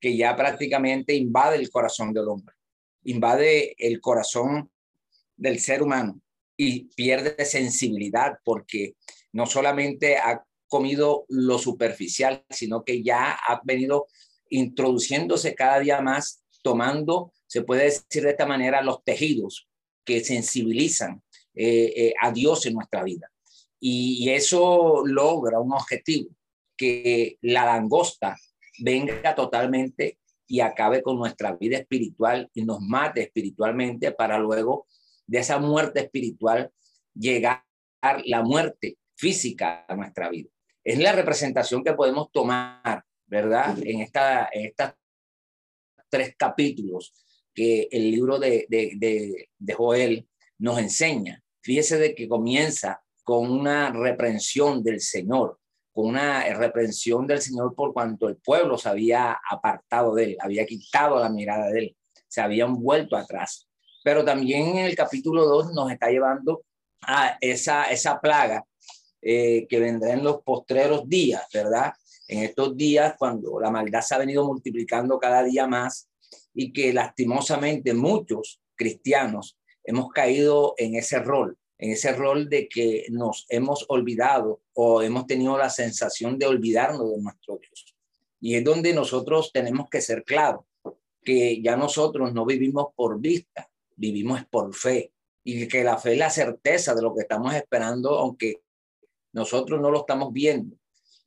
que 0.00 0.16
ya 0.16 0.34
prácticamente 0.34 1.14
invade 1.14 1.56
el 1.56 1.70
corazón 1.70 2.12
del 2.12 2.28
hombre, 2.28 2.54
invade 3.04 3.74
el 3.78 4.00
corazón 4.00 4.70
del 5.36 5.58
ser 5.58 5.82
humano 5.82 6.20
y 6.56 6.84
pierde 6.94 7.44
sensibilidad 7.44 8.38
porque 8.44 8.96
no 9.32 9.46
solamente 9.46 10.16
ha 10.16 10.44
comido 10.68 11.26
lo 11.28 11.58
superficial, 11.58 12.44
sino 12.48 12.84
que 12.84 13.02
ya 13.02 13.32
ha 13.32 13.60
venido 13.64 14.06
introduciéndose 14.48 15.54
cada 15.54 15.80
día 15.80 16.00
más, 16.00 16.42
tomando, 16.62 17.32
se 17.46 17.62
puede 17.62 17.84
decir 17.84 18.22
de 18.22 18.30
esta 18.30 18.46
manera, 18.46 18.82
los 18.82 19.02
tejidos 19.04 19.68
que 20.04 20.22
sensibilizan 20.22 21.22
eh, 21.54 21.92
eh, 21.96 22.14
a 22.20 22.30
Dios 22.30 22.66
en 22.66 22.74
nuestra 22.74 23.02
vida. 23.02 23.30
y 23.82 24.28
eso 24.28 25.02
logra 25.06 25.58
un 25.58 25.72
objetivo, 25.72 26.28
que 26.80 27.36
la 27.42 27.66
langosta 27.66 28.38
venga 28.78 29.34
totalmente 29.34 30.18
y 30.46 30.60
acabe 30.60 31.02
con 31.02 31.18
nuestra 31.18 31.54
vida 31.54 31.76
espiritual 31.76 32.50
y 32.54 32.64
nos 32.64 32.80
mate 32.80 33.20
espiritualmente 33.20 34.12
para 34.12 34.38
luego 34.38 34.86
de 35.26 35.40
esa 35.40 35.58
muerte 35.58 36.00
espiritual 36.00 36.72
llegar 37.14 37.66
la 38.24 38.42
muerte 38.42 38.96
física 39.14 39.84
a 39.86 39.94
nuestra 39.94 40.30
vida. 40.30 40.48
Es 40.82 40.98
la 40.98 41.12
representación 41.12 41.84
que 41.84 41.92
podemos 41.92 42.32
tomar, 42.32 43.04
¿verdad? 43.26 43.76
En, 43.82 44.00
esta, 44.00 44.48
en 44.50 44.64
estos 44.64 44.94
tres 46.08 46.34
capítulos 46.34 47.12
que 47.52 47.88
el 47.90 48.10
libro 48.10 48.38
de, 48.38 48.64
de, 48.70 49.50
de 49.58 49.74
Joel 49.74 50.26
nos 50.56 50.78
enseña. 50.78 51.44
Fíjese 51.60 51.98
de 51.98 52.14
que 52.14 52.26
comienza 52.26 53.02
con 53.22 53.50
una 53.50 53.92
reprensión 53.92 54.82
del 54.82 55.02
Señor, 55.02 55.59
una 56.00 56.44
reprensión 56.54 57.26
del 57.26 57.40
Señor 57.40 57.74
por 57.74 57.92
cuanto 57.92 58.28
el 58.28 58.36
pueblo 58.36 58.76
se 58.78 58.88
había 58.88 59.38
apartado 59.50 60.14
de 60.14 60.24
él, 60.24 60.36
había 60.40 60.66
quitado 60.66 61.18
la 61.18 61.28
mirada 61.28 61.68
de 61.70 61.78
él, 61.78 61.96
se 62.28 62.40
habían 62.40 62.74
vuelto 62.74 63.16
atrás. 63.16 63.68
Pero 64.02 64.24
también 64.24 64.68
en 64.68 64.86
el 64.86 64.94
capítulo 64.94 65.44
2 65.46 65.72
nos 65.74 65.90
está 65.90 66.08
llevando 66.08 66.62
a 67.02 67.36
esa, 67.40 67.84
esa 67.84 68.20
plaga 68.20 68.64
eh, 69.22 69.66
que 69.68 69.80
vendrá 69.80 70.12
en 70.12 70.24
los 70.24 70.42
postreros 70.42 71.08
días, 71.08 71.42
¿verdad? 71.52 71.92
En 72.28 72.42
estos 72.44 72.76
días, 72.76 73.14
cuando 73.18 73.60
la 73.60 73.70
maldad 73.70 74.00
se 74.00 74.14
ha 74.14 74.18
venido 74.18 74.46
multiplicando 74.46 75.18
cada 75.18 75.42
día 75.42 75.66
más 75.66 76.08
y 76.54 76.72
que 76.72 76.92
lastimosamente 76.92 77.92
muchos 77.92 78.60
cristianos 78.74 79.58
hemos 79.84 80.10
caído 80.10 80.74
en 80.78 80.94
ese 80.94 81.18
rol 81.18 81.58
en 81.80 81.92
ese 81.92 82.12
rol 82.12 82.50
de 82.50 82.68
que 82.68 83.06
nos 83.08 83.46
hemos 83.48 83.86
olvidado 83.88 84.60
o 84.74 85.00
hemos 85.00 85.26
tenido 85.26 85.56
la 85.56 85.70
sensación 85.70 86.38
de 86.38 86.46
olvidarnos 86.46 87.10
de 87.10 87.22
nuestro 87.22 87.56
Dios. 87.56 87.96
Y 88.38 88.54
es 88.54 88.62
donde 88.62 88.92
nosotros 88.92 89.50
tenemos 89.50 89.88
que 89.88 90.02
ser 90.02 90.22
claros, 90.24 90.66
que 91.24 91.62
ya 91.62 91.76
nosotros 91.76 92.34
no 92.34 92.44
vivimos 92.44 92.88
por 92.94 93.18
vista, 93.18 93.70
vivimos 93.96 94.44
por 94.50 94.74
fe. 94.74 95.12
Y 95.42 95.66
que 95.68 95.82
la 95.82 95.96
fe 95.96 96.12
es 96.12 96.18
la 96.18 96.28
certeza 96.28 96.94
de 96.94 97.00
lo 97.00 97.14
que 97.14 97.22
estamos 97.22 97.54
esperando, 97.54 98.10
aunque 98.18 98.60
nosotros 99.32 99.80
no 99.80 99.90
lo 99.90 100.00
estamos 100.00 100.34
viendo 100.34 100.76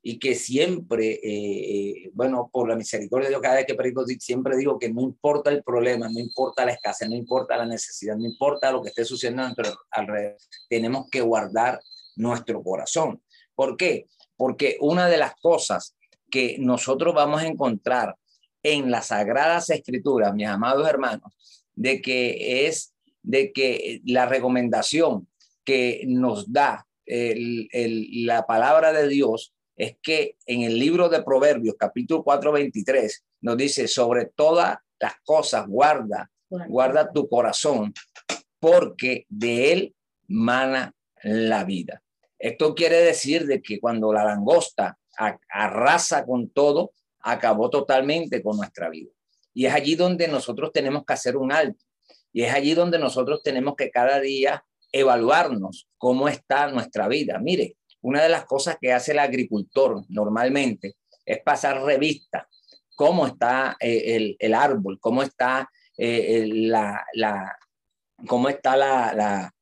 y 0.05 0.19
que 0.19 0.35
siempre, 0.35 1.13
eh, 1.13 1.21
eh, 1.23 2.11
bueno, 2.13 2.49
por 2.51 2.67
la 2.67 2.75
misericordia 2.75 3.27
de 3.27 3.29
Dios, 3.29 3.41
cada 3.41 3.55
vez 3.55 3.65
que 3.65 3.73
predico, 3.73 4.05
siempre 4.19 4.57
digo 4.57 4.77
que 4.77 4.91
no 4.91 5.01
importa 5.01 5.49
el 5.49 5.63
problema, 5.63 6.09
no 6.09 6.19
importa 6.19 6.65
la 6.65 6.73
escasez, 6.73 7.07
no 7.07 7.15
importa 7.15 7.55
la 7.55 7.65
necesidad, 7.65 8.17
no 8.17 8.25
importa 8.25 8.73
lo 8.73 8.81
que 8.83 8.89
esté 8.89 9.05
sucediendo 9.05 9.43
alrededor, 9.89 10.37
tenemos 10.69 11.09
que 11.09 11.21
guardar 11.21 11.79
nuestro 12.17 12.61
corazón. 12.61 13.23
¿Por 13.55 13.77
qué? 13.77 14.07
Porque 14.35 14.75
una 14.81 15.07
de 15.07 15.17
las 15.17 15.35
cosas 15.35 15.95
que 16.29 16.57
nosotros 16.59 17.15
vamos 17.15 17.41
a 17.41 17.47
encontrar 17.47 18.17
en 18.61 18.91
las 18.91 19.07
sagradas 19.07 19.69
escrituras, 19.69 20.35
mis 20.35 20.47
amados 20.47 20.85
hermanos, 20.85 21.31
de 21.75 22.01
que 22.01 22.67
es 22.67 22.93
de 23.21 23.53
que 23.53 24.01
la 24.03 24.25
recomendación 24.25 25.29
que 25.63 26.03
nos 26.07 26.51
da 26.51 26.85
la 27.05 28.45
palabra 28.45 28.91
de 28.91 29.07
Dios 29.07 29.53
es 29.75 29.97
que 30.01 30.37
en 30.45 30.61
el 30.61 30.77
libro 30.77 31.09
de 31.09 31.23
Proverbios, 31.23 31.75
capítulo 31.77 32.23
4, 32.23 32.51
23, 32.51 33.25
nos 33.41 33.57
dice, 33.57 33.87
sobre 33.87 34.25
todas 34.25 34.77
las 34.99 35.15
cosas 35.23 35.67
guarda, 35.67 36.31
guarda 36.49 37.11
tu 37.11 37.27
corazón, 37.27 37.93
porque 38.59 39.25
de 39.29 39.73
él 39.73 39.95
mana 40.27 40.93
la 41.23 41.63
vida. 41.63 42.03
Esto 42.37 42.75
quiere 42.75 42.97
decir 42.97 43.45
de 43.45 43.61
que 43.61 43.79
cuando 43.79 44.13
la 44.13 44.23
langosta 44.23 44.97
arrasa 45.49 46.25
con 46.25 46.49
todo, 46.49 46.91
acabó 47.19 47.69
totalmente 47.69 48.43
con 48.43 48.57
nuestra 48.57 48.89
vida. 48.89 49.11
Y 49.53 49.65
es 49.65 49.73
allí 49.73 49.95
donde 49.95 50.27
nosotros 50.27 50.71
tenemos 50.73 51.05
que 51.05 51.13
hacer 51.13 51.37
un 51.37 51.51
alto. 51.51 51.83
Y 52.31 52.43
es 52.43 52.53
allí 52.53 52.73
donde 52.73 52.99
nosotros 52.99 53.41
tenemos 53.43 53.75
que 53.75 53.91
cada 53.91 54.19
día 54.19 54.65
evaluarnos 54.91 55.87
cómo 55.97 56.27
está 56.27 56.67
nuestra 56.67 57.07
vida. 57.07 57.39
Mire, 57.39 57.77
una 58.03 58.21
de 58.21 58.29
las 58.29 58.45
cosas 58.45 58.77
que 58.79 58.93
hace 58.93 59.11
el 59.11 59.19
agricultor 59.19 60.03
normalmente 60.09 60.95
es 61.25 61.41
pasar 61.41 61.81
revista, 61.83 62.47
cómo 62.95 63.25
está 63.25 63.75
eh, 63.79 64.35
el, 64.39 64.53
árbol, 64.53 64.99
cómo 64.99 65.23
está, 65.23 65.69
eh, 65.97 66.45
la, 66.47 67.03
cómo 68.27 68.49
está 68.49 68.77
la, 68.77 69.53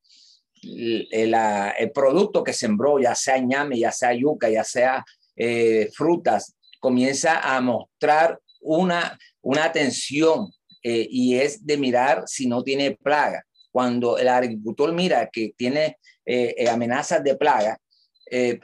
el 0.62 1.92
producto 1.94 2.44
que 2.44 2.54
sembró, 2.54 3.00
ya 3.00 3.16
sea 3.16 3.38
ñame, 3.38 3.80
ya 3.80 3.92
sea 3.92 4.14
yuca, 4.14 4.50
ya 4.50 4.64
sea 4.64 5.04
eh, 5.36 5.90
frutas, 5.96 6.56
comienza 6.80 7.40
a 7.40 7.62
mostrar 7.62 8.40
una, 8.60 9.18
una 9.42 9.66
atención 9.66 10.52
eh, 10.84 11.08
y 11.10 11.36
es 11.36 11.66
de 11.66 11.78
mirar 11.78 12.24
si 12.28 12.48
no 12.48 12.64
tiene 12.64 12.98
plaga. 13.02 13.44
Cuando 13.72 14.18
el 14.18 14.28
agricultor 14.28 14.94
mira 14.94 15.30
que 15.32 15.54
tiene 15.56 15.98
eh, 16.26 16.70
amenazas 16.70 17.24
de 17.24 17.36
plaga, 17.36 17.80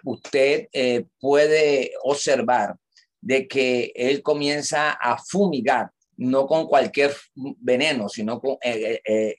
usted 0.03 0.67
puede 1.19 1.91
observar 2.03 2.75
de 3.21 3.47
que 3.47 3.91
él 3.95 4.21
comienza 4.21 4.91
a 4.91 5.17
fumigar, 5.17 5.91
no 6.15 6.47
con 6.47 6.67
cualquier 6.67 7.13
veneno, 7.35 8.09
sino 8.09 8.39
con 8.39 8.57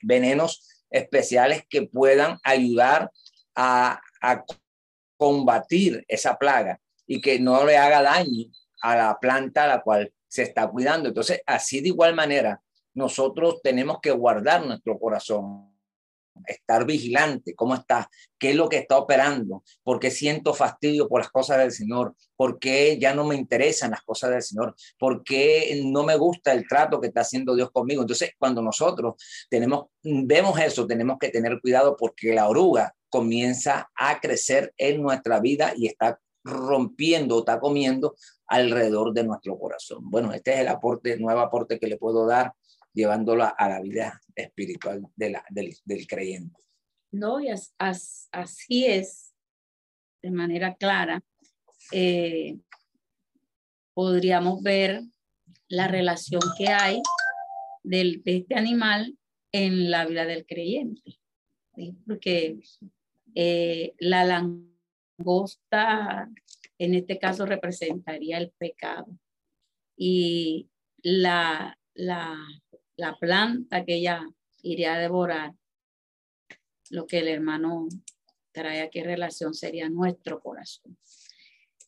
venenos 0.03 0.83
especiales 0.89 1.63
que 1.69 1.83
puedan 1.83 2.37
ayudar 2.43 3.11
a, 3.55 3.99
a 4.21 4.43
combatir 5.17 6.05
esa 6.07 6.37
plaga 6.37 6.79
y 7.05 7.19
que 7.21 7.39
no 7.39 7.65
le 7.65 7.77
haga 7.77 8.01
daño 8.01 8.45
a 8.81 8.95
la 8.95 9.17
planta 9.19 9.65
a 9.65 9.67
la 9.67 9.81
cual 9.81 10.13
se 10.27 10.43
está 10.43 10.67
cuidando. 10.69 11.09
Entonces, 11.09 11.41
así 11.45 11.81
de 11.81 11.89
igual 11.89 12.15
manera, 12.15 12.61
nosotros 12.93 13.61
tenemos 13.61 13.99
que 14.01 14.11
guardar 14.11 14.65
nuestro 14.65 14.97
corazón, 14.97 15.68
estar 16.45 16.85
vigilante, 16.85 17.55
cómo 17.55 17.75
está, 17.75 18.09
qué 18.37 18.51
es 18.51 18.55
lo 18.55 18.69
que 18.69 18.77
está 18.77 18.97
operando, 18.97 19.63
por 19.83 19.99
qué 19.99 20.11
siento 20.11 20.53
fastidio 20.53 21.07
por 21.07 21.21
las 21.21 21.29
cosas 21.29 21.57
del 21.59 21.71
Señor, 21.71 22.15
por 22.35 22.59
qué 22.59 22.97
ya 22.99 23.13
no 23.13 23.25
me 23.25 23.35
interesan 23.35 23.91
las 23.91 24.01
cosas 24.01 24.31
del 24.31 24.41
Señor, 24.41 24.75
por 24.97 25.23
qué 25.23 25.81
no 25.85 26.03
me 26.03 26.15
gusta 26.15 26.51
el 26.51 26.67
trato 26.67 26.99
que 26.99 27.07
está 27.07 27.21
haciendo 27.21 27.55
Dios 27.55 27.71
conmigo. 27.71 28.01
Entonces, 28.01 28.31
cuando 28.37 28.61
nosotros 28.61 29.15
tenemos, 29.49 29.85
vemos 30.03 30.59
eso, 30.59 30.87
tenemos 30.87 31.17
que 31.19 31.29
tener 31.29 31.59
cuidado 31.61 31.95
porque 31.97 32.33
la 32.33 32.47
oruga 32.47 32.93
comienza 33.09 33.89
a 33.95 34.19
crecer 34.19 34.73
en 34.77 35.01
nuestra 35.01 35.39
vida 35.39 35.73
y 35.75 35.87
está 35.87 36.19
rompiendo, 36.43 37.39
está 37.39 37.59
comiendo 37.59 38.15
alrededor 38.47 39.13
de 39.13 39.23
nuestro 39.23 39.57
corazón. 39.57 39.99
Bueno, 40.09 40.33
este 40.33 40.53
es 40.53 40.59
el 40.59 40.67
aporte, 40.67 41.17
nuevo 41.17 41.39
aporte 41.39 41.79
que 41.79 41.87
le 41.87 41.97
puedo 41.97 42.25
dar 42.25 42.53
llevándolo 42.93 43.43
a 43.43 43.69
la 43.69 43.81
vida 43.81 44.21
espiritual 44.35 45.07
del, 45.15 46.07
creyente. 46.07 46.59
No, 47.11 47.39
y 47.39 47.49
así 47.49 48.85
es, 48.85 49.33
de 50.21 50.31
manera 50.31 50.75
clara, 50.75 51.21
eh, 51.91 52.57
podríamos 53.93 54.61
ver 54.61 55.01
la 55.67 55.87
relación 55.87 56.41
que 56.57 56.67
hay 56.69 57.01
del, 57.83 58.23
de 58.23 58.37
este 58.37 58.55
animal 58.55 59.17
en 59.51 59.89
la 59.89 60.05
vida 60.05 60.25
del 60.25 60.45
creyente. 60.45 61.19
Porque 62.05 62.59
eh, 63.35 63.93
la 63.99 64.25
langosta, 65.17 66.29
en 66.77 66.93
este 66.93 67.17
caso, 67.17 67.45
representaría 67.45 68.37
el 68.37 68.51
pecado. 68.51 69.07
Y 69.95 70.69
la, 71.01 71.77
la 71.93 72.37
la 72.99 73.15
planta 73.15 73.85
que 73.85 73.95
ella 73.95 74.27
iría 74.61 74.95
a 74.95 74.99
devorar, 74.99 75.53
lo 76.89 77.07
que 77.07 77.19
el 77.19 77.29
hermano 77.29 77.87
trae 78.51 78.81
aquí 78.81 78.99
en 78.99 79.05
relación 79.05 79.53
sería 79.53 79.89
nuestro 79.89 80.41
corazón. 80.41 80.97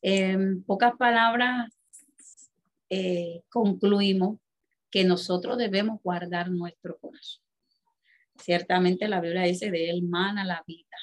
En 0.02 0.64
pocas 0.64 0.94
palabras, 0.98 1.70
eh, 2.90 3.44
concluimos 3.50 4.40
que 4.90 5.04
nosotros 5.04 5.58
debemos 5.58 6.02
guardar 6.02 6.50
nuestro 6.50 6.98
corazón. 6.98 7.44
Ciertamente 8.38 9.08
la 9.08 9.20
Biblia 9.20 9.44
dice 9.44 9.70
de 9.70 9.90
él 9.90 10.04
mana 10.04 10.46
la 10.46 10.64
vida 10.66 10.98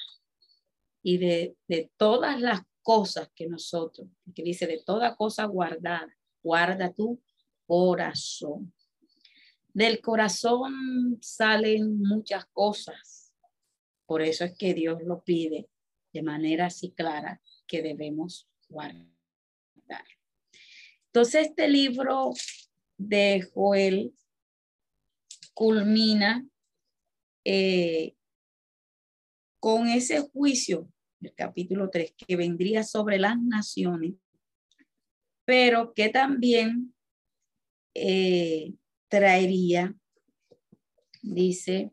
y 1.03 1.17
de, 1.17 1.55
de 1.67 1.91
todas 1.97 2.41
las 2.41 2.61
cosas 2.81 3.29
que 3.35 3.47
nosotros, 3.47 4.07
que 4.33 4.43
dice 4.43 4.65
de 4.65 4.81
toda 4.83 5.15
cosa 5.15 5.45
guardada, 5.45 6.15
guarda 6.41 6.91
tu 6.91 7.21
corazón. 7.67 8.73
Del 9.79 10.01
corazón 10.01 11.19
salen 11.21 12.01
muchas 12.01 12.45
cosas. 12.47 13.33
Por 14.05 14.21
eso 14.21 14.43
es 14.43 14.57
que 14.57 14.73
Dios 14.73 15.01
lo 15.05 15.23
pide 15.23 15.69
de 16.11 16.21
manera 16.21 16.65
así 16.65 16.91
clara 16.91 17.41
que 17.65 17.81
debemos 17.81 18.49
guardar. 18.67 19.07
Entonces 21.05 21.47
este 21.47 21.69
libro 21.69 22.33
de 22.97 23.47
Joel 23.53 24.13
culmina 25.53 26.45
eh, 27.45 28.17
con 29.61 29.87
ese 29.87 30.19
juicio, 30.19 30.91
el 31.21 31.33
capítulo 31.35 31.89
3, 31.89 32.15
que 32.17 32.35
vendría 32.35 32.83
sobre 32.83 33.17
las 33.17 33.41
naciones, 33.41 34.15
pero 35.45 35.93
que 35.93 36.09
también 36.09 36.93
eh, 37.93 38.73
traería, 39.09 39.93
dice, 41.21 41.91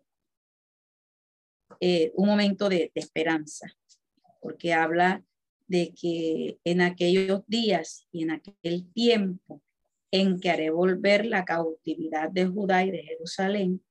eh, 1.81 2.13
un 2.15 2.29
momento 2.29 2.69
de, 2.69 2.93
esperanza, 2.95 3.67
porque 4.41 4.73
habla 4.73 5.25
de 5.67 5.93
que 5.93 6.59
en 6.65 6.81
aquellos 6.81 7.43
días 7.49 8.07
y 8.13 8.23
en 8.23 8.31
aquel 8.31 8.91
tiempo 8.93 9.63
en 10.13 10.39
que 10.39 10.51
haré 10.51 10.71
volver 10.71 11.27
la 11.27 11.45
cautividad 11.45 12.31
de 12.31 12.47
Judá 12.47 12.85
y 12.85 12.93
de 12.93 13.03
Jerusalén, 13.03 13.83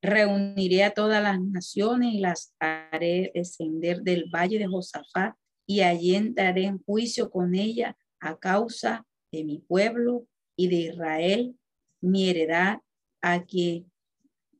reuniré 0.00 0.84
a 0.84 0.94
todas 0.94 1.22
las 1.22 1.40
naciones 1.40 2.14
y 2.14 2.20
las 2.20 2.54
haré 2.58 3.30
descender 3.34 4.00
del 4.02 4.30
valle 4.32 4.58
de 4.58 4.66
Josafat 4.66 5.34
y 5.66 5.80
allí 5.80 6.14
entraré 6.14 6.64
en 6.64 6.82
juicio 6.84 7.30
con 7.30 7.54
ella 7.54 7.96
a 8.20 8.38
causa 8.38 9.04
de 9.30 9.44
mi 9.44 9.58
pueblo 9.58 10.26
y 10.56 10.68
de 10.68 10.76
Israel 10.76 11.58
mi 12.00 12.28
heredad 12.28 12.78
a 13.20 13.44
quien, 13.44 13.90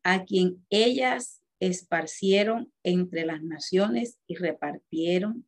a 0.03 0.25
quien 0.25 0.65
ellas 0.71 1.43
esparcieron 1.61 2.73
entre 2.83 3.25
las 3.25 3.43
naciones 3.43 4.19
y 4.27 4.37
repartieron 4.37 5.47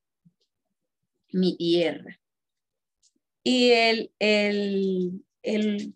mi 1.33 1.57
tierra. 1.57 2.21
Y 3.43 3.71
el, 3.71 4.13
el, 4.19 5.25
el, 5.43 5.95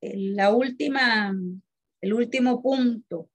la 0.00 0.54
última, 0.54 1.34
el 2.00 2.12
último 2.12 2.62
punto 2.62 3.28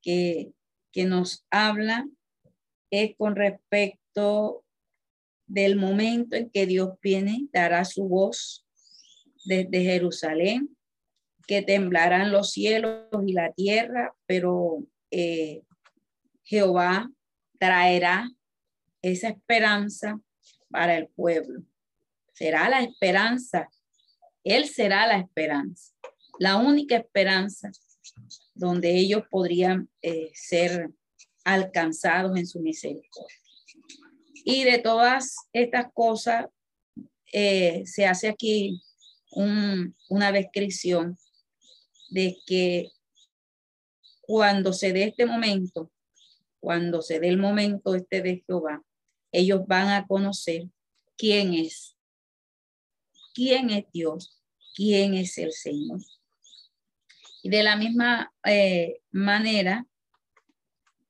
que, 0.00 0.52
que 0.90 1.04
nos 1.04 1.46
habla 1.50 2.08
es 2.90 3.14
con 3.16 3.36
respecto 3.36 4.64
del 5.46 5.76
momento 5.76 6.36
en 6.36 6.50
que 6.50 6.66
Dios 6.66 6.98
viene, 7.00 7.48
dará 7.52 7.84
su 7.84 8.08
voz 8.08 8.66
desde 9.44 9.82
Jerusalén 9.82 10.76
que 11.46 11.62
temblarán 11.62 12.32
los 12.32 12.50
cielos 12.50 13.06
y 13.26 13.32
la 13.32 13.52
tierra, 13.52 14.14
pero 14.26 14.84
eh, 15.10 15.62
Jehová 16.44 17.10
traerá 17.58 18.30
esa 19.02 19.28
esperanza 19.28 20.20
para 20.70 20.96
el 20.96 21.08
pueblo. 21.08 21.62
Será 22.32 22.68
la 22.68 22.82
esperanza. 22.82 23.68
Él 24.44 24.66
será 24.66 25.06
la 25.06 25.18
esperanza, 25.18 25.92
la 26.38 26.56
única 26.56 26.96
esperanza 26.96 27.70
donde 28.54 28.96
ellos 28.96 29.22
podrían 29.30 29.88
eh, 30.02 30.30
ser 30.34 30.90
alcanzados 31.44 32.36
en 32.36 32.46
su 32.46 32.60
misericordia. 32.60 33.38
Y 34.44 34.64
de 34.64 34.78
todas 34.78 35.36
estas 35.52 35.86
cosas 35.92 36.46
eh, 37.32 37.82
se 37.86 38.06
hace 38.06 38.28
aquí 38.28 38.82
una 39.34 40.32
descripción 40.32 41.16
de 42.12 42.36
que 42.46 42.90
cuando 44.20 44.72
se 44.72 44.92
dé 44.92 45.04
este 45.04 45.24
momento, 45.26 45.90
cuando 46.60 47.00
se 47.00 47.18
dé 47.18 47.28
el 47.28 47.38
momento 47.38 47.94
este 47.94 48.20
de 48.20 48.44
Jehová, 48.46 48.82
ellos 49.32 49.62
van 49.66 49.88
a 49.88 50.06
conocer 50.06 50.68
quién 51.16 51.54
es, 51.54 51.96
quién 53.34 53.70
es 53.70 53.86
Dios, 53.92 54.38
quién 54.74 55.14
es 55.14 55.38
el 55.38 55.52
Señor. 55.52 56.00
Y 57.42 57.48
de 57.48 57.62
la 57.62 57.76
misma 57.76 58.32
eh, 58.44 59.00
manera 59.10 59.86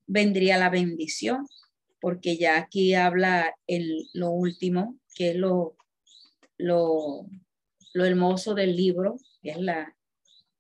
vendría 0.07 0.57
la 0.57 0.71
bendición, 0.71 1.47
porque 2.01 2.37
ya 2.37 2.59
aquí 2.59 2.95
habla 2.95 3.55
el, 3.67 4.09
lo 4.13 4.31
último, 4.31 4.99
que 5.17 5.31
es 5.31 5.37
lo, 5.37 5.77
lo, 6.59 7.27
lo 7.93 8.05
hermoso 8.05 8.55
del 8.55 8.77
libro, 8.77 9.17
que 9.43 9.51
es 9.51 9.59
la, 9.59 9.97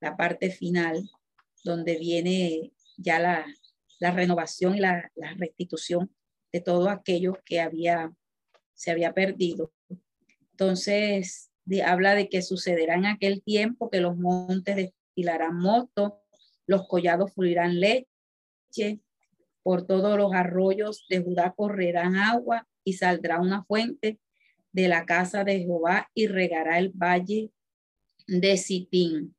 la 0.03 0.17
parte 0.17 0.51
final, 0.51 1.09
donde 1.65 1.97
viene 1.97 2.73
ya 2.99 3.21
la, 3.21 3.47
la 4.01 4.11
renovación 4.11 4.77
y 4.77 4.81
la, 4.81 5.11
la, 5.15 5.33
restitución 5.35 6.13
de 6.53 6.61
todo 6.61 6.91
aquello 6.91 7.39
que 7.45 7.61
había, 7.61 8.13
se 8.75 8.91
había 8.91 9.15
perdido. 9.15 9.73
Entonces, 10.51 11.51
habla 11.85 12.15
de 12.15 12.29
que 12.29 12.43
sucederá 12.43 12.97
en 12.97 13.07
aquel 13.07 13.43
tiempo 13.43 13.89
que 13.91 14.01
los 14.01 14.17
montes 14.17 14.77
destilarán 14.77 15.57
mosto, 15.57 16.21
los 16.67 16.87
collados 16.89 17.33
fluirán 17.33 17.79
leche, 17.79 19.01
por 19.63 19.87
todos 19.87 20.19
los 20.19 20.33
arroyos 20.35 21.07
de 21.09 21.21
Judá 21.21 21.55
correrán 21.57 22.17
agua 22.17 22.67
y 22.83 22.95
saldrá 22.95 23.41
una 23.41 23.65
fuente 23.65 24.19
de 24.73 24.89
la 24.89 25.07
casa 25.07 25.45
de 25.45 25.61
Jehová 25.61 26.11
y 26.13 26.27
regará 26.27 26.79
el 26.79 26.91
valle 26.91 27.53
de 28.27 28.57
Sitín. 28.57 29.37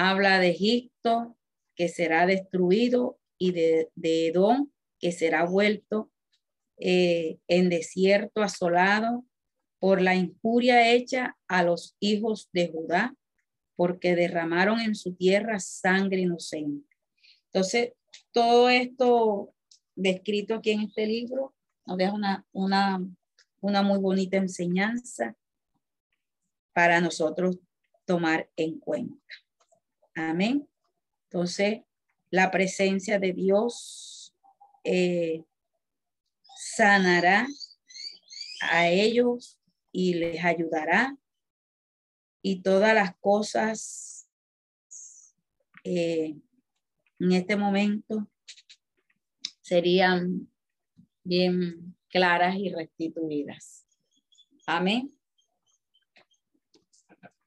Habla 0.00 0.38
de 0.38 0.50
Egipto 0.50 1.36
que 1.74 1.88
será 1.88 2.24
destruido 2.24 3.18
y 3.36 3.50
de, 3.50 3.90
de 3.96 4.28
Edom 4.28 4.70
que 5.00 5.10
será 5.10 5.44
vuelto 5.44 6.08
eh, 6.76 7.38
en 7.48 7.68
desierto 7.68 8.44
asolado 8.44 9.24
por 9.80 10.00
la 10.00 10.14
injuria 10.14 10.92
hecha 10.92 11.36
a 11.48 11.64
los 11.64 11.96
hijos 11.98 12.48
de 12.52 12.68
Judá, 12.68 13.16
porque 13.74 14.14
derramaron 14.14 14.78
en 14.78 14.94
su 14.94 15.16
tierra 15.16 15.58
sangre 15.58 16.20
inocente. 16.20 16.88
Entonces, 17.46 17.94
todo 18.30 18.70
esto 18.70 19.52
descrito 19.96 20.54
aquí 20.54 20.70
en 20.70 20.82
este 20.82 21.06
libro 21.06 21.56
nos 21.86 21.96
deja 21.96 22.12
una, 22.12 22.46
una, 22.52 23.04
una 23.60 23.82
muy 23.82 23.98
bonita 23.98 24.36
enseñanza 24.36 25.34
para 26.72 27.00
nosotros 27.00 27.58
tomar 28.04 28.48
en 28.54 28.78
cuenta. 28.78 29.24
Amén. 30.18 30.68
Entonces, 31.30 31.82
la 32.30 32.50
presencia 32.50 33.20
de 33.20 33.32
Dios 33.32 34.34
eh, 34.82 35.44
sanará 36.56 37.46
a 38.60 38.88
ellos 38.88 39.60
y 39.92 40.14
les 40.14 40.44
ayudará. 40.44 41.16
Y 42.42 42.62
todas 42.62 42.94
las 42.94 43.16
cosas 43.20 44.28
eh, 45.84 46.36
en 47.20 47.32
este 47.32 47.54
momento 47.54 48.28
serían 49.60 50.50
bien 51.22 51.96
claras 52.08 52.56
y 52.56 52.70
restituidas. 52.70 53.86
Amén. 54.66 55.14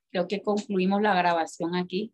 Creo 0.09 0.27
que 0.27 0.41
concluimos 0.41 1.01
la 1.01 1.13
grabación 1.13 1.75
aquí. 1.75 2.13